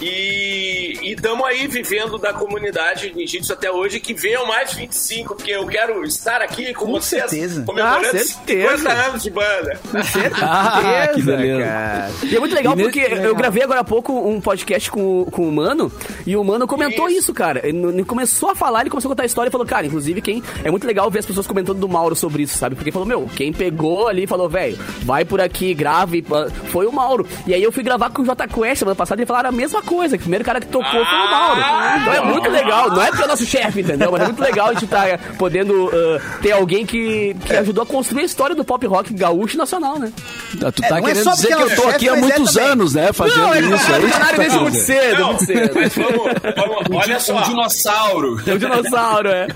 E 0.00 0.98
estamos 1.02 1.44
aí 1.46 1.66
vivendo 1.66 2.18
da 2.18 2.32
comunidade 2.32 3.12
ninjitsu 3.14 3.52
até 3.52 3.70
hoje, 3.70 3.98
que 3.98 4.12
venham 4.12 4.46
mais 4.46 4.72
25, 4.74 5.34
porque 5.34 5.50
eu 5.52 5.66
quero 5.66 6.04
estar 6.04 6.42
aqui 6.42 6.74
com, 6.74 6.86
Com 6.86 6.92
vocês, 6.92 7.22
certeza. 7.30 7.62
comemorando 7.62 8.06
Ah, 8.06 8.10
certeza. 8.18 8.76
50 8.78 8.92
anos 8.92 9.22
de 9.22 9.30
banda. 9.30 9.80
Ah, 10.42 11.08
que 11.14 11.22
beleza. 11.22 11.62
cara. 11.64 12.10
E 12.24 12.36
é 12.36 12.38
muito 12.40 12.54
legal 12.54 12.78
E 12.78 12.82
porque 12.82 13.08
nesse- 13.08 13.22
eu 13.24 13.34
gravei 13.34 13.62
agora 13.62 13.80
há 13.80 13.84
pouco 13.84 14.12
um 14.12 14.40
podcast 14.40 14.90
com, 14.90 15.22
o- 15.22 15.30
com 15.30 15.48
o 15.48 15.52
Mano 15.52 15.90
e 16.26 16.36
o 16.36 16.44
Mano 16.44 16.66
comentou 16.66 17.08
isso, 17.08 17.32
cara. 17.32 17.66
Ele, 17.66 17.78
ele 17.86 18.04
começou 18.04 18.50
a 18.50 18.54
falar, 18.54 18.82
ele 18.82 18.90
começou 18.90 19.08
a 19.08 19.12
contar 19.12 19.22
a 19.22 19.26
história 19.26 19.48
e 19.48 19.52
falou, 19.52 19.66
cara, 19.66 19.86
inclusive 19.86 20.20
quem. 20.20 20.42
É 20.62 20.70
muito 20.70 20.86
legal 20.86 21.10
ver 21.10 21.20
as 21.20 21.26
pessoas 21.26 21.46
comentando 21.46 21.78
do 21.78 21.88
Mauro 21.88 22.14
sobre 22.14 22.42
isso, 22.42 22.58
sabe? 22.58 22.74
Porque 22.76 22.92
falou, 22.92 23.06
meu, 23.08 23.28
quem 23.34 23.52
pegou 23.52 24.08
ali 24.08 24.24
e 24.24 24.26
falou, 24.26 24.48
velho, 24.48 24.78
vai 25.02 25.24
por 25.24 25.40
aqui, 25.40 25.72
grave, 25.74 26.24
foi 26.70 26.86
o 26.86 26.92
Mauro. 26.92 27.26
E 27.46 27.54
aí 27.54 27.62
eu 27.62 27.72
fui 27.72 27.82
gravar 27.82 28.10
com 28.10 28.22
o 28.22 28.24
J 28.24 28.46
Quest 28.46 28.78
semana 28.80 28.94
passada 28.94 29.22
e 29.22 29.26
falaram 29.26 29.48
a 29.48 29.52
mesma 29.52 29.82
coisa, 29.86 30.16
o 30.16 30.18
primeiro 30.18 30.44
cara 30.44 30.60
que 30.60 30.66
tocou 30.66 30.90
foi 30.90 31.00
o 31.00 31.30
Mauro. 31.30 31.60
Ah, 31.64 31.98
Então 32.02 32.12
é 32.14 32.20
muito 32.24 32.50
legal, 32.50 32.90
não 32.90 33.00
é 33.02 33.06
porque 33.08 33.22
é 33.24 33.26
nosso 33.26 33.46
chefe, 33.46 33.80
entendeu? 33.80 34.12
Mas 34.12 34.22
é 34.22 34.24
muito 34.26 34.42
legal 34.42 34.68
a 34.68 34.72
gente 34.74 34.84
estar 34.84 35.18
podendo 35.38 35.90
ah, 35.94 36.20
ter 36.42 36.52
alguém 36.52 36.84
que, 36.84 37.34
que 37.46 37.56
ajudou 37.56 37.82
a 37.84 37.86
construir 37.86 38.22
a 38.22 38.26
história 38.26 38.54
do 38.54 38.64
pop 38.64 38.86
rock 38.86 39.14
gaúcho 39.14 39.56
nacional, 39.56 39.98
né? 39.98 40.12
Tu 40.58 40.66
É, 40.66 40.70
tá 40.70 40.90
não 40.90 40.96
é 40.98 41.02
querendo 41.02 41.24
só 41.24 41.30
dizer 41.32 41.48
porque 41.48 41.64
que 41.64 41.70
é 41.70 41.72
eu 41.72 41.76
tô 41.76 41.82
chefe, 41.82 41.94
aqui 41.96 42.08
há 42.08 42.12
é 42.16 42.20
muitos 42.20 42.56
anos, 42.56 42.94
né? 42.94 43.12
Fazendo 43.12 43.38
Não, 43.38 43.54
isso. 43.54 43.86
tá 43.86 43.94
É 43.96 43.98
isso 43.98 44.06
que 44.06 44.44
tu 44.44 44.50
tá 44.50 44.60
muito 44.60 44.76
cedo, 44.78 45.20
Não, 45.20 45.26
muito 45.28 45.44
cedo. 45.44 45.70
mas 45.74 45.94
vamos, 45.94 46.32
vamos 46.56 47.04
olha 47.04 47.20
só. 47.20 47.36
Um 47.38 47.42
dinossauro. 47.42 48.40
É 48.46 48.52
um 48.54 48.58
dinossauro, 48.58 49.28
é. 49.28 49.46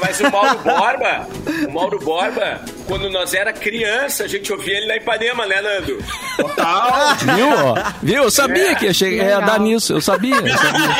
Mas 0.00 0.20
o 0.20 0.30
Mauro 0.30 0.58
Borba, 0.64 1.26
o 1.68 1.72
Mauro 1.72 1.98
Borba, 2.00 2.60
quando 2.90 3.08
nós 3.08 3.32
era 3.32 3.52
criança, 3.52 4.24
a 4.24 4.26
gente 4.26 4.52
ouvia 4.52 4.76
ele 4.76 4.86
na 4.86 4.96
Ipanema, 4.96 5.46
né, 5.46 5.62
Nando? 5.62 5.96
Total. 6.36 7.14
Viu? 7.36 7.48
ó? 7.48 7.74
Viu? 8.02 8.24
Eu 8.24 8.30
sabia 8.32 8.74
que 8.74 8.86
ia, 8.86 8.92
chegar, 8.92 9.26
ia 9.26 9.38
dar 9.38 9.60
nisso. 9.60 9.92
Eu 9.92 10.00
sabia. 10.00 10.34
Eu 10.34 10.58
sabia. 10.58 10.90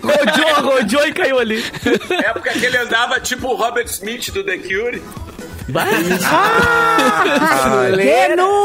Rodeou, 0.02 0.72
rodeou 0.72 1.06
e 1.06 1.12
caiu 1.12 1.38
ali. 1.38 1.62
época 2.24 2.52
que 2.54 2.64
ele 2.64 2.78
andava 2.78 3.20
tipo 3.20 3.48
o 3.48 3.54
Robert 3.54 3.84
Smith 3.84 4.30
do 4.30 4.42
The 4.42 4.56
Cure. 4.56 5.02
Denúncia! 5.68 6.28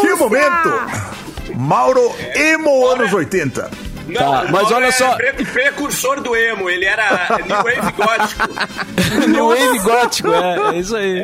Que 0.02 0.14
momento! 0.16 0.72
Mauro 1.54 2.16
Emo 2.34 2.88
anos 2.88 3.12
80. 3.12 3.70
Não, 4.08 4.16
Tá, 4.20 4.42
o 4.44 4.52
mas 4.52 4.72
olha 4.72 4.86
é 4.86 4.92
só- 4.92 5.16
pre- 5.16 5.34
precursor 5.46 6.22
do 6.22 6.36
emo, 6.36 6.70
ele 6.70 6.86
era 6.86 7.40
New 7.46 7.56
Wave 7.58 7.92
gótico. 7.96 8.50
New 9.30 9.48
Wave 9.48 9.80
gótico, 9.80 10.30
é, 10.34 10.76
é 10.76 10.80
isso 10.80 10.96
aí. 10.96 11.24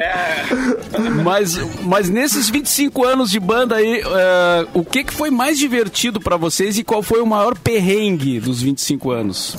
Mas, 1.23 1.57
mas 1.83 2.09
nesses 2.09 2.49
25 2.49 3.03
anos 3.05 3.31
de 3.31 3.39
banda 3.39 3.75
aí, 3.75 4.01
é, 4.01 4.67
o 4.73 4.85
que, 4.85 5.03
que 5.03 5.13
foi 5.13 5.29
mais 5.29 5.57
divertido 5.57 6.19
pra 6.21 6.37
vocês 6.37 6.77
e 6.77 6.83
qual 6.83 7.01
foi 7.03 7.19
o 7.21 7.25
maior 7.25 7.57
perrengue 7.57 8.39
dos 8.39 8.61
25 8.61 9.11
anos? 9.11 9.57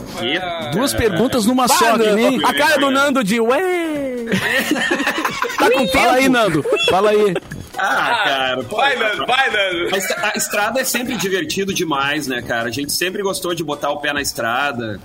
Duas 0.72 0.92
perguntas 0.94 1.44
numa 1.46 1.68
só, 1.68 1.98
que 1.98 2.10
nem... 2.12 2.44
A 2.44 2.54
cara 2.54 2.78
do 2.78 2.90
Nando 2.90 3.22
de 3.24 3.40
ué. 3.40 4.24
Tá 5.58 5.70
com 5.72 5.88
Fala 5.88 6.12
aí, 6.14 6.28
Nando. 6.28 6.64
Fala 6.88 7.10
aí. 7.10 7.34
Ah, 7.78 8.22
cara. 8.24 8.62
pô, 8.64 8.76
Vai, 8.76 8.96
Nando, 8.96 9.26
vai, 9.26 9.50
Nando. 9.50 9.94
A 9.94 9.98
estra- 9.98 10.30
a 10.34 10.36
estrada 10.36 10.80
é 10.80 10.84
sempre 10.84 11.16
divertido 11.16 11.72
demais, 11.72 12.26
né, 12.26 12.42
cara? 12.42 12.68
A 12.68 12.72
gente 12.72 12.92
sempre 12.92 13.22
gostou 13.22 13.54
de 13.54 13.62
botar 13.62 13.90
o 13.90 13.98
pé 13.98 14.12
na 14.12 14.20
estrada, 14.20 15.00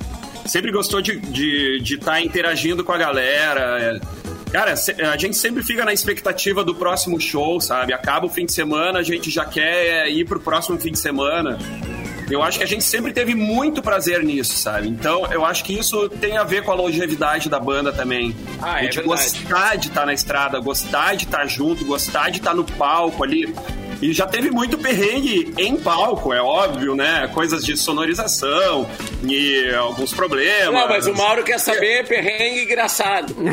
sempre 0.46 0.72
gostou 0.72 1.02
de 1.02 1.14
estar 1.14 1.32
de, 1.32 1.80
de 1.82 1.98
tá 1.98 2.20
interagindo 2.22 2.84
com 2.84 2.92
a 2.92 2.98
galera. 2.98 4.00
Cara, 4.52 4.74
a 5.12 5.18
gente 5.18 5.36
sempre 5.36 5.64
fica 5.64 5.84
na 5.84 5.94
expectativa 5.94 6.64
do 6.64 6.76
próximo 6.76 7.20
show, 7.20 7.60
sabe? 7.60 7.92
Acaba 7.94 8.28
o 8.28 8.30
fim 8.30 8.46
de 8.46 8.54
semana, 8.54 9.00
a 9.00 9.04
gente 9.04 9.32
já 9.32 9.46
quer 9.46 10.10
ir 10.12 10.26
pro 10.26 10.40
próximo 10.40 10.80
fim 10.80 10.92
de 10.92 11.00
semana. 11.00 11.58
Eu 12.30 12.42
acho 12.42 12.58
que 12.58 12.64
a 12.64 12.68
gente 12.68 12.84
sempre 12.84 13.12
teve 13.12 13.36
muito 13.36 13.82
prazer 13.82 14.24
nisso, 14.24 14.56
sabe? 14.58 14.88
Então, 14.88 15.26
eu 15.32 15.46
acho 15.46 15.64
que 15.64 15.78
isso 15.78 16.10
tem 16.10 16.38
a 16.38 16.44
ver 16.44 16.64
com 16.64 16.72
a 16.72 16.76
longevidade 16.76 17.50
da 17.50 17.60
banda 17.60 17.92
também. 17.92 18.36
Ah, 18.62 18.76
a 18.76 18.80
é 18.80 18.84
gente 18.84 18.98
verdade. 18.98 19.08
gostar 19.08 19.76
de 19.76 19.88
estar 19.90 20.06
na 20.06 20.14
estrada, 20.14 20.60
gostar 20.60 21.16
de 21.16 21.26
estar 21.26 21.46
junto, 21.48 21.86
gostar 21.86 22.30
de 22.30 22.38
estar 22.38 22.54
no 22.54 22.64
palco 22.64 23.24
ali. 23.24 23.54
E 24.04 24.12
já 24.12 24.28
teve 24.28 24.52
muito 24.52 24.78
perrengue 24.78 25.54
em 25.58 25.78
palco, 25.78 26.34
é 26.34 26.42
óbvio, 26.42 26.94
né? 26.94 27.30
Coisas 27.34 27.64
de 27.64 27.78
sonorização 27.78 28.86
e 29.24 29.74
alguns 29.76 30.14
problemas. 30.14 30.74
Não, 30.74 30.90
mas 30.90 31.08
o 31.08 31.14
Mauro 31.14 31.42
quer 31.42 31.58
saber 31.58 32.06
perrengue 32.06 32.64
engraçado. 32.64 33.34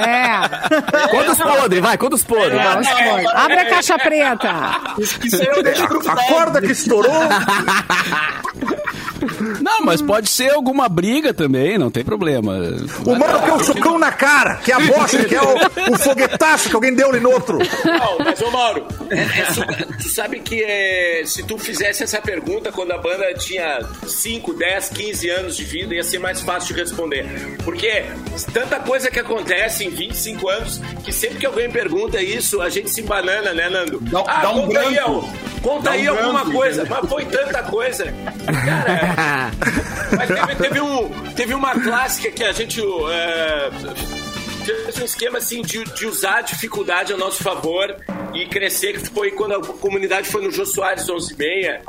É, 0.00 1.04
é. 1.04 1.08
Conta 1.08 1.32
os 1.32 1.38
podres, 1.38 1.80
vai, 1.80 1.98
conta 1.98 2.16
os 2.16 2.24
podres. 2.24 2.58
É, 2.58 2.64
podres. 2.72 3.26
Abre 3.34 3.58
a 3.58 3.66
caixa 3.66 3.98
preta. 3.98 4.80
Isso 4.98 5.42
aí 5.42 5.48
eu 5.48 5.62
deixo 5.62 5.86
pro 5.86 6.10
A 6.10 6.16
corda 6.26 6.60
que 6.60 6.72
estourou. 6.72 7.10
Não, 9.60 9.82
mas 9.84 10.00
pode 10.02 10.28
ser 10.28 10.50
alguma 10.50 10.88
briga 10.88 11.32
também, 11.34 11.78
não 11.78 11.90
tem 11.90 12.04
problema. 12.04 12.52
O 13.04 13.14
mano 13.14 13.40
quer 13.42 13.52
o 13.52 13.64
socão 13.64 13.98
na 13.98 14.12
cara, 14.12 14.56
que 14.56 14.70
é 14.72 14.74
a 14.74 14.80
bosta, 14.80 15.24
que 15.24 15.34
é 15.34 15.42
o, 15.42 15.92
o 15.94 15.98
foguetaço 15.98 16.68
que 16.68 16.74
alguém 16.74 16.94
deu 16.94 17.08
ali 17.10 17.20
no 17.20 17.30
outro. 17.30 17.58
Não, 17.58 18.18
mas 18.24 18.40
ô 18.42 18.50
Mauro, 18.50 18.86
é- 19.10 19.20
é 19.20 19.86
tu 20.00 20.08
sabe 20.08 20.40
que 20.40 20.62
é, 20.62 21.22
se 21.24 21.42
tu 21.42 21.58
fizesse 21.58 22.02
essa 22.02 22.20
pergunta 22.20 22.70
quando 22.72 22.92
a 22.92 22.98
banda 22.98 23.32
tinha 23.34 23.80
5, 24.06 24.54
10, 24.54 24.88
15 24.90 25.30
anos 25.30 25.56
de 25.56 25.64
vida, 25.64 25.94
ia 25.94 26.02
ser 26.04 26.18
mais 26.18 26.40
fácil 26.40 26.74
de 26.74 26.80
responder. 26.80 27.26
Porque 27.64 28.04
tanta 28.52 28.78
coisa 28.80 29.10
que 29.10 29.18
acontece 29.18 29.84
em 29.84 29.90
25 29.90 30.48
anos 30.48 30.80
que 31.04 31.12
sempre 31.12 31.38
que 31.38 31.46
alguém 31.46 31.70
pergunta 31.70 32.20
isso, 32.22 32.60
a 32.60 32.68
gente 32.68 32.90
se 32.90 33.02
banana, 33.02 33.52
né, 33.52 33.68
Nando? 33.68 33.98
Dá- 34.00 34.22
dá 34.22 34.50
um 34.52 34.66
conta 34.66 34.80
aí, 34.80 34.94
branco. 34.94 35.28
conta 35.62 35.82
Dá 35.82 35.90
um 35.90 35.94
aí 35.94 36.06
alguma 36.08 36.32
branco, 36.44 36.52
coisa. 36.52 36.82
entendeu? 36.82 36.98
Mas 37.02 37.10
foi 37.10 37.24
tanta 37.26 37.62
coisa. 37.64 38.14
Cara, 38.64 39.00
mas 40.16 40.28
teve, 40.28 40.56
teve 40.56 40.80
um, 40.80 41.08
teve 41.34 41.54
uma 41.54 41.78
clássica 41.80 42.30
que 42.30 42.44
a 42.44 42.52
gente. 42.52 42.80
é, 42.80 43.70
fez 44.84 45.00
um 45.00 45.04
esquema 45.04 45.38
assim 45.38 45.62
de, 45.62 45.84
de 45.84 46.06
usar 46.06 46.38
a 46.38 46.42
dificuldade 46.42 47.12
a 47.12 47.16
nosso 47.16 47.42
favor 47.42 47.96
e 48.34 48.46
crescer, 48.46 49.00
que 49.00 49.08
foi 49.10 49.30
quando 49.32 49.54
a 49.54 49.60
comunidade 49.60 50.28
foi 50.28 50.42
no 50.42 50.50
Jô 50.50 50.64
Soares 50.64 51.06
11:30 51.06 51.80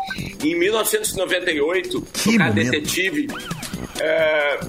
em 0.43 0.55
1998, 0.57 2.01
Que 2.13 2.31
tocar 2.33 2.51
detetive. 2.51 3.27
É, 3.99 4.59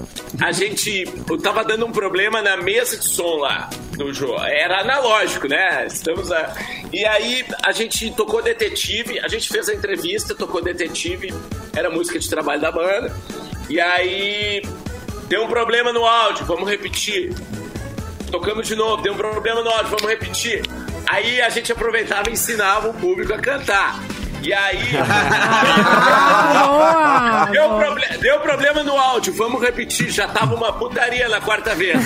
a 0.41 0.51
gente. 0.51 1.07
Eu 1.29 1.37
tava 1.37 1.63
dando 1.63 1.85
um 1.85 1.91
problema 1.91 2.41
na 2.41 2.57
mesa 2.57 2.97
de 2.97 3.05
som 3.05 3.37
lá 3.37 3.69
do 3.97 4.13
Jô. 4.13 4.37
Era 4.41 4.81
analógico, 4.81 5.47
né? 5.47 5.85
Estamos 5.85 6.31
a, 6.31 6.53
e 6.91 7.05
aí 7.05 7.45
a 7.63 7.71
gente 7.71 8.11
tocou 8.11 8.41
detetive, 8.41 9.19
a 9.19 9.27
gente 9.27 9.47
fez 9.49 9.69
a 9.69 9.73
entrevista, 9.73 10.35
tocou 10.35 10.61
detetive, 10.61 11.33
era 11.75 11.89
música 11.89 12.19
de 12.19 12.29
trabalho 12.29 12.61
da 12.61 12.71
banda. 12.71 13.15
E 13.69 13.79
aí 13.79 14.61
deu 15.27 15.43
um 15.43 15.47
problema 15.47 15.93
no 15.93 16.05
áudio, 16.05 16.45
vamos 16.45 16.69
repetir. 16.69 17.33
Tocamos 18.31 18.67
de 18.67 18.75
novo, 18.75 19.01
deu 19.01 19.13
um 19.13 19.17
problema 19.17 19.61
no 19.61 19.69
áudio, 19.69 19.89
vamos 19.89 20.07
repetir. 20.07 20.63
Aí 21.07 21.41
a 21.41 21.49
gente 21.49 21.71
aproveitava 21.71 22.29
e 22.29 22.33
ensinava 22.33 22.89
o 22.89 22.93
público 22.93 23.33
a 23.33 23.37
cantar. 23.37 23.99
E 24.43 24.53
aí. 24.53 24.79
Boa. 26.67 27.45
Deu, 27.51 27.69
proble- 27.77 28.17
deu 28.19 28.39
problema 28.39 28.83
no 28.83 28.97
áudio, 28.97 29.33
vamos 29.33 29.61
repetir. 29.61 30.09
Já 30.09 30.27
tava 30.27 30.55
uma 30.55 30.73
putaria 30.73 31.27
na 31.29 31.39
quarta 31.41 31.73
vez. 31.75 31.97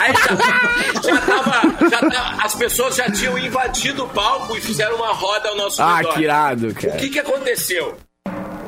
Aí 0.00 0.12
já, 0.12 1.10
já 1.10 1.20
tava, 1.20 1.88
já 1.90 1.98
tava- 2.10 2.44
As 2.44 2.54
pessoas 2.54 2.96
já 2.96 3.10
tinham 3.10 3.38
invadido 3.38 4.04
o 4.04 4.08
palco 4.08 4.56
e 4.56 4.60
fizeram 4.60 4.96
uma 4.96 5.12
roda 5.12 5.48
ao 5.48 5.56
nosso 5.56 5.82
Ah, 5.82 5.96
redor. 5.98 6.14
que 6.14 6.20
irado, 6.22 6.68
O 6.68 6.74
cara. 6.74 6.96
que 6.96 7.08
que 7.10 7.18
aconteceu? 7.18 7.96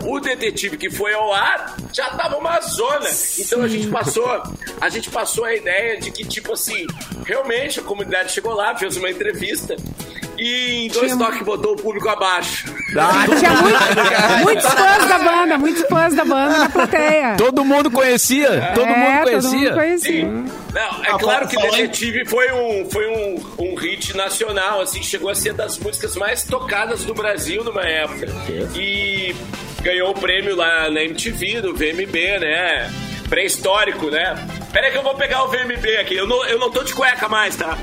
O 0.05 0.21
detetive 0.21 0.77
que 0.79 0.89
foi 0.91 1.13
ao 1.13 1.35
ar 1.35 1.75
já 1.93 2.09
tava 2.11 2.37
uma 2.39 2.59
zona. 2.61 3.11
Então 3.39 3.63
a 3.63 3.69
gente 3.69 3.89
passou, 3.89 4.43
a 4.81 4.89
gente 4.89 5.11
passou 5.11 5.45
a 5.45 5.55
ideia 5.55 5.99
de 6.01 6.11
que 6.11 6.25
tipo 6.25 6.53
assim, 6.53 6.87
realmente 7.27 7.81
a 7.81 7.83
comunidade 7.83 8.33
chegou 8.33 8.55
lá, 8.55 8.75
fez 8.77 8.97
uma 8.97 9.11
entrevista 9.11 9.77
e 10.39 10.85
em 10.87 10.89
dois 10.89 11.13
Tinha- 11.13 11.25
toques 11.27 11.43
botou 11.43 11.73
o 11.73 11.77
público 11.77 12.09
abaixo. 12.09 12.73
Ah, 12.99 13.25
Tinha 13.39 13.51
muito- 13.53 14.45
muitos 14.45 14.65
fãs 14.67 15.09
da 15.09 15.19
banda, 15.19 15.59
muitos 15.59 15.83
fãs 15.89 16.15
da 16.15 16.25
banda 16.25 16.59
na 16.59 16.69
plateia. 16.69 17.35
Todo 17.37 17.65
mundo 17.65 17.91
conhecia, 17.91 18.73
todo 18.75 18.87
é, 18.87 18.97
mundo 18.97 19.17
Todo 19.19 19.25
conhecia. 19.31 19.59
mundo 19.71 19.75
conhecia. 19.75 20.13
Sim. 20.27 20.47
Não, 20.75 21.05
é 21.05 21.11
Ah, 21.11 21.19
claro 21.19 21.49
que 21.49 21.57
Detetive 21.57 22.25
foi 22.27 22.53
um, 22.53 22.89
foi 22.91 23.07
um, 23.09 23.41
um 23.59 23.75
hit 23.75 24.17
nacional, 24.17 24.81
assim, 24.81 25.03
chegou 25.03 25.29
a 25.31 25.35
ser 25.35 25.53
das 25.55 25.79
músicas 25.79 26.15
mais 26.17 26.45
tocadas 26.45 27.05
do 27.05 27.15
Brasil 27.15 27.65
numa 27.65 27.83
época. 27.83 28.27
E 28.75 29.35
ganhou 29.83 30.11
o 30.11 30.15
prêmio 30.15 30.55
lá 30.57 30.91
na 30.91 31.03
MTV, 31.03 31.61
do 31.61 31.75
VMB, 31.75 32.39
né? 32.41 32.91
Pré-histórico, 33.29 34.11
né? 34.11 34.35
Pera 34.73 34.87
aí 34.87 34.93
que 34.93 34.99
eu 34.99 35.03
vou 35.03 35.15
pegar 35.15 35.45
o 35.45 35.49
VMB 35.49 35.97
aqui. 36.01 36.15
Eu 36.17 36.27
não, 36.27 36.45
eu 36.47 36.59
não 36.59 36.71
tô 36.71 36.83
de 36.83 36.93
cueca 36.95 37.29
mais, 37.29 37.57
tá? 37.57 37.77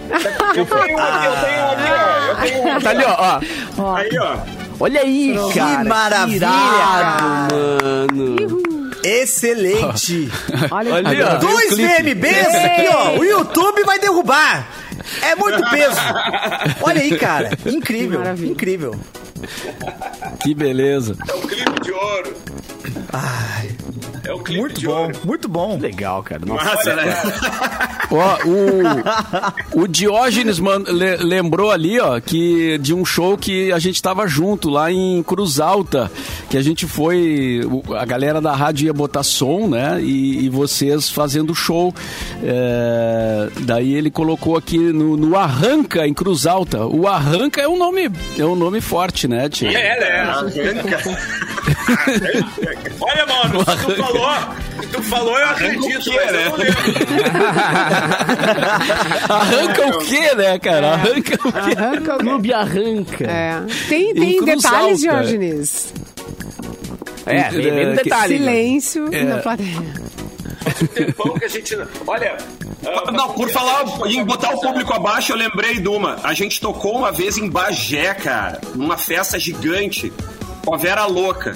Eu 0.56 0.66
tenho 0.66 0.98
um 0.98 1.02
aqui, 1.02 1.26
eu 1.28 1.36
tenho 1.46 1.64
um 1.64 1.72
aqui, 1.72 1.84
ó. 1.92 2.28
Eu 2.28 2.36
tenho 2.42 2.64
um 2.64 2.72
aqui. 2.72 2.84
Tá 2.84 2.90
ali, 2.90 3.04
ó, 3.06 3.40
ó. 3.84 3.96
Aí, 3.96 4.10
ó. 4.20 4.38
Olha 4.80 5.02
aí, 5.02 5.36
Que 5.54 5.60
cara. 5.60 5.84
maravilha, 5.86 6.36
irado, 6.48 7.56
mano. 7.56 8.36
Excelente. 9.04 10.30
Olha 10.72 10.96
Ali, 10.96 11.22
aqui. 11.22 11.22
ó. 11.22 11.36
Dois. 11.38 11.78
VMBs 11.78 12.56
aqui, 12.56 12.88
ó. 12.94 13.18
O 13.20 13.24
YouTube 13.24 13.84
vai 13.84 14.00
derrubar. 14.00 14.68
É 15.22 15.36
muito 15.36 15.62
peso. 15.70 15.96
Olha 16.82 17.02
aí, 17.02 17.18
cara. 17.18 17.52
Incrível, 17.66 18.20
Maravilha. 18.20 18.52
incrível. 18.52 19.00
Que 20.42 20.54
beleza. 20.56 21.16
É 21.30 21.34
o 21.34 21.42
clipe 21.42 21.82
de 21.82 21.92
ouro. 21.92 22.34
É 23.14 23.55
o 24.36 24.44
clipe 24.44 24.62
Muito 24.62 24.80
de 24.80 24.86
bom, 24.88 24.94
ouro. 25.02 25.16
muito 25.24 25.48
bom. 25.48 25.78
Legal, 25.80 26.22
cara. 26.24 26.42
Nossa. 26.46 26.64
Massa, 26.66 26.96
né? 26.96 27.16
Ó, 28.12 28.38
o, 29.76 29.82
o 29.84 29.88
Diógenes 29.88 30.60
man- 30.60 30.84
le- 30.88 31.18
lembrou 31.18 31.72
ali, 31.72 32.00
ó, 32.00 32.20
que 32.20 32.78
de 32.78 32.94
um 32.94 33.04
show 33.04 33.38
que 33.38 33.72
a 33.72 33.80
gente 33.80 34.02
tava 34.02 34.28
junto 34.28 34.70
lá 34.70 34.92
em 34.92 35.22
Cruz 35.24 35.60
Alta, 35.60 36.12
que 36.50 36.58
a 36.58 36.62
gente 36.62 36.86
foi, 36.86 37.62
a 37.98 38.06
galera 38.06 38.40
da 38.40 38.54
rádio 38.56 38.86
ia 38.86 38.94
botar 38.94 39.24
som, 39.24 39.68
né, 39.68 40.00
e, 40.02 40.46
e 40.46 40.50
vocês 40.50 41.10
fazendo 41.10 41.54
show. 41.56 41.94
É, 42.44 43.50
daí 43.62 43.94
ele 43.94 44.12
colocou 44.12 44.56
aqui 44.58 44.78
no, 44.78 45.18
no 45.18 45.36
Arranca, 45.36 46.08
em 46.08 46.14
Cruz 46.14 46.46
Alta. 46.46 46.86
O 46.86 47.08
Arranca 47.08 47.62
é 47.62 47.68
um 47.68 47.78
nome, 47.78 48.10
é 48.38 48.46
um 48.46 48.56
nome 48.56 48.82
forte, 48.82 49.28
né, 49.28 49.50
Tia? 49.50 49.72
É, 49.78 50.00
né? 50.00 50.34
Olha, 53.02 53.26
mano, 53.26 53.60
se 53.60 53.86
tu 53.86 53.96
falou, 54.04 54.30
se 54.82 54.88
tu 54.88 55.02
falou, 55.04 55.38
eu 55.40 55.50
acredito, 55.50 56.04
quê, 56.04 56.12
mas 56.24 56.32
né? 56.32 56.46
eu 56.46 56.50
não 56.52 56.58
lembro. 56.58 56.82
Arranca 59.30 59.88
o 59.88 60.00
quê, 60.06 60.36
né, 60.36 60.60
cara? 60.60 60.94
Arranca 60.94 61.34
o 61.36 61.52
quê? 61.52 61.78
Arranca 61.78 62.16
o- 62.16 62.20
Clube 62.20 62.54
arranca. 62.54 63.24
É. 63.26 63.62
Tem, 63.90 64.12
Em 64.12 64.14
tem 64.16 64.44
detalhes, 64.46 65.06
Alta. 65.06 65.24
Diógenes. 65.24 65.94
É, 67.26 67.50
vem 67.50 67.72
no 67.72 67.80
É, 67.80 67.96
que- 67.98 68.04
detalhe. 68.04 68.38
Silêncio 68.38 69.10
É. 69.12 69.24
na 69.24 69.38
plateia. 69.38 70.06
faz 70.64 70.82
um 70.82 70.88
tempão 70.88 71.34
que 71.40 71.46
a 71.46 71.48
gente. 71.48 71.78
Olha. 72.08 72.38
ah, 72.86 73.12
Não, 73.12 73.30
por 73.34 73.50
falar 73.50 73.84
que 73.86 74.18
em 74.18 74.24
botar 74.24 74.52
o 74.54 74.62
público 74.62 74.94
abaixo, 74.94 75.32
eu 75.32 75.36
lembrei 75.38 75.80
de 75.80 75.88
uma. 75.88 76.18
A 76.24 76.34
gente 76.34 76.60
tocou 76.62 76.96
uma 76.98 77.12
vez 77.12 77.38
em 77.38 77.50
Bagé, 77.50 78.14
cara, 78.14 78.62
numa 78.76 78.98
festa 78.98 79.40
gigante, 79.40 80.12
com 80.66 80.74
a 80.74 80.78
Vera 80.78 81.06
Louca. 81.06 81.56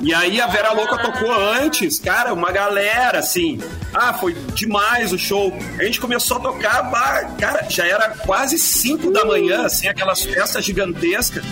E 0.00 0.14
aí 0.14 0.40
a 0.40 0.46
Vera 0.46 0.72
Louca 0.72 0.96
tocou 0.98 1.32
antes, 1.32 1.98
cara, 1.98 2.32
uma 2.32 2.50
galera, 2.52 3.18
assim. 3.18 3.60
Ah, 3.92 4.14
foi 4.14 4.32
demais 4.54 5.12
o 5.12 5.18
show. 5.18 5.52
A 5.78 5.84
gente 5.84 6.00
começou 6.00 6.38
a 6.38 6.40
tocar, 6.40 6.82
bah, 6.84 7.24
cara, 7.38 7.66
já 7.68 7.84
era 7.84 8.10
quase 8.10 8.58
5 8.58 9.10
da 9.10 9.24
manhã, 9.24 9.66
assim, 9.66 9.88
aquelas 9.88 10.22
festas 10.22 10.64
gigantescas. 10.64 11.44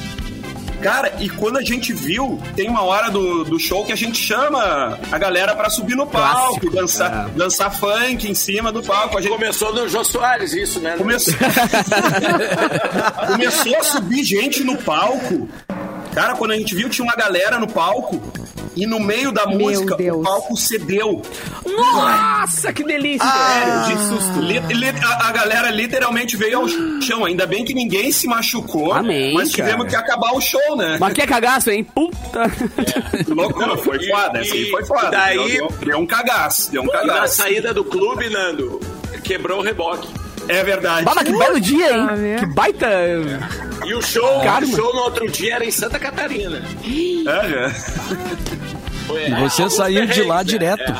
Cara, 0.80 1.14
e 1.18 1.28
quando 1.28 1.56
a 1.56 1.62
gente 1.62 1.92
viu, 1.92 2.40
tem 2.54 2.68
uma 2.68 2.82
hora 2.82 3.10
do, 3.10 3.44
do 3.44 3.58
show 3.58 3.84
que 3.84 3.92
a 3.92 3.96
gente 3.96 4.18
chama 4.18 4.98
a 5.10 5.18
galera 5.18 5.56
pra 5.56 5.68
subir 5.68 5.96
no 5.96 6.06
palco, 6.06 6.60
Clássico. 6.60 6.70
dançar, 6.70 7.28
dançar 7.30 7.74
funk 7.74 8.30
em 8.30 8.34
cima 8.34 8.70
do 8.70 8.82
palco. 8.82 9.18
A 9.18 9.20
gente 9.20 9.32
Começou 9.32 9.72
no 9.72 9.88
Jô 9.88 10.04
Soares, 10.04 10.52
isso, 10.52 10.78
né? 10.78 10.94
começou... 10.96 11.34
começou 13.26 13.76
a 13.76 13.82
subir 13.82 14.22
gente 14.22 14.62
no 14.62 14.76
palco. 14.76 15.48
Cara, 16.16 16.34
quando 16.34 16.52
a 16.52 16.56
gente 16.56 16.74
viu, 16.74 16.88
tinha 16.88 17.04
uma 17.04 17.14
galera 17.14 17.58
no 17.60 17.68
palco. 17.68 18.20
E 18.74 18.84
no 18.86 18.98
meio 19.00 19.32
da 19.32 19.46
Meu 19.46 19.58
música, 19.58 19.96
Deus. 19.96 20.18
o 20.18 20.22
palco 20.22 20.54
cedeu. 20.56 21.22
Nossa, 21.64 22.72
que 22.74 22.82
delícia! 22.84 23.26
Sério, 23.26 23.84
de 23.86 24.04
susto. 24.08 24.40
Li- 24.40 24.58
li- 24.74 24.88
a, 25.02 25.28
a 25.28 25.32
galera 25.32 25.70
literalmente 25.70 26.36
veio 26.36 26.60
ao 26.60 26.68
chão. 27.00 27.24
Ainda 27.24 27.46
bem 27.46 27.64
que 27.64 27.72
ninguém 27.72 28.10
se 28.12 28.26
machucou. 28.26 28.92
Amém, 28.92 29.32
mas 29.34 29.50
tivemos 29.50 29.86
cara. 29.86 29.88
que 29.88 29.96
acabar 30.10 30.32
o 30.34 30.40
show, 30.40 30.76
né? 30.76 30.96
Mas 31.00 31.12
que 31.14 31.26
cagaço, 31.26 31.70
hein? 31.70 31.84
Puta! 31.84 32.50
Que 33.24 33.30
loucura, 33.32 33.76
foi 33.78 33.96
E- 33.98 34.10
foda. 34.10 34.40
Essa 34.40 34.54
aí 34.54 34.70
foi 34.70 34.84
foda. 34.84 35.10
daí- 35.10 35.36
Deu, 35.38 35.68
deu- 35.68 35.78
deu 35.86 35.98
um 35.98 36.06
cagaço. 36.06 36.70
Deu 36.70 36.82
um 36.82 36.84
E 36.84 36.88
na 36.88 36.98
cagaço. 37.00 37.34
saída 37.36 37.72
do 37.72 37.84
clube, 37.84 38.28
Nando, 38.28 38.80
quebrou 39.24 39.60
o 39.60 39.62
reboque. 39.62 40.08
É 40.48 40.62
verdade. 40.62 41.04
Bah, 41.04 41.12
mas 41.14 41.24
que 41.24 41.36
belo 41.36 41.60
dia, 41.60 41.92
hein? 41.96 42.06
Ah? 42.08 42.40
Que 42.40 42.46
baita. 42.46 42.86
E 43.84 43.94
o 43.94 44.02
show, 44.02 44.24
o 44.40 44.66
show 44.76 44.94
no 44.94 45.00
outro 45.02 45.28
dia 45.30 45.56
era 45.56 45.64
em 45.64 45.70
Santa 45.70 45.98
Catarina. 45.98 46.62
Aham. 47.26 47.70
Foi- 49.06 49.26
E 49.26 49.30
você 49.34 49.62
alguns 49.62 49.74
saiu 49.76 50.06
de 50.06 50.22
lá 50.22 50.38
né? 50.38 50.44
direto. 50.44 50.92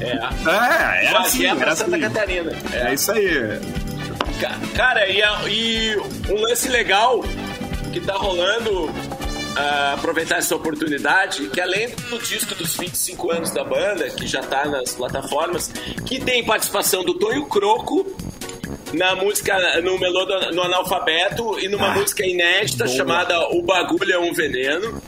É, 0.00 0.04
é. 0.04 0.10
É, 0.12 1.06
era 1.06 1.18
assim, 1.20 1.44
era 1.46 1.76
Santa 1.76 1.96
assim. 1.96 2.00
Catarina. 2.00 2.52
É 2.72 2.94
isso 2.94 3.12
aí. 3.12 3.60
Ca- 4.40 4.58
Cara, 4.74 5.08
e, 5.08 5.22
a- 5.22 5.40
e 5.48 5.96
um 6.30 6.40
lance 6.40 6.68
legal 6.68 7.22
que 7.92 8.00
tá 8.00 8.14
rolando, 8.14 8.88
ah, 9.56 9.94
aproveitar 9.98 10.38
essa 10.38 10.54
oportunidade, 10.54 11.48
que 11.48 11.60
além 11.60 11.88
do 12.08 12.18
disco 12.20 12.54
dos 12.54 12.76
25 12.76 13.30
anos 13.32 13.50
da 13.50 13.64
banda, 13.64 14.08
que 14.10 14.26
já 14.26 14.40
tá 14.42 14.64
nas 14.66 14.94
plataformas, 14.94 15.70
que 16.06 16.20
tem 16.20 16.44
participação 16.44 17.02
do 17.04 17.14
Tonho 17.14 17.44
Croco 17.46 18.06
na 18.92 19.14
música, 19.14 19.80
no 19.82 19.98
Melô 19.98 20.24
do- 20.24 20.52
no 20.52 20.62
Analfabeto 20.62 21.58
e 21.60 21.68
numa 21.68 21.90
música 21.90 22.24
inédita 22.26 22.86
chamada 22.88 23.38
O 23.50 23.62
Bagulho 23.62 24.12
é 24.12 24.18
um 24.18 24.32
Veneno. 24.32 25.00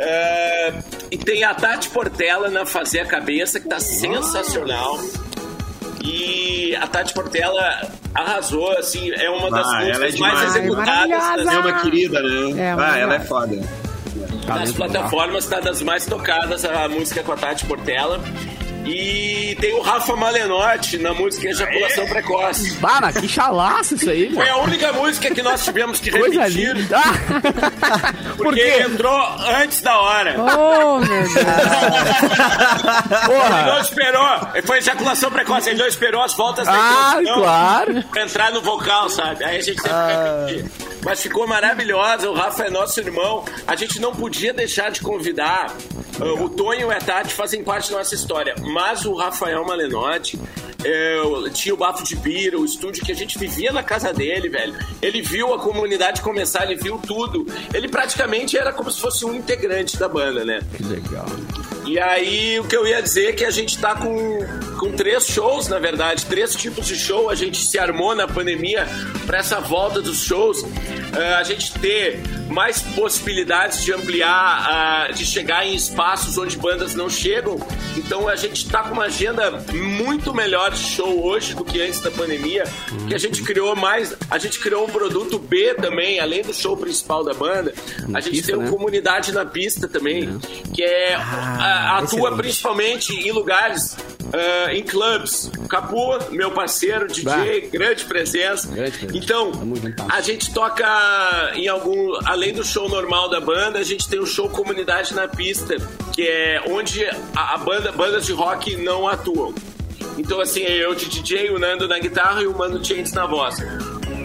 Ah, 0.00 0.72
e 1.10 1.16
tem 1.18 1.44
a 1.44 1.54
Tati 1.54 1.88
Portela 1.90 2.48
na 2.50 2.66
Fazer 2.66 3.00
a 3.00 3.06
Cabeça, 3.06 3.58
que 3.60 3.68
tá 3.68 3.80
sensacional. 3.80 4.98
E 6.02 6.76
a 6.76 6.86
Tati 6.86 7.12
Portela 7.14 7.90
arrasou, 8.14 8.70
assim, 8.72 9.10
é 9.12 9.28
uma 9.30 9.50
das 9.50 9.66
Ah, 9.66 9.82
é 9.82 9.86
músicas 9.86 9.98
mais 9.98 10.14
demais. 10.14 10.56
executadas 10.56 10.86
Maravilhosa. 11.08 11.44
nas, 11.44 11.54
É 11.54 11.58
uma 11.58 11.80
querida, 11.80 12.22
né? 12.22 12.60
É, 12.62 12.72
ah, 12.78 12.98
ela 12.98 13.14
é 13.16 13.20
foda. 13.20 13.60
nas 14.46 14.72
plataformas, 14.72 15.46
tá 15.46 15.58
das 15.60 15.82
mais 15.82 16.06
tocadas 16.06 16.64
a 16.64 16.88
música 16.88 17.22
com 17.22 17.32
a 17.32 17.36
Tati 17.36 17.66
Portela. 17.66 18.20
E 18.86 19.56
tem 19.60 19.74
o 19.74 19.80
Rafa 19.80 20.14
Malenotti 20.16 20.98
na 20.98 21.12
música 21.12 21.48
Ejaculação 21.48 22.06
Precoce. 22.06 22.74
Bah, 22.76 22.98
mas 23.00 23.16
que 23.16 23.26
chalaço 23.28 23.94
isso 23.94 24.08
aí, 24.08 24.32
Foi 24.32 24.44
mano. 24.44 24.58
a 24.60 24.62
única 24.64 24.92
música 24.92 25.34
que 25.34 25.42
nós 25.42 25.64
tivemos 25.64 25.98
que 26.00 26.10
Coisa 26.10 26.42
repetir, 26.42 26.74
linda. 26.76 26.96
Ah! 27.82 28.12
porque 28.36 28.60
entrou 28.80 29.20
antes 29.62 29.80
da 29.80 29.98
hora. 29.98 30.36
Oh, 30.38 30.98
meu 30.98 31.08
Deus. 31.08 31.36
Ele 31.36 31.46
Porra! 33.26 33.62
não 33.66 33.80
esperou. 33.80 34.38
Foi 34.64 34.78
ejaculação 34.78 35.30
precoce. 35.30 35.70
Ele 35.70 35.78
não 35.80 35.86
esperou 35.86 36.22
as 36.22 36.34
voltas 36.34 36.66
da 36.66 36.72
Ah, 36.74 37.16
claro. 37.34 38.02
pra 38.10 38.22
entrar 38.24 38.50
no 38.52 38.60
vocal, 38.62 39.08
sabe? 39.08 39.44
Aí 39.44 39.58
a 39.58 39.62
gente 39.62 39.82
teve 39.82 39.94
que 39.94 40.54
repetir. 40.62 40.95
Mas 41.06 41.22
ficou 41.22 41.46
maravilhosa. 41.46 42.28
O 42.28 42.34
Rafa 42.34 42.64
é 42.64 42.70
nosso 42.70 42.98
irmão. 42.98 43.44
A 43.64 43.76
gente 43.76 44.00
não 44.00 44.12
podia 44.12 44.52
deixar 44.52 44.90
de 44.90 45.00
convidar. 45.00 45.72
uh, 46.18 46.42
o 46.42 46.48
Tonho 46.48 46.90
e 46.90 46.94
a 46.94 46.98
Tati 46.98 47.32
fazem 47.32 47.62
parte 47.62 47.92
da 47.92 47.98
nossa 47.98 48.16
história. 48.16 48.56
Mas 48.60 49.06
o 49.06 49.14
Rafael 49.14 49.64
Malenotti 49.64 50.36
é, 50.84 51.22
tinha 51.52 51.72
o 51.72 51.76
Bafo 51.76 52.02
de 52.02 52.16
Bira, 52.16 52.58
o 52.58 52.64
estúdio 52.64 53.04
que 53.04 53.12
a 53.12 53.14
gente 53.14 53.38
vivia 53.38 53.70
na 53.70 53.84
casa 53.84 54.12
dele, 54.12 54.48
velho. 54.48 54.74
Ele 55.00 55.22
viu 55.22 55.54
a 55.54 55.60
comunidade 55.60 56.20
começar, 56.22 56.64
ele 56.64 56.74
viu 56.74 56.98
tudo. 56.98 57.46
Ele 57.72 57.86
praticamente 57.86 58.58
era 58.58 58.72
como 58.72 58.90
se 58.90 59.00
fosse 59.00 59.24
um 59.24 59.32
integrante 59.32 59.96
da 59.96 60.08
banda, 60.08 60.44
né? 60.44 60.60
Que 60.76 60.82
legal. 60.82 61.26
E 61.86 61.98
aí, 61.98 62.58
o 62.58 62.64
que 62.64 62.76
eu 62.76 62.86
ia 62.86 63.00
dizer 63.00 63.28
é 63.28 63.32
que 63.32 63.44
a 63.44 63.50
gente 63.50 63.78
tá 63.78 63.94
com, 63.94 64.38
com 64.78 64.92
três 64.92 65.26
shows, 65.26 65.68
na 65.68 65.78
verdade, 65.78 66.26
três 66.26 66.54
tipos 66.54 66.86
de 66.86 66.96
show. 66.96 67.30
A 67.30 67.34
gente 67.34 67.64
se 67.64 67.78
armou 67.78 68.14
na 68.14 68.26
pandemia 68.26 68.86
para 69.26 69.38
essa 69.38 69.60
volta 69.60 70.00
dos 70.02 70.22
shows. 70.24 70.64
eh, 71.16 71.34
a 71.34 71.42
gente 71.44 71.72
ter 71.78 72.20
mais 72.50 72.82
possibilidades 72.82 73.82
de 73.84 73.92
ampliar, 73.92 74.26
ah, 75.08 75.12
de 75.12 75.24
chegar 75.24 75.64
em 75.66 75.74
espaços 75.74 76.36
onde 76.36 76.56
bandas 76.58 76.94
não 76.94 77.08
chegam. 77.08 77.58
Então 77.96 78.28
a 78.28 78.36
gente 78.36 78.68
tá 78.68 78.82
com 78.82 78.92
uma 78.94 79.04
agenda 79.04 79.50
muito 79.72 80.34
melhor 80.34 80.70
de 80.72 80.78
show 80.78 81.24
hoje 81.24 81.54
do 81.54 81.64
que 81.64 81.80
antes 81.80 82.00
da 82.00 82.10
pandemia. 82.10 82.64
Que 83.08 83.14
a 83.14 83.18
gente 83.18 83.42
criou 83.42 83.74
mais, 83.74 84.14
a 84.30 84.36
gente 84.38 84.58
criou 84.58 84.84
um 84.84 84.90
produto 84.90 85.38
B 85.38 85.74
também, 85.74 86.20
além 86.20 86.42
do 86.42 86.52
show 86.52 86.76
principal 86.76 87.24
da 87.24 87.32
banda. 87.32 87.72
Na 88.08 88.18
a 88.18 88.20
gente 88.20 88.34
pista, 88.34 88.52
tem 88.52 88.60
né? 88.60 88.66
um 88.66 88.70
comunidade 88.70 89.32
na 89.32 89.44
pista 89.46 89.88
também, 89.88 90.38
que 90.74 90.82
é 90.82 91.14
a- 91.14 91.75
atua 91.98 92.36
principalmente 92.36 93.12
em 93.12 93.32
lugares, 93.32 93.96
ah, 94.32 94.72
em 94.74 94.82
clubs. 94.82 95.50
Capu, 95.68 96.18
meu 96.30 96.50
parceiro, 96.50 97.06
DJ, 97.06 97.68
grande 97.72 98.04
presença. 98.04 98.68
Grande 98.68 98.98
presença. 98.98 99.16
Então, 99.18 99.52
a 100.10 100.20
gente 100.20 100.52
toca 100.52 100.84
em 101.54 101.68
algum. 101.68 102.12
Além 102.24 102.52
do 102.52 102.64
show 102.64 102.88
normal 102.88 103.28
da 103.28 103.40
banda, 103.40 103.78
a 103.78 103.84
gente 103.84 104.08
tem 104.08 104.18
o 104.18 104.26
show 104.26 104.48
comunidade 104.48 105.14
na 105.14 105.26
pista, 105.28 105.76
que 106.12 106.22
é 106.22 106.62
onde 106.68 107.04
a, 107.34 107.54
a 107.54 107.58
banda, 107.58 107.92
bandas 107.92 108.26
de 108.26 108.32
rock 108.32 108.76
não 108.76 109.06
atuam. 109.08 109.54
Então, 110.18 110.40
assim, 110.40 110.62
é 110.62 110.72
eu 110.82 110.94
de 110.94 111.06
DJ, 111.10 111.50
o 111.50 111.58
Nando 111.58 111.86
na 111.86 111.98
guitarra 111.98 112.42
e 112.42 112.46
o 112.46 112.56
Mano 112.56 112.82
Chains 112.82 113.12
na 113.12 113.26
voz. 113.26 113.56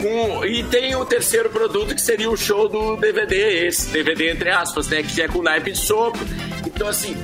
Com- 0.01 0.45
e 0.45 0.63
tem 0.63 0.95
o 0.95 1.05
terceiro 1.05 1.49
produto 1.49 1.93
que 1.93 2.01
seria 2.01 2.29
o 2.29 2.37
show 2.37 2.67
do 2.69 2.95
DVD, 2.95 3.67
esse 3.67 3.89
DVD 3.89 4.31
entre 4.31 4.49
aspas, 4.49 4.87
né? 4.87 5.03
Que 5.03 5.21
é 5.21 5.27
com 5.27 5.41
naipe 5.41 5.71
de 5.73 5.77
sopro. 5.77 6.21
Então, 6.65 6.87
assim, 6.87 7.15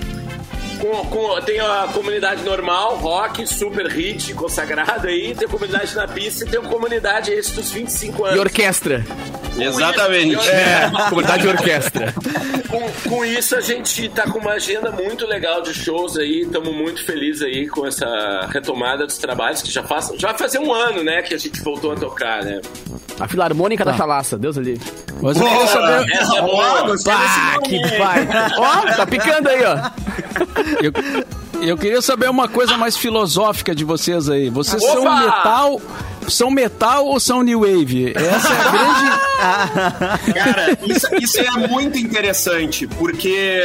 com- 0.80 1.06
com- 1.06 1.42
tem 1.42 1.60
a 1.60 1.88
comunidade 1.94 2.44
normal, 2.44 2.96
rock, 2.98 3.46
super 3.48 3.88
hit, 3.88 4.34
consagrada 4.34 5.08
aí, 5.08 5.34
tem 5.36 5.48
a 5.48 5.52
comunidade 5.52 5.96
na 5.96 6.08
pista 6.08 6.46
e 6.46 6.50
tem 6.50 6.60
a 6.60 6.64
comunidade 6.64 7.32
esse 7.32 7.52
dos 7.54 7.72
25 7.72 8.26
anos. 8.26 8.38
E 8.38 8.40
orquestra. 8.40 9.06
Exatamente. 9.60 10.48
É, 10.50 10.90
comunidade 11.10 11.42
de 11.42 11.48
orquestra. 11.48 12.14
Com, 12.70 13.10
com 13.10 13.26
isso 13.26 13.56
a 13.56 13.62
gente 13.62 14.08
tá 14.10 14.24
com 14.30 14.38
uma 14.40 14.52
agenda 14.52 14.92
muito 14.92 15.26
legal 15.26 15.62
de 15.62 15.74
shows 15.74 16.18
aí, 16.18 16.42
estamos 16.42 16.76
muito 16.76 17.04
felizes 17.04 17.42
aí 17.42 17.68
com 17.68 17.86
essa 17.88 18.48
retomada 18.52 19.06
dos 19.08 19.18
trabalhos 19.18 19.62
que 19.62 19.72
já 19.72 19.84
faz, 19.84 20.12
já 20.18 20.28
vai 20.30 20.38
fazer 20.38 20.60
um 20.60 20.72
ano, 20.74 21.04
né, 21.04 21.22
que 21.22 21.34
a 21.34 21.38
gente 21.40 21.62
voltou 21.62 21.94
a 21.94 21.96
tocar, 21.96 22.44
né? 22.44 22.62
A 23.20 23.28
Filarmônica 23.28 23.84
da 23.84 23.94
Chalaça, 23.96 24.38
Deus 24.38 24.58
ali. 24.60 24.80
Mas 25.22 25.38
eu 25.40 25.48
queria 25.48 25.68
saber. 25.68 26.12
Essa 26.12 26.38
é 26.38 26.42
boa. 26.42 26.96
Ah, 27.10 27.58
que 27.64 27.80
vai. 27.98 28.28
Ó, 28.58 28.96
tá 28.96 29.08
picando 29.08 29.50
aí, 29.50 29.64
ó. 29.64 29.78
Eu, 30.82 31.62
eu 31.62 31.78
queria 31.78 32.02
saber 32.02 32.30
uma 32.30 32.48
coisa 32.48 32.78
mais 32.78 32.96
filosófica 32.98 33.74
de 33.74 33.84
vocês 33.84 34.30
aí. 34.30 34.50
Vocês 34.50 34.82
são 34.82 35.02
Opa! 35.04 35.20
metal. 35.20 35.82
São 36.28 36.52
metal 36.52 37.06
ou 37.06 37.20
são 37.22 37.42
new 37.42 37.62
wave? 37.62 38.12
Essa 38.14 38.54
é 38.54 38.60
a 38.60 38.72
grande. 38.72 40.34
Cara, 40.34 40.78
isso, 40.86 41.08
isso 41.22 41.40
é 41.40 41.68
muito 41.68 41.98
interessante, 41.98 42.86
porque 42.86 43.62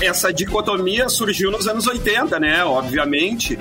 essa 0.00 0.32
dicotomia 0.32 1.10
surgiu 1.10 1.50
nos 1.50 1.68
anos 1.68 1.86
80, 1.86 2.40
né? 2.40 2.64
Obviamente. 2.64 3.58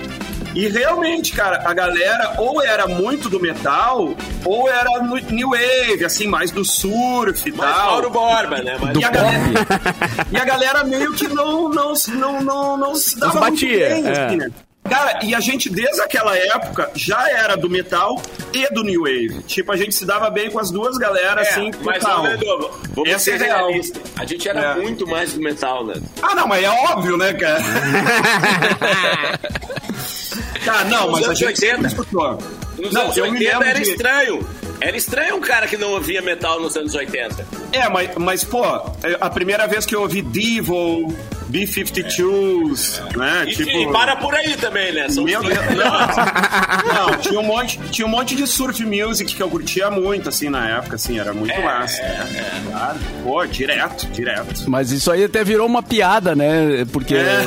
E 0.56 0.68
realmente, 0.68 1.32
cara, 1.34 1.62
a 1.64 1.74
galera 1.74 2.34
ou 2.38 2.62
era 2.62 2.88
muito 2.88 3.30
do 3.30 3.40
metal, 3.40 4.14
ou 4.44 4.68
era 4.70 5.00
no 5.02 5.16
new 5.18 5.52
wave, 5.52 6.04
assim, 6.04 6.28
mais 6.28 6.52
do 6.52 6.66
surf 6.66 7.48
e 7.48 7.52
Mas 7.52 7.76
tal. 7.76 7.92
Mauro 7.92 8.10
Borba, 8.10 8.58
né? 8.62 8.78
Mas- 8.80 8.98
E 8.98 9.04
a, 9.04 9.10
galera, 9.10 9.40
e 10.32 10.38
a 10.38 10.46
galera 10.46 10.84
meio 10.84 11.14
que 11.14 11.28
não, 11.28 11.70
não, 11.70 11.96
se- 11.96 12.12
não, 12.12 12.42
não, 12.42 12.78
não 12.78 12.96
se 12.96 13.20
dava 13.20 13.34
Não 13.36 13.42
batia, 13.42 13.90
muito 13.90 14.04
bem, 14.04 14.12
é. 14.12 14.26
assim, 14.26 14.36
né? 14.38 14.50
Cara, 14.90 15.20
e 15.24 15.36
a 15.36 15.40
gente 15.40 15.70
desde 15.70 16.02
aquela 16.02 16.36
época 16.36 16.90
já 16.96 17.30
era 17.30 17.56
do 17.56 17.70
metal 17.70 18.20
e 18.52 18.68
do 18.74 18.84
new 18.84 19.02
wave. 19.04 19.44
Tipo, 19.44 19.72
a 19.72 19.78
gente 19.78 19.94
se 19.94 20.04
dava 20.04 20.32
bem 20.32 20.50
com 20.50 20.58
as 20.58 20.72
duas 20.72 20.98
galeras, 20.98 21.48
É, 21.48 21.52
assim, 21.52 21.70
mas 21.84 22.02
não, 22.02 22.26
Edu, 22.26 22.72
vamos 22.96 23.10
Essa 23.10 23.26
ser 23.26 23.42
é 23.42 23.46
real. 23.46 23.68
realistas. 23.68 24.02
A 24.18 24.26
gente 24.26 24.50
era 24.50 24.62
É. 24.62 24.76
muito 24.76 25.06
mais 25.06 25.34
do 25.34 25.42
metal, 25.42 25.86
né? 25.86 25.94
Ah, 26.24 26.34
não, 26.34 26.48
mas 26.48 26.64
é 26.64 26.70
óbvio, 26.70 27.18
né, 27.18 27.34
cara? 27.34 27.62
Tá, 30.66 30.84
não, 30.86 31.12
mas 31.12 31.28
a 31.28 31.34
gente 31.34 31.60
sempre 31.60 31.86
80. 31.86 31.88
escutou. 31.88 32.38
Nos 32.80 32.94
Não, 32.94 33.02
anos 33.04 33.18
eu 33.18 33.26
me 33.26 33.32
80 33.40 33.52
lembro 33.52 33.68
era 33.70 33.80
de- 33.80 33.90
estranho. 33.92 34.48
Era 34.82 34.96
estranho 34.96 35.36
um 35.36 35.42
cara 35.42 35.68
que 35.68 35.76
não 35.76 35.92
ouvia 35.92 36.22
metal 36.22 36.62
nos 36.62 36.78
anos 36.78 36.96
80. 36.96 37.46
É, 37.74 37.90
mas, 37.90 38.10
mas, 38.16 38.44
pô, 38.46 38.64
é 39.04 39.18
a 39.20 39.30
primeira 39.30 39.68
vez 39.68 39.86
que 39.86 39.94
eu 39.94 40.02
ouvi 40.02 40.22
Devil, 40.22 41.14
B-52s, 41.48 43.02
né? 43.18 43.44
E, 43.48 43.56
tipo... 43.56 43.70
e 43.70 43.92
para 43.92 44.16
por 44.16 44.34
aí 44.34 44.56
também, 44.56 44.94
né? 44.94 45.10
São 45.10 45.26
Meu 45.26 45.42
Deus, 45.44 45.58
não. 45.76 46.94
não, 47.12 47.18
tinha 47.18 47.40
um, 47.40 47.44
monte, 47.44 47.78
tinha 47.92 48.08
um 48.08 48.10
monte 48.10 48.36
de 48.36 48.48
surf 48.48 48.86
music 48.86 49.36
que 49.36 49.44
eu 49.44 49.50
curtia 49.50 49.92
muito, 49.92 50.30
assim, 50.30 50.48
na 50.50 50.70
época, 50.78 50.96
assim, 50.96 51.20
era 51.20 51.34
muito 51.34 51.60
massa. 51.62 52.02
É, 52.02 52.62
claro. 52.70 53.00
Pô, 53.24 53.46
direto, 53.46 54.08
direto. 54.08 54.64
Mas 54.70 54.92
isso 54.92 55.12
aí 55.12 55.26
até 55.26 55.44
virou 55.44 55.68
uma 55.68 55.84
piada, 55.84 56.34
né? 56.36 56.86
Porque 56.94 57.16
É. 57.16 57.40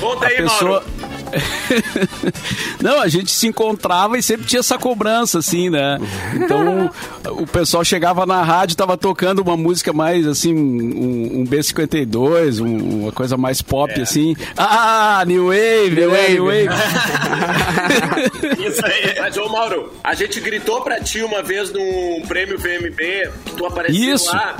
Conta 0.00 0.26
a 0.26 0.28
aí, 0.28 0.36
pessoa. 0.36 0.84
Mauro. 0.84 1.10
Não, 2.82 3.00
a 3.00 3.06
gente 3.08 3.30
se 3.30 3.46
encontrava 3.46 4.09
e 4.16 4.22
sempre 4.22 4.46
tinha 4.46 4.60
essa 4.60 4.78
cobrança, 4.78 5.38
assim, 5.38 5.70
né? 5.70 5.98
Então, 6.34 6.90
o 7.30 7.46
pessoal 7.46 7.84
chegava 7.84 8.26
na 8.26 8.42
rádio, 8.42 8.76
tava 8.76 8.96
tocando 8.96 9.40
uma 9.40 9.56
música 9.56 9.92
mais, 9.92 10.26
assim, 10.26 10.54
um, 10.54 11.40
um 11.40 11.44
B52, 11.46 12.60
um- 12.60 13.02
uma 13.02 13.12
coisa 13.12 13.36
mais 13.36 13.62
pop, 13.62 14.00
assim. 14.00 14.36
Ah, 14.56 15.22
New 15.26 15.46
Wave, 15.46 16.06
né? 16.06 16.28
New 16.30 16.46
Wave. 16.46 16.68
Isso 18.66 18.84
aí. 18.84 19.14
Mas, 19.20 19.36
ô 19.36 19.48
Mauro, 19.48 19.92
a 20.02 20.14
gente 20.14 20.40
gritou 20.40 20.80
pra 20.82 21.00
ti 21.00 21.22
uma 21.22 21.42
vez 21.42 21.72
num 21.72 22.22
prêmio 22.26 22.58
VMB, 22.58 23.30
que 23.44 23.52
tu 23.56 23.66
apareceu 23.66 24.14
Isso. 24.14 24.34
lá. 24.34 24.56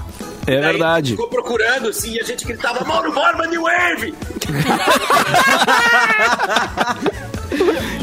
É 0.46 0.58
Daí 0.58 0.72
verdade. 0.72 1.10
Ficou 1.12 1.28
procurando, 1.28 1.88
assim, 1.90 2.14
e 2.14 2.20
a 2.20 2.24
gente 2.24 2.44
gritava, 2.46 2.82
Mauro 2.84 3.12
Borba, 3.12 3.46
New 3.46 3.62
Wave! 3.62 4.14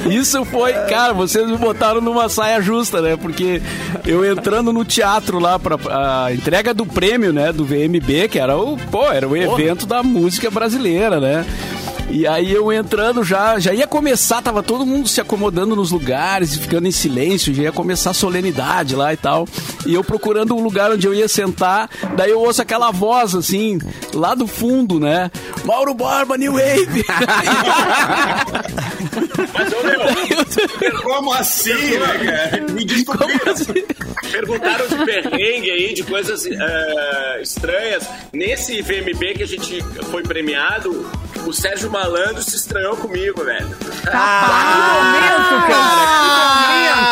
Isso 0.09 0.43
foi, 0.45 0.73
cara, 0.73 1.13
vocês 1.13 1.47
me 1.49 1.57
botaram 1.57 1.99
numa 2.01 2.29
saia 2.29 2.61
justa, 2.61 3.01
né? 3.01 3.17
Porque 3.17 3.61
eu 4.05 4.23
entrando 4.25 4.71
no 4.71 4.85
teatro 4.85 5.39
lá 5.39 5.59
pra 5.59 5.77
a 6.25 6.33
entrega 6.33 6.73
do 6.73 6.85
prêmio, 6.85 7.33
né, 7.33 7.51
do 7.51 7.65
VMB, 7.65 8.29
que 8.29 8.39
era 8.39 8.57
o, 8.57 8.77
pô, 8.91 9.05
era 9.11 9.27
o 9.27 9.35
evento 9.35 9.85
da 9.85 10.01
música 10.03 10.49
brasileira, 10.49 11.19
né? 11.19 11.45
E 12.09 12.25
aí 12.25 12.53
eu 12.53 12.71
entrando 12.71 13.23
já, 13.23 13.59
já 13.59 13.73
ia 13.73 13.85
começar, 13.85 14.41
tava 14.41 14.63
todo 14.63 14.85
mundo 14.85 15.09
se 15.09 15.19
acomodando 15.19 15.75
nos 15.75 15.91
lugares 15.91 16.55
e 16.55 16.59
ficando 16.59 16.87
em 16.87 16.91
silêncio, 16.91 17.53
já 17.53 17.63
ia 17.63 17.71
começar 17.71 18.11
a 18.11 18.13
solenidade 18.13 18.95
lá 18.95 19.13
e 19.13 19.17
tal. 19.17 19.47
E 19.85 19.93
eu 19.93 20.03
procurando 20.03 20.55
um 20.55 20.63
lugar 20.63 20.91
onde 20.91 21.05
eu 21.05 21.13
ia 21.13 21.27
sentar, 21.27 21.89
daí 22.15 22.31
eu 22.31 22.39
ouço 22.39 22.61
aquela 22.61 22.91
voz 22.91 23.35
assim, 23.35 23.77
lá 24.13 24.33
do 24.33 24.47
fundo, 24.47 24.99
né? 24.99 25.29
Mauro 25.65 25.93
Borba, 25.93 26.37
New 26.37 26.53
Wave! 26.53 27.03
Mas, 29.53 29.73
ô 29.73 29.83
meu, 29.83 31.01
Como 31.03 31.33
assim, 31.33 31.73
né, 31.73 32.49
cara? 32.49 32.71
Me 32.71 32.85
descobriram. 32.85 33.51
Assim? 33.51 33.83
perguntaram 34.31 34.87
de 34.87 35.05
perrengue 35.05 35.71
aí, 35.71 35.93
de 35.93 36.03
coisas 36.03 36.45
eh, 36.45 37.39
estranhas. 37.41 38.07
Nesse 38.31 38.81
VMB 38.81 39.33
que 39.35 39.43
a 39.43 39.47
gente 39.47 39.81
foi 40.11 40.23
premiado, 40.23 41.09
o 41.47 41.53
Sérgio 41.53 41.89
Malandro 41.89 42.43
se 42.43 42.55
estranhou 42.55 42.95
comigo, 42.97 43.43
velho. 43.43 43.65
momento, 43.67 44.09
Ah, 44.13 45.13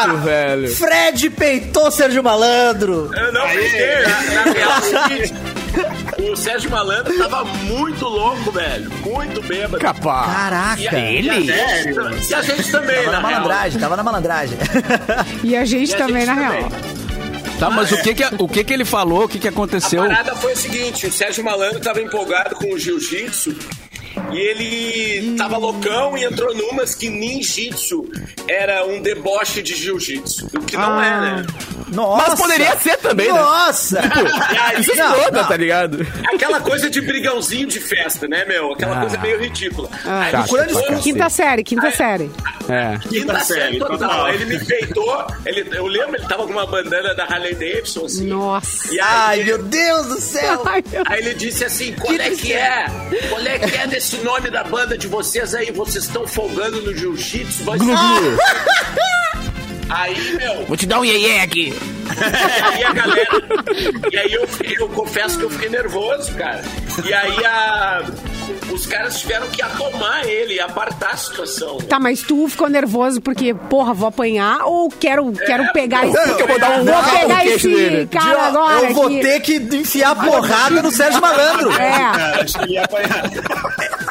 Que 0.04 0.08
momento, 0.12 0.24
velho. 0.24 0.76
Fred 0.76 1.30
peitou 1.32 1.90
Sérgio 1.92 2.24
Malandro. 2.24 3.10
Eu 3.14 3.32
não 3.34 3.48
peguei, 3.48 4.02
na, 4.02 4.22
na 4.44 4.52
real, 4.52 4.72
é 4.72 4.78
o 4.78 4.82
seguinte, 4.82 5.34
o 6.32 6.36
Sérgio 6.36 6.70
Malandro 6.72 7.18
tava 7.18 7.44
muito 7.46 8.06
louco, 8.06 8.52
velho. 8.52 8.90
Muito 9.06 9.42
bêbado. 9.44 9.80
Capaz. 9.80 10.32
Caraca. 10.34 10.82
E 10.82 10.88
a, 10.88 10.94
e 11.00 11.30
a 11.30 11.34
gente, 11.34 12.30
e 12.30 12.34
a 12.34 12.42
gente 12.42 12.72
também, 12.72 13.04
Tava 13.06 13.12
na 13.12 13.22
na 13.22 13.28
real. 13.28 13.40
malandragem, 13.42 13.80
tava 13.80 13.96
na 13.98 14.04
malandragem. 14.04 14.58
E 15.44 15.56
a 15.56 15.66
gente 15.66 15.92
E 15.92 15.96
a 15.96 15.98
também, 15.98 16.26
gente 16.26 16.36
na 16.36 16.42
também. 16.44 16.60
real. 16.60 16.72
Tá, 17.60 17.70
mas 17.70 17.90
o 17.90 17.98
que 18.02 18.14
que, 18.14 18.24
o 18.38 18.50
que 18.50 18.66
que 18.66 18.74
ele 18.74 18.84
falou? 18.84 19.24
O 19.24 19.30
que 19.30 19.40
que 19.40 19.48
aconteceu? 19.48 20.04
A 20.04 20.08
parada 20.08 20.36
foi 20.36 20.52
o 20.52 20.58
seguinte, 20.58 21.08
o 21.08 21.12
Sérgio 21.12 21.42
Malandro 21.42 21.80
tava 21.80 22.02
empolgado 22.02 22.54
com 22.56 22.74
o 22.74 22.78
jiu-jitsu 22.78 23.56
e 24.32 24.38
ele 24.38 25.36
tava 25.38 25.58
loucão 25.58 26.18
e 26.18 26.24
entrou 26.24 26.54
numas 26.56 26.96
que 26.96 27.10
ninjitsu 27.10 28.10
era 28.48 28.86
um 28.86 29.02
deboche 29.02 29.62
de 29.62 29.76
jiu-jitsu. 29.76 30.48
O 30.56 30.60
que 30.62 30.76
não 30.78 31.00
Ah. 31.00 31.06
é, 31.06 31.10
né? 31.42 31.46
Nossa. 31.94 32.30
Mas 32.32 32.40
poderia 32.40 32.76
ser 32.78 32.98
também, 32.98 33.32
né? 33.32 33.40
Nossa. 33.40 34.02
Aí, 34.60 34.82
Isso 34.82 34.96
Não, 34.96 35.14
toda, 35.14 35.42
não. 35.42 35.48
tá 35.48 35.56
ligado? 35.56 36.06
aquela 36.34 36.60
coisa 36.60 36.90
de 36.90 37.00
brigãozinho 37.02 37.68
de 37.68 37.80
festa, 37.80 38.28
né, 38.28 38.44
meu? 38.46 38.74
Aquela 38.74 38.98
Ah. 38.98 39.02
coisa 39.02 39.18
meio 39.20 39.40
ridícula. 39.40 39.90
Aí, 40.04 40.32
pra 40.32 40.44
cacete. 40.48 41.02
Quinta 41.04 41.30
série, 41.30 41.64
quinta 41.64 41.92
série. 41.92 42.32
É. 42.68 42.98
Quinta 43.08 43.40
série 43.42 43.62
série, 43.62 43.80
total. 43.80 43.98
total. 44.00 44.26
Aí 44.26 44.36
ele 44.36 44.46
me 44.46 44.66
peitou. 44.66 45.28
Ele, 45.46 45.68
eu 45.78 45.86
lembro, 45.86 46.16
ele 46.16 46.28
tava 46.28 46.46
com 46.46 46.52
uma 46.52 46.66
bandana 46.66 47.14
da 47.14 47.24
Harley 47.26 47.54
Davidson, 47.54 48.06
assim. 48.06 48.28
Nossa. 48.28 48.92
E 48.94 49.00
aí, 49.00 49.06
Ai, 49.08 49.44
meu 49.44 49.62
Deus 49.64 50.08
do 50.08 50.20
céu. 50.20 50.64
Ai, 50.66 50.84
meu 50.92 51.04
Aí 51.06 51.20
ele 51.20 51.34
disse 51.36 51.64
assim: 51.64 51.94
qual 51.94 52.14
é 52.16 52.30
que 52.32 52.52
é? 52.54 52.86
Qual 53.30 53.42
é 53.42 53.60
que 53.60 53.76
é 53.78 53.86
desse 53.88 54.05
nome 54.24 54.50
da 54.50 54.64
banda 54.64 54.98
de 54.98 55.08
vocês 55.08 55.54
aí? 55.56 55.72
Vocês 55.72 56.06
estão 56.06 56.28
folgando 56.28 56.82
no 56.82 56.96
jiu-jitsu? 56.96 57.64
Vai 57.64 57.80
ser- 57.80 57.86
Aí, 59.88 60.34
meu, 60.38 60.66
Vou 60.66 60.76
te 60.76 60.88
dar 60.88 61.00
um 61.00 61.06
iê 61.06 61.40
aqui. 61.42 61.72
aí 62.74 62.84
a 62.86 62.92
galera. 62.92 63.30
E 64.12 64.18
aí 64.18 64.34
eu, 64.34 64.48
eu 64.80 64.90
confesso 64.90 65.38
que 65.38 65.44
eu 65.46 65.50
fiquei 65.52 65.70
nervoso, 65.70 66.34
cara. 66.34 66.64
E 67.06 67.14
aí 67.14 67.46
a. 67.46 68.02
Os 68.72 68.86
caras 68.86 69.20
tiveram 69.20 69.48
que 69.48 69.62
atomar 69.62 70.26
ele, 70.26 70.60
apartar 70.60 71.12
a 71.12 71.18
situação. 71.18 71.78
Tá, 71.78 72.00
mas 72.00 72.22
tu 72.22 72.48
ficou 72.48 72.70
nervoso 72.70 73.22
porque, 73.22 73.54
porra, 73.54 73.94
vou 73.94 74.08
apanhar 74.08 74.66
ou 74.66 74.90
quero, 74.90 75.32
quero 75.32 75.72
pegar 75.74 76.06
esse. 76.08 76.18
porque 76.28 76.44
eu 76.44 76.48
vou 76.48 76.60
dar 76.60 76.70
um 76.80 76.86
vou 76.86 77.04
pegar 77.04 77.46
esse 77.46 77.68
dele. 77.68 78.08
cara 78.08 78.38
Ó, 78.38 78.42
agora. 78.46 78.88
eu 78.88 78.94
vou 78.94 79.06
aqui. 79.08 79.20
ter 79.22 79.40
que 79.42 79.56
enfiar 79.76 80.16
porrada 80.16 80.82
no 80.82 80.92
Sérgio 80.92 81.22
Malandro. 81.22 81.72
É. 81.72 81.92
Cara, 81.92 82.42
acho 82.44 82.60
que 82.60 82.72
ia 82.74 82.84
apanhar. 82.84 83.24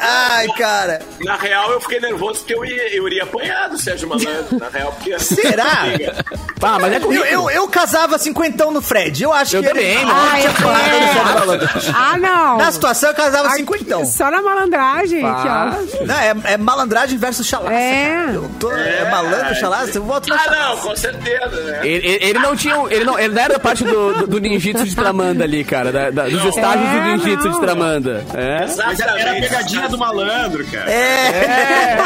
Ai, 0.00 0.46
cara. 0.58 1.00
Na 1.20 1.36
real, 1.36 1.70
eu 1.72 1.80
fiquei 1.80 2.00
nervoso 2.00 2.40
porque 2.40 2.54
eu, 2.54 2.64
ia, 2.64 2.94
eu 2.96 3.06
iria 3.06 3.22
apanhar 3.24 3.68
do 3.68 3.78
Sérgio 3.78 4.08
Malandro. 4.08 4.58
Na 4.58 4.68
real, 4.68 4.92
porque. 4.92 5.18
Será? 5.18 5.84
Ah, 6.66 6.78
mas 6.80 6.94
é 6.94 6.96
Eu, 6.96 7.00
comigo. 7.02 7.24
eu, 7.26 7.50
eu 7.50 7.68
casava 7.68 8.16
cinquentão 8.16 8.70
no 8.70 8.80
Fred. 8.80 9.22
Eu 9.22 9.30
acho 9.34 9.54
Eu 9.56 9.62
que 9.62 9.68
também, 9.68 9.84
ele... 9.96 10.04
mano. 10.06 10.18
Ah, 10.18 10.40
é. 10.40 11.92
Ah, 11.94 12.16
não. 12.16 12.56
Na 12.56 12.72
situação, 12.72 13.10
eu 13.10 13.14
casava 13.14 13.48
Aqui, 13.48 13.56
cinquentão. 13.58 14.02
Só 14.06 14.23
na 14.30 14.42
malandragem. 14.42 15.24
aqui, 15.24 15.48
ó. 15.48 16.04
Não, 16.06 16.14
é, 16.18 16.34
é 16.52 16.56
malandragem 16.56 17.18
versus 17.18 17.46
chalaça. 17.46 17.74
É. 17.74 18.26
tô, 18.58 18.70
é. 18.72 19.10
malandro, 19.10 19.54
chalaça, 19.56 19.98
eu 19.98 20.04
voto 20.04 20.28
na 20.28 20.36
Ah, 20.36 20.50
não, 20.50 20.76
com 20.78 20.96
certeza, 20.96 21.60
né? 21.62 21.80
Ele, 21.82 22.06
ele- 22.06 22.24
ele 22.24 22.38
não 22.38 22.56
tinha. 22.56 22.78
um- 22.78 22.88
Ele 22.88 23.04
não, 23.04 23.18
ele 23.18 23.34
não 23.34 23.42
era 23.42 23.58
parte 23.58 23.84
do, 23.84 24.12
do, 24.14 24.26
do 24.26 24.38
ninjitsu 24.40 24.84
de 24.84 24.94
Tramanda 24.94 25.44
ali, 25.44 25.64
cara. 25.64 25.90
da- 25.92 26.10
da- 26.10 26.24
dos 26.28 26.44
estágios 26.44 26.88
do 26.88 26.96
É, 26.96 27.16
ninjitsu 27.16 27.46
não. 27.48 27.54
de 27.54 27.60
Tramanda. 27.60 28.24
É. 28.34 28.66
Mas 28.76 29.00
era 29.00 29.12
a 29.12 29.34
pegadinha 29.34 29.88
do 29.88 29.98
malandro, 29.98 30.64
cara. 30.66 30.90
É. 30.90 31.96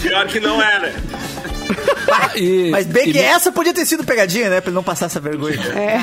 Pior 0.02 0.26
que 0.26 0.40
não 0.40 0.60
era. 0.62 0.92
E, 2.36 2.68
Mas 2.70 2.86
bem 2.86 3.08
e- 3.08 3.12
que 3.12 3.18
essa 3.18 3.50
podia 3.50 3.72
ter 3.72 3.84
sido 3.86 4.04
pegadinha, 4.04 4.48
né? 4.50 4.60
Pra 4.60 4.68
ele 4.68 4.74
não 4.74 4.82
passar 4.82 5.06
essa 5.06 5.18
vergonha. 5.18 5.58
É. 5.74 5.98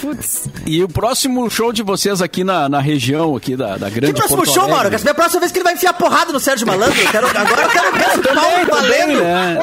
Putz. 0.00 0.48
E 0.64 0.82
o 0.84 0.88
próximo 0.88 1.50
show 1.50 1.72
de 1.72 1.82
vocês 1.82 2.22
aqui 2.22 2.44
na, 2.44 2.68
na 2.68 2.80
região 2.80 3.34
aqui 3.36 3.56
da, 3.56 3.76
da 3.76 3.88
Que 3.90 3.96
grande 3.96 4.14
próximo 4.14 4.36
Porto 4.38 4.52
show, 4.52 4.62
Alegre. 4.62 4.76
Mauro? 4.76 4.90
Quer 4.90 4.98
saber 4.98 5.10
a 5.10 5.14
próxima 5.14 5.40
vez 5.40 5.52
que 5.52 5.58
ele 5.58 5.64
vai 5.64 5.74
enfiar 5.74 5.92
porrada 5.94 6.32
no 6.32 6.38
Sérgio 6.40 6.66
Malandro? 6.66 6.98
Eu 7.00 7.10
quero, 7.10 7.26
agora 7.26 7.62
eu 7.62 7.68
quero 7.70 7.92
ver 7.92 8.34
pau 8.34 8.44
Também, 8.76 9.06
valendo. 9.16 9.24
né? 9.24 9.58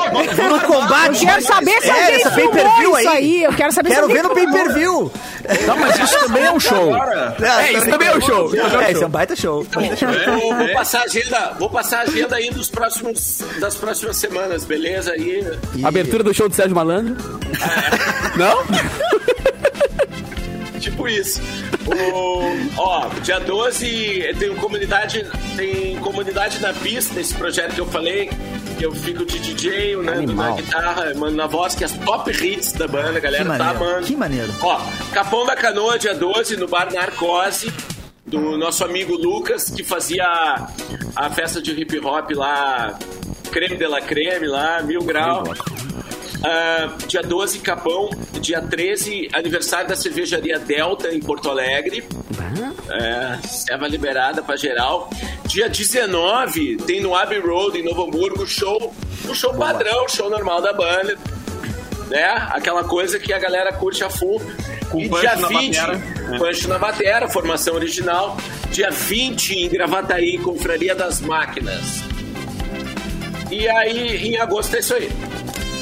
No 0.50 0.60
combate. 0.62 1.24
Eu 1.24 1.30
quero 1.30 1.42
saber 1.44 1.82
se 1.82 1.90
É, 1.90 2.26
alguém 2.26 2.50
filmou 2.52 3.00
isso 3.00 3.10
aí. 3.10 3.44
Eu 3.44 3.54
quero 3.54 3.72
saber 3.72 3.90
se 3.90 3.96
Quero 3.96 4.08
alguém 4.08 4.22
ver 4.22 4.28
no 4.28 4.36
pay-per-view. 4.36 5.12
Não, 5.68 5.78
mas 5.78 6.00
isso 6.00 6.20
também 6.20 6.44
é 6.44 6.52
um 6.52 6.60
show. 6.60 6.92
É, 6.96 7.72
isso 7.74 7.90
também 7.90 8.08
é 8.10 8.16
um 8.18 8.22
show. 8.22 8.52
É, 8.82 8.92
isso 8.92 9.04
é 9.04 9.08
um 9.08 9.10
baita 9.10 9.36
show. 9.36 9.66
Vou, 9.72 10.56
vou 10.58 10.68
passar 10.74 11.00
a 11.02 11.04
agenda, 11.04 11.54
vou 11.58 11.70
passar 11.70 12.00
a 12.00 12.02
agenda 12.02 12.36
aí 12.36 12.50
dos 12.50 12.70
próximos, 12.70 13.40
das 13.60 13.76
próximas 13.76 14.18
semanas, 14.18 14.66
beleza? 14.66 15.15
Aí, 15.16 15.42
Abertura 15.84 16.24
do 16.24 16.34
show 16.34 16.48
do 16.50 16.56
Sérgio 16.56 16.76
Malandro. 16.76 17.16
Não? 18.36 18.66
tipo 20.80 21.08
isso. 21.08 21.42
O, 21.88 22.80
ó, 22.82 23.08
dia 23.22 23.40
12 23.40 24.36
tem 24.40 24.56
comunidade, 24.56 25.26
tem 25.56 25.96
comunidade 25.98 26.60
na 26.60 26.74
pista, 26.74 27.20
esse 27.20 27.34
projeto 27.34 27.76
que 27.76 27.82
eu 27.82 27.86
falei. 27.86 28.30
que 28.78 28.86
Eu 28.86 28.92
fico 28.92 29.26
de 29.26 29.40
DJ, 29.40 29.96
o 29.96 30.04
Nando 30.04 30.34
na 30.34 30.52
guitarra, 30.52 31.14
mano, 31.16 31.36
na 31.36 31.48
voz, 31.48 31.76
que 31.76 31.84
é 31.84 31.88
as 31.88 31.94
top 31.94 32.30
hits 32.32 32.74
da 32.74 32.88
banda, 32.88 33.20
galera 33.20 33.44
Que 33.44 33.50
tá 33.58 33.58
maneiro, 33.74 33.86
amando. 33.90 34.06
que 34.08 34.16
maneiro. 34.16 34.54
Ó, 34.62 34.82
Capão 35.14 35.46
da 35.46 35.56
Canoa, 35.56 35.98
dia 35.98 36.14
12, 36.14 36.58
no 36.58 36.68
bar 36.68 36.92
Narcose, 36.92 37.72
do 38.26 38.58
nosso 38.58 38.84
amigo 38.84 39.16
Lucas, 39.16 39.70
que 39.70 39.84
fazia 39.84 40.24
a, 40.26 40.68
a 41.16 41.30
festa 41.30 41.62
de 41.62 41.72
hip 41.72 42.00
hop 42.00 42.32
lá, 42.32 42.98
creme 43.56 43.78
de 43.78 43.88
la 43.88 44.02
creme 44.02 44.48
lá, 44.48 44.82
mil 44.84 45.02
grau. 45.02 45.44
ah, 46.44 46.94
dia 47.08 47.22
12, 47.22 47.60
Capão. 47.60 48.10
Dia 48.42 48.62
13, 48.62 49.30
aniversário 49.32 49.88
da 49.88 49.96
cervejaria 49.96 50.60
Delta 50.60 51.08
em 51.16 51.22
Porto 51.22 51.50
Alegre. 51.50 52.04
É, 52.90 53.48
serva 53.48 53.88
liberada 53.88 54.44
pra 54.44 54.58
geral. 54.58 55.10
Dia 55.46 55.70
19, 55.70 56.76
tem 56.86 57.00
no 57.00 57.16
Abbey 57.16 57.40
Road, 57.40 57.80
em 57.80 57.84
Novo 57.84 58.04
Hamburgo, 58.04 58.46
show. 58.46 58.94
O 59.30 59.34
show 59.34 59.54
padrão, 59.54 60.06
show 60.10 60.30
normal 60.30 60.62
da 60.62 60.74
banda. 60.74 61.18
Né? 62.10 62.26
Aquela 62.52 62.84
coisa 62.84 63.18
que 63.18 63.32
a 63.32 63.40
galera 63.40 63.72
curte 63.72 64.04
a 64.04 64.10
full. 64.10 64.42
Com 64.90 65.00
e 65.00 65.08
dia 65.08 65.36
na 65.38 65.48
20, 65.48 65.78
batera. 65.78 66.04
É. 66.34 66.38
punch 66.38 66.68
na 66.68 66.78
batera, 66.78 67.30
formação 67.30 67.74
original. 67.74 68.36
Dia 68.70 68.92
20, 68.92 69.54
em 69.54 69.70
Gravataí, 69.70 70.38
Confraria 70.40 70.94
das 70.94 71.22
Máquinas. 71.22 72.15
E 73.52 73.68
aí, 73.68 74.28
em 74.28 74.38
agosto 74.38 74.76
é 74.76 74.80
isso 74.80 74.94
aí. 74.94 75.10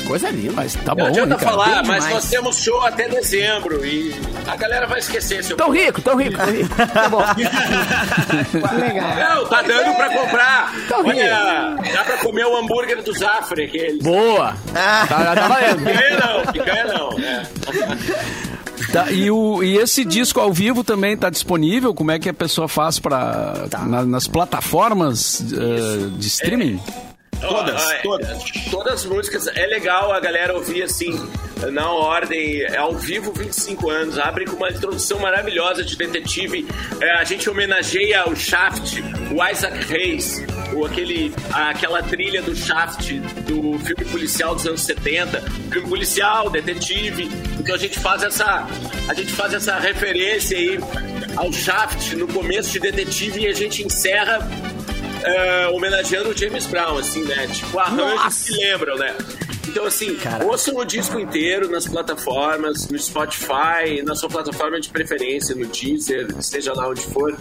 Coisa 0.07 0.29
linda. 0.29 0.51
Mas 0.53 0.73
tá 0.75 0.93
Não 0.93 0.95
bom, 0.95 1.05
adianta 1.05 1.33
hein, 1.33 1.39
cara? 1.39 1.51
falar, 1.51 1.65
bem 1.65 1.75
mas 1.87 2.03
demais. 2.03 2.13
nós 2.13 2.29
temos 2.29 2.57
show 2.57 2.81
até 2.81 3.07
dezembro 3.07 3.85
e 3.85 4.13
a 4.45 4.55
galera 4.57 4.85
vai 4.85 4.99
esquecer 4.99 5.41
seu 5.45 5.55
Tão 5.55 5.69
rico, 5.71 6.01
tão 6.01 6.17
rico, 6.17 6.35
tão 6.37 6.51
rico. 6.51 6.75
Tá 6.75 7.07
bom. 7.09 7.23
Legal. 8.79 9.15
Não, 9.15 9.45
tá 9.47 9.61
dando 9.61 9.95
pra 9.95 10.09
comprar. 10.09 10.73
Tão 10.89 11.05
Olha, 11.05 11.75
dá 11.93 12.03
pra 12.03 12.17
comer 12.17 12.45
o 12.45 12.57
hambúrguer 12.57 13.01
do 13.01 13.13
Zafre, 13.13 13.63
aquele. 13.65 13.99
Boa. 14.03 14.53
Ah, 14.75 15.05
Tá, 15.07 15.35
tá 15.35 15.47
valendo. 15.47 15.85
Picanha 15.85 16.19
não, 16.19 16.51
picanha 16.51 16.85
não. 16.85 17.19
É. 17.19 17.43
Tá, 18.91 19.09
e, 19.11 19.31
o, 19.31 19.63
e 19.63 19.77
esse 19.77 20.03
disco 20.03 20.39
ao 20.39 20.51
vivo 20.51 20.83
também 20.83 21.15
tá 21.17 21.29
disponível? 21.29 21.93
Como 21.93 22.11
é 22.11 22.19
que 22.19 22.27
a 22.29 22.33
pessoa 22.33 22.67
faz 22.67 22.99
para 22.99 23.67
nas 24.05 24.27
plataformas 24.27 25.41
eh, 25.53 26.09
de 26.17 26.27
streaming? 26.27 26.79
Todas, 27.47 27.81
Ó, 27.81 27.91
é, 27.91 27.97
todas. 28.01 28.43
Todas 28.71 28.93
as 28.93 29.05
músicas. 29.05 29.47
É 29.47 29.65
legal 29.67 30.11
a 30.11 30.19
galera 30.19 30.53
ouvir 30.53 30.83
assim, 30.83 31.11
na 31.71 31.89
ordem, 31.89 32.61
é 32.61 32.77
ao 32.77 32.93
vivo 32.95 33.31
25 33.31 33.89
anos. 33.89 34.17
Abre 34.17 34.45
com 34.45 34.55
uma 34.55 34.69
introdução 34.69 35.19
maravilhosa 35.19 35.83
de 35.83 35.95
detetive. 35.95 36.67
É, 37.01 37.11
a 37.11 37.23
gente 37.23 37.49
homenageia 37.49 38.27
o 38.29 38.35
Shaft, 38.35 39.01
o 39.31 39.49
Isaac 39.49 39.93
Hayes, 39.93 40.43
o, 40.73 40.85
aquele, 40.85 41.33
aquela 41.51 42.01
trilha 42.01 42.41
do 42.41 42.55
Shaft, 42.55 43.13
do 43.47 43.79
filme 43.79 44.05
policial 44.11 44.55
dos 44.55 44.65
anos 44.65 44.81
70. 44.81 45.41
Filme 45.71 45.87
policial, 45.87 46.49
detetive. 46.49 47.29
Então 47.59 47.75
a 47.75 47.77
gente 47.77 47.99
faz 47.99 48.23
essa, 48.23 48.67
a 49.07 49.13
gente 49.13 49.31
faz 49.33 49.53
essa 49.53 49.77
referência 49.79 50.57
aí 50.57 50.79
ao 51.35 51.51
Shaft 51.51 52.15
no 52.15 52.27
começo 52.27 52.71
de 52.71 52.79
detetive 52.79 53.41
e 53.41 53.47
a 53.47 53.53
gente 53.53 53.83
encerra 53.83 54.39
é, 55.23 55.67
homenageando 55.69 56.29
o 56.29 56.37
James 56.37 56.65
Brown, 56.65 56.97
assim, 56.97 57.23
né? 57.23 57.47
Tipo, 57.47 57.79
arranjos 57.79 58.43
que 58.43 58.55
lembram, 58.55 58.97
né? 58.97 59.15
Então, 59.67 59.85
assim, 59.85 60.17
ouçam 60.45 60.75
o 60.75 60.85
disco 60.85 61.19
inteiro 61.19 61.69
nas 61.69 61.87
plataformas, 61.87 62.87
no 62.89 62.99
Spotify, 62.99 64.03
na 64.05 64.13
sua 64.13 64.29
plataforma 64.29 64.79
de 64.79 64.89
preferência, 64.89 65.55
no 65.55 65.65
Deezer, 65.65 66.27
seja 66.41 66.73
lá 66.73 66.89
onde 66.89 67.01
for. 67.01 67.35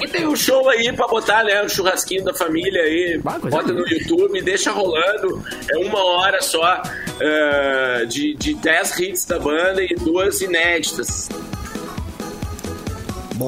E 0.00 0.08
tem 0.08 0.26
um 0.26 0.34
show 0.34 0.68
aí 0.68 0.92
pra 0.92 1.06
botar, 1.06 1.44
né? 1.44 1.62
O 1.62 1.68
churrasquinho 1.68 2.24
da 2.24 2.34
família 2.34 2.82
aí. 2.82 3.20
Ah, 3.24 3.38
Bota 3.38 3.72
no. 3.72 3.86
YouTube, 3.86 4.40
deixa 4.42 4.72
rolando. 4.72 5.44
É 5.70 5.76
uma 5.76 6.02
hora 6.02 6.40
só 6.40 6.82
é, 7.20 8.06
de, 8.06 8.34
de 8.34 8.54
10 8.54 8.98
hits 8.98 9.24
da 9.26 9.38
banda 9.38 9.82
e 9.84 9.94
duas 9.94 10.40
inéditas. 10.40 11.28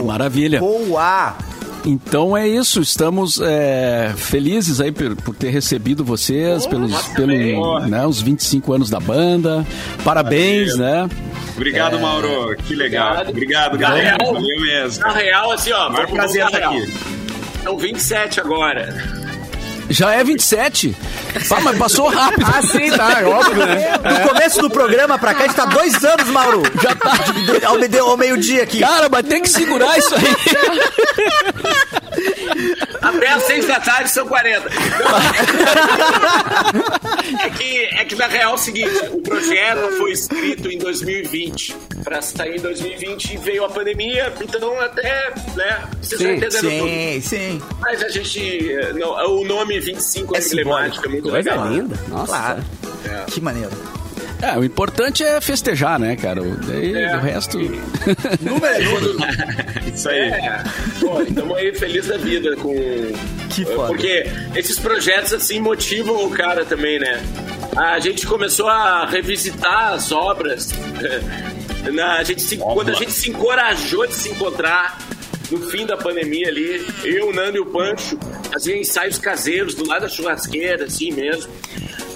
Maravilha. 0.05 0.61
boa! 0.61 1.37
Então 1.87 2.35
é 2.35 2.49
isso, 2.49 2.81
estamos 2.81 3.39
é, 3.43 4.13
felizes 4.17 4.81
aí 4.81 4.91
por, 4.91 5.15
por 5.17 5.35
ter 5.37 5.51
recebido 5.51 6.03
vocês, 6.03 6.67
pelos, 6.67 6.97
pelo, 7.09 7.81
né, 7.87 8.07
os 8.07 8.23
25 8.23 8.73
anos 8.73 8.89
da 8.89 8.99
banda. 8.99 9.67
Parabéns, 10.03 10.77
né? 10.79 11.09
Obrigado, 11.57 12.01
Mauro. 12.01 12.57
Que 12.57 12.75
legal. 12.75 13.11
Obrigado. 13.29 13.29
Obrigado, 13.31 13.79
galera. 13.79 14.17
real- 14.19 14.33
Valeu 14.35 14.61
mesmo. 14.63 15.05
Na 15.05 15.13
real, 15.13 15.51
assim, 15.53 15.73
ó. 15.73 15.91
Maior 15.91 16.07
vamos- 16.07 16.13
prazer 16.13 16.47
estar 16.47 16.59
aqui. 16.69 16.93
São 17.63 17.77
27 17.77 18.41
agora. 18.41 19.24
Já 19.89 20.13
é 20.13 20.25
27? 20.25 20.95
Ah, 21.51 21.61
mas 21.61 21.79
passou 21.79 22.09
rápido. 22.09 22.47
Ah, 22.47 22.63
sim, 22.63 22.91
tá, 22.91 23.21
óbvio, 23.27 23.67
né? 23.67 23.99
Do 23.99 24.29
começo 24.29 24.61
do 24.61 24.71
programa 24.71 25.19
pra 25.19 25.35
cá, 25.35 25.45
a 25.45 25.47
gente 25.47 25.57
tá 25.57 25.65
dois 25.67 26.05
anos, 26.05 26.29
Mauro. 26.29 26.63
Já 26.83 26.95
tá. 26.95 27.13
Ao 27.69 27.77
meio-dia 28.17 28.63
aqui. 28.63 28.81
Cara, 28.81 29.09
mas 29.11 29.27
tem 29.27 29.43
que 29.43 29.49
segurar 29.49 29.97
isso 29.99 30.15
aí. 30.15 30.25
Até 33.05 33.29
às 33.29 33.43
6 33.45 33.67
da 33.67 33.81
tarde 33.81 34.11
são 34.11 34.27
40. 34.27 34.69
é, 37.43 37.51
que, 37.51 37.85
é 37.85 38.05
que 38.05 38.15
na 38.15 38.27
real 38.27 38.53
é 38.53 38.55
o 38.55 38.59
seguinte: 38.59 38.91
o 39.13 39.21
projeto 39.21 39.91
foi 39.99 40.13
escrito 40.13 40.71
em 40.71 40.79
2020. 40.79 41.77
Pra 42.03 42.23
sair 42.23 42.57
em 42.57 42.61
2020 42.61 43.37
veio 43.39 43.65
a 43.65 43.69
pandemia, 43.69 44.33
então 44.41 44.79
até, 44.81 45.33
né? 45.55 45.83
Vocês 46.01 46.21
Sim, 46.21 46.31
entenderam 46.33 46.61
tudo. 46.61 46.71
Sim, 46.89 47.21
sim. 47.23 47.63
Mas 47.81 48.03
a 48.03 48.09
gente. 48.09 48.73
Não, 48.95 49.11
o 49.39 49.45
nome 49.45 49.79
25 49.81 50.37
é, 50.37 50.39
É 50.39 50.43
emblemático, 50.47 51.07
é 51.07 51.09
muito 51.09 51.31
Coisa 51.31 51.51
legal. 51.51 51.69
linda. 51.69 51.97
Nossa. 52.09 52.27
Claro. 52.27 52.65
Que 53.27 53.41
maneiro. 53.41 53.71
É, 54.43 54.59
o 54.59 54.65
importante 54.65 55.23
é 55.25 55.41
festejar, 55.41 55.99
né, 55.99 56.17
cara? 56.17 56.43
O, 56.43 56.55
daí, 56.57 56.95
É. 56.95 57.17
o 57.17 57.21
resto. 57.21 57.59
Número 57.59 58.67
é 58.67 58.79
número. 58.85 59.17
Isso 59.95 60.09
aí. 60.09 60.19
É, 60.21 60.63
pô, 61.01 61.23
estamos 61.23 61.57
aí 61.57 61.75
feliz 61.75 62.07
da 62.07 62.17
vida 62.19 62.55
com. 62.57 62.75
Que 63.51 63.65
foda. 63.65 63.89
Porque 63.89 64.25
esses 64.55 64.79
projetos 64.79 65.33
assim 65.33 65.61
motivam 65.61 66.27
o 66.27 66.31
cara 66.31 66.65
também, 66.65 66.99
né? 66.99 67.23
A 67.77 67.99
gente 68.01 68.27
começou 68.27 68.69
a 68.69 69.07
revisitar 69.07 69.93
as 69.95 70.13
obras. 70.13 70.71
Na, 71.93 72.17
a 72.19 72.23
gente 72.25 72.43
se- 72.43 72.57
quando 72.57 72.91
a 72.91 72.95
gente 72.95 73.13
se 73.13 73.29
encorajou 73.31 74.07
de 74.07 74.15
se 74.15 74.31
encontrar 74.31 74.99
no 75.51 75.59
fim 75.69 75.85
da 75.85 75.97
pandemia 75.99 76.49
ali, 76.49 76.85
eu, 77.05 77.29
o 77.29 77.33
Nando 77.33 77.59
e 77.59 77.61
o 77.61 77.67
Pancho, 77.67 78.19
fazia 78.51 78.75
ensaios 78.77 79.19
caseiros 79.19 79.75
do 79.75 79.87
lado 79.87 80.03
da 80.03 80.09
churrasqueira, 80.09 80.87
assim 80.87 81.13
mesmo. 81.13 81.53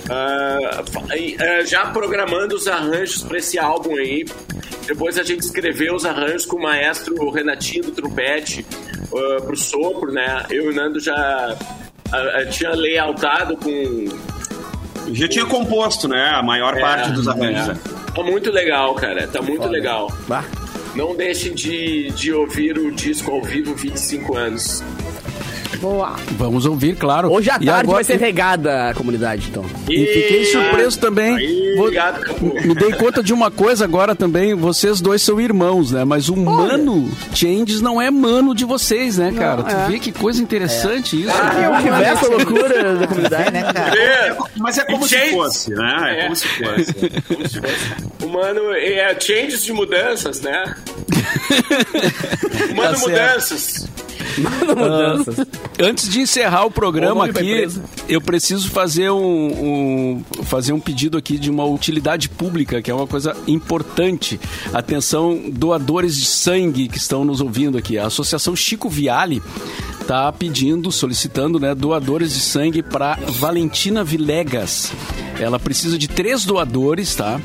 Ah, 0.09 0.85
e, 1.17 1.37
ah, 1.41 1.65
já 1.65 1.87
programando 1.87 2.55
os 2.55 2.67
arranjos 2.67 3.23
para 3.23 3.39
esse 3.39 3.59
álbum 3.59 3.97
aí. 3.97 4.25
Depois 4.87 5.19
a 5.19 5.23
gente 5.23 5.41
escreveu 5.41 5.95
os 5.95 6.07
arranjos 6.07 6.47
com 6.47 6.57
o 6.57 6.63
maestro 6.63 7.31
Renatinho 7.31 7.85
do 7.85 7.93
trompete 7.93 8.65
ah, 9.15 9.43
pro 9.43 9.57
sopro, 9.57 10.13
né? 10.13 10.47
Eu 10.51 10.67
e 10.67 10.69
o 10.69 10.75
Nando 10.75 10.99
já 10.99 11.57
ah, 12.13 12.45
tinha 12.51 12.71
layoutado 12.71 13.57
com 13.57 14.07
Já 15.13 15.29
tinha 15.29 15.45
composto, 15.45 16.09
né? 16.09 16.31
A 16.35 16.43
maior 16.43 16.79
parte 16.81 17.11
dos 17.13 17.29
arranjos. 17.29 17.69
é. 17.69 17.99
Tá 18.15 18.23
muito 18.23 18.51
legal, 18.51 18.95
cara. 18.95 19.29
Tá 19.29 19.41
muito 19.41 19.69
legal. 19.69 20.11
Bah. 20.27 20.45
Não 20.95 21.15
deixem 21.15 21.55
de, 21.55 22.11
de 22.11 22.33
ouvir 22.33 22.77
o 22.79 22.91
disco 22.91 23.31
ao 23.31 23.43
vivo 23.43 23.75
25 23.75 24.37
anos. 24.37 24.83
Boa. 25.81 26.17
Vamos 26.33 26.67
ouvir, 26.67 26.97
claro. 26.97 27.31
Hoje 27.31 27.51
à 27.51 27.55
E 27.61 27.67
tarde 27.67 27.71
agora- 27.71 27.95
vai 27.97 28.05
ser 28.05 28.17
regada 28.19 28.91
a 28.91 28.95
comunidade, 28.95 29.49
então. 29.51 29.65
E 29.89 30.07
fiquei 30.07 30.45
surpreso 30.47 30.99
também. 30.99 31.37
Aí, 31.37 31.73
Vou- 31.77 31.85
obrigado, 31.85 32.21
Capu. 32.21 32.47
Me 32.67 32.75
dei 32.75 32.93
conta 32.93 33.23
de 33.23 33.33
uma 33.33 33.51
coisa 33.51 33.85
agora 33.85 34.15
também. 34.15 34.55
Vocês 34.55 35.01
dois 35.01 35.23
são 35.23 35.41
irmãos, 35.41 35.93
né? 35.93 36.05
Mas 36.05 36.29
o 36.29 36.37
mano 36.37 37.09
Changes 37.35 37.81
não 37.81 38.01
é 38.01 38.11
mano 38.11 38.55
de 38.55 38.65
vocês, 38.65 39.19
né, 39.19 39.33
cara? 39.37 39.63
tu 39.63 39.75
é. 39.75 39.89
vê 39.89 39.99
que 39.99 40.11
coisa 40.11 40.43
interessante 40.43 41.21
isso. 41.23 41.31
É 41.31 41.69
o 41.69 41.73
universo, 41.75 42.27
a 42.27 42.29
loucura 42.29 42.95
da 42.97 43.07
comunidade. 43.07 43.49
É, 43.49 43.51
né, 43.51 43.73
cara? 43.73 43.97
É, 43.99 44.37
Mas 44.57 44.79
é 44.79 44.85
como 44.85 45.05
E 45.05 45.09
se 45.09 45.15
James- 45.17 45.31
fosse, 45.35 45.71
né? 45.71 45.97
É, 46.17 46.19
É. 46.21 46.23
como 46.25 46.37
se 46.37 46.49
fosse. 46.49 46.95
como 47.29 47.49
se 47.49 47.61
fosse. 47.61 48.25
Humano 48.25 48.73
é 48.73 49.17
changes 49.21 49.65
de 49.65 49.73
mudanças, 49.73 50.41
né? 50.41 50.75
Humano 52.73 52.91
Tá 52.93 53.41
certo. 53.41 53.89
mudanças. 54.39 55.27
Mudanças. 55.27 55.47
Antes 55.81 56.09
de 56.09 56.21
encerrar 56.21 56.65
o 56.67 56.71
programa 56.71 57.27
aqui, 57.27 57.67
eu 58.09 58.21
preciso 58.21 58.71
fazer 58.71 59.11
um, 59.11 59.19
um- 59.19 60.25
fazer 60.45 60.73
um 60.73 60.81
pedido 60.81 61.17
aqui 61.17 61.39
de 61.39 61.51
uma 61.51 61.65
utilidade 61.65 62.29
pública, 62.29 62.81
que 62.83 62.91
é 62.91 62.95
uma 62.95 63.07
coisa 63.07 63.37
importante. 63.47 64.39
Atenção, 64.73 65.41
doadores 65.53 66.17
de 66.17 66.25
sangue 66.25 66.89
que 66.89 66.99
estão 66.99 67.25
nos 67.25 67.41
ouvindo 67.41 67.79
aqui. 67.79 67.99
A 67.99 68.07
Associação 68.07 68.55
Chico 68.57 68.89
Viale 68.89 69.43
está 70.01 70.33
pedindo, 70.33 70.91
solicitando, 70.91 71.61
né, 71.61 71.75
doadores 71.75 72.33
de 72.33 72.41
sangue 72.41 72.83
para 72.83 73.19
Valentina 73.29 74.03
Vilegas. 74.03 74.93
Ela 75.39 75.59
precisa 75.59 75.99
de 75.99 76.09
três 76.09 76.45
doadores, 76.45 77.15
tá? 77.15 77.41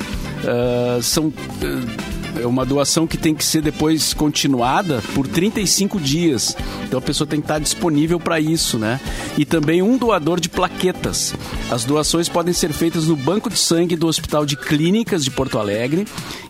Ah, 0.46 0.98
são 1.02 1.32
ah, 1.62 2.13
é 2.40 2.46
uma 2.46 2.64
doação 2.64 3.06
que 3.06 3.16
tem 3.16 3.34
que 3.34 3.44
ser 3.44 3.62
depois 3.62 4.14
continuada 4.14 5.02
por 5.14 5.26
35 5.26 6.00
dias. 6.00 6.56
Então 6.84 6.98
a 6.98 7.02
pessoa 7.02 7.26
tem 7.26 7.40
que 7.40 7.44
estar 7.44 7.58
disponível 7.58 8.18
para 8.18 8.40
isso, 8.40 8.78
né? 8.78 9.00
E 9.36 9.44
também 9.44 9.82
um 9.82 9.96
doador 9.96 10.40
de 10.40 10.48
plaquetas. 10.48 11.34
As 11.70 11.84
doações 11.84 12.28
podem 12.28 12.52
ser 12.52 12.72
feitas 12.72 13.06
no 13.06 13.16
Banco 13.16 13.50
de 13.50 13.58
Sangue 13.58 13.96
do 13.96 14.06
Hospital 14.06 14.46
de 14.46 14.56
Clínicas 14.56 15.24
de 15.24 15.30
Porto 15.30 15.58
Alegre, 15.58 16.06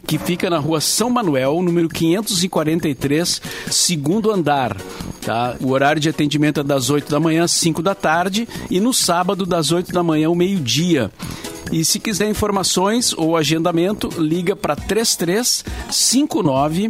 que 0.06 0.18
fica 0.18 0.50
na 0.50 0.58
rua 0.58 0.80
São 0.80 1.10
Manuel, 1.10 1.62
número 1.62 1.88
543, 1.88 3.40
segundo 3.70 4.30
andar. 4.30 4.76
Tá? 5.22 5.56
O 5.60 5.70
horário 5.70 6.00
de 6.00 6.08
atendimento 6.08 6.60
é 6.60 6.62
das 6.62 6.90
8 6.90 7.10
da 7.10 7.18
manhã 7.18 7.44
às 7.44 7.52
5 7.52 7.82
da 7.82 7.94
tarde 7.94 8.48
e 8.70 8.80
no 8.80 8.92
sábado 8.92 9.46
das 9.46 9.72
8 9.72 9.92
da 9.92 10.02
manhã 10.02 10.28
ao 10.28 10.34
meio-dia. 10.34 11.10
E 11.74 11.84
se 11.84 11.98
quiser 11.98 12.30
informações 12.30 13.12
ou 13.14 13.36
agendamento, 13.36 14.08
liga 14.16 14.54
para 14.54 14.76
3359 14.76 16.88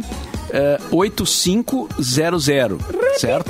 eh, 0.51 0.79
8500, 0.91 2.45
certo? 3.17 3.49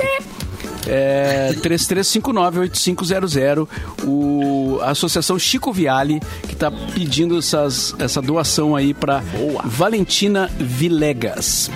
É, 0.86 1.52
3359-8500, 1.56 3.68
o, 4.04 4.78
a 4.80 4.92
Associação 4.92 5.38
Chico 5.38 5.74
Viale, 5.74 6.22
que 6.48 6.54
está 6.54 6.70
pedindo 6.70 7.36
essas, 7.36 7.94
essa 7.98 8.22
doação 8.22 8.74
aí 8.74 8.94
para 8.94 9.22
Valentina 9.62 10.50
Vilegas. 10.58 11.70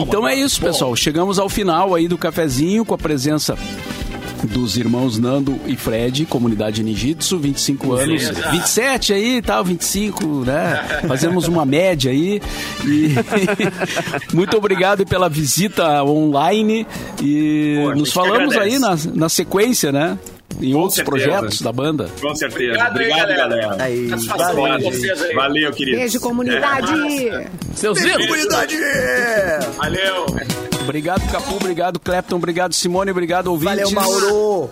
então 0.00 0.28
é 0.28 0.34
isso, 0.34 0.60
pessoal. 0.60 0.94
Chegamos 0.94 1.38
ao 1.38 1.48
final 1.48 1.94
aí 1.94 2.06
do 2.06 2.18
cafezinho 2.18 2.84
com 2.84 2.92
a 2.92 2.98
presença 2.98 3.56
dos 4.44 4.76
irmãos 4.76 5.18
Nando 5.18 5.58
e 5.66 5.76
Fred, 5.76 6.26
comunidade 6.26 6.82
Ninjitsu, 6.82 7.38
25 7.38 7.92
anos, 7.92 8.28
27 8.28 9.12
aí 9.12 9.36
e 9.36 9.42
tal, 9.42 9.64
25, 9.64 10.44
né? 10.44 11.02
Fazemos 11.06 11.48
uma 11.48 11.64
média 11.64 12.10
aí. 12.10 12.40
E 12.84 13.14
muito 14.34 14.56
obrigado 14.56 15.06
pela 15.06 15.28
visita 15.28 16.02
online 16.04 16.86
e 17.20 17.80
Pô, 17.82 17.94
nos 17.94 18.12
falamos 18.12 18.56
aí 18.56 18.78
na, 18.78 18.96
na 19.14 19.28
sequência, 19.28 19.92
né? 19.92 20.18
Em 20.60 20.74
outros 20.74 20.94
certeza. 20.94 21.28
projetos 21.28 21.60
da 21.62 21.72
banda. 21.72 22.08
Com 22.20 22.34
certeza. 22.34 22.72
Obrigado 22.72 22.98
aí, 22.98 23.06
Obrigado, 23.10 23.28
galera. 23.28 23.66
galera. 23.66 23.82
Aí, 23.84 24.06
valeu, 24.08 24.76
de 24.78 24.84
gente. 24.84 24.96
vocês 24.96 25.22
aí. 25.22 25.34
Valeu, 25.34 25.72
querido. 25.72 25.98
Beijo, 25.98 26.20
comunidade! 26.20 26.92
Seus 27.74 27.98
ídolos. 28.00 28.26
Comunidade! 28.26 28.76
Valeu. 29.76 30.26
Obrigado, 30.82 31.30
Capu, 31.30 31.54
obrigado, 31.56 32.00
Clepton, 32.00 32.36
obrigado, 32.36 32.72
Simone, 32.74 33.10
obrigado, 33.12 33.46
ouvintes. 33.48 33.90
Valeu, 33.90 33.90
Mauro! 33.92 34.70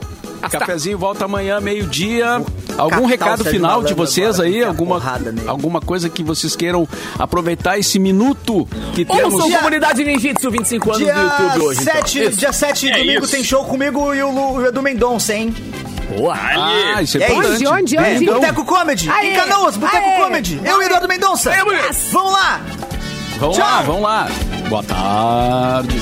Cafezinho 0.49 0.97
volta 0.99 1.25
amanhã, 1.25 1.61
meio-dia. 1.61 2.43
Algum 2.79 3.05
recado 3.05 3.45
final 3.45 3.83
de 3.83 3.93
vocês 3.95 4.39
aí? 4.41 4.57
enfiar 4.57 4.69
Alguma, 4.69 5.03
alguma 5.47 5.81
coisa 5.81 6.09
que 6.09 6.23
vocês 6.23 6.55
queiram 6.57 6.89
aproveitar 7.19 7.79
esse 7.79 7.99
minuto 7.99 8.67
que 8.95 9.05
temos? 9.05 9.35
Ouçam 9.35 9.51
Comunidade 9.59 10.05
Ninjitsu, 10.05 10.51
25 10.51 10.91
anos 10.93 11.03
Dia 11.05 11.15
do 11.15 11.21
YouTube 11.21 11.63
hoje. 11.67 11.81
então. 11.83 11.95
7, 11.95 12.23
Isso. 12.23 12.37
dia 12.39 12.53
7 12.53 12.89
É 12.89 12.99
domingo 12.99 13.25
isso. 13.25 13.33
tem 13.33 13.45
show 13.45 13.65
comigo 13.65 14.15
e 14.15 14.23
o, 14.23 14.31
Lu, 14.31 14.61
e 14.61 14.65
o 14.65 14.67
Edu 14.69 14.83
Mendonça, 14.83 15.35
hein? 15.35 15.55
Boa. 16.17 16.35
Ah, 16.37 17.03
isso 17.03 17.19
é, 17.19 17.23
É 17.23 17.27
isso. 17.27 17.33
importante. 17.35 17.67
Onde, 17.67 17.69
onde, 17.69 17.97
É, 17.97 18.15
onde? 18.17 18.27
Boteco 18.27 18.65
Comedy, 18.65 19.11
Aê! 19.11 19.33
em 19.33 19.37
Canoas, 19.37 19.77
Boteco 19.77 20.05
Aê! 20.09 20.23
Comedy. 20.23 20.61
Eu 20.65 20.77
e 20.81 20.85
o 20.85 20.87
Eduardo 20.87 21.07
Mendonça. 21.09 21.53
Vamos 22.13 22.33
lá! 22.33 22.61
Vamos 23.39 23.57
Tchau. 23.57 23.67
lá, 23.67 23.83
vamos 23.83 24.03
lá. 24.03 24.29
Boa 24.69 24.83
tarde. 24.83 26.01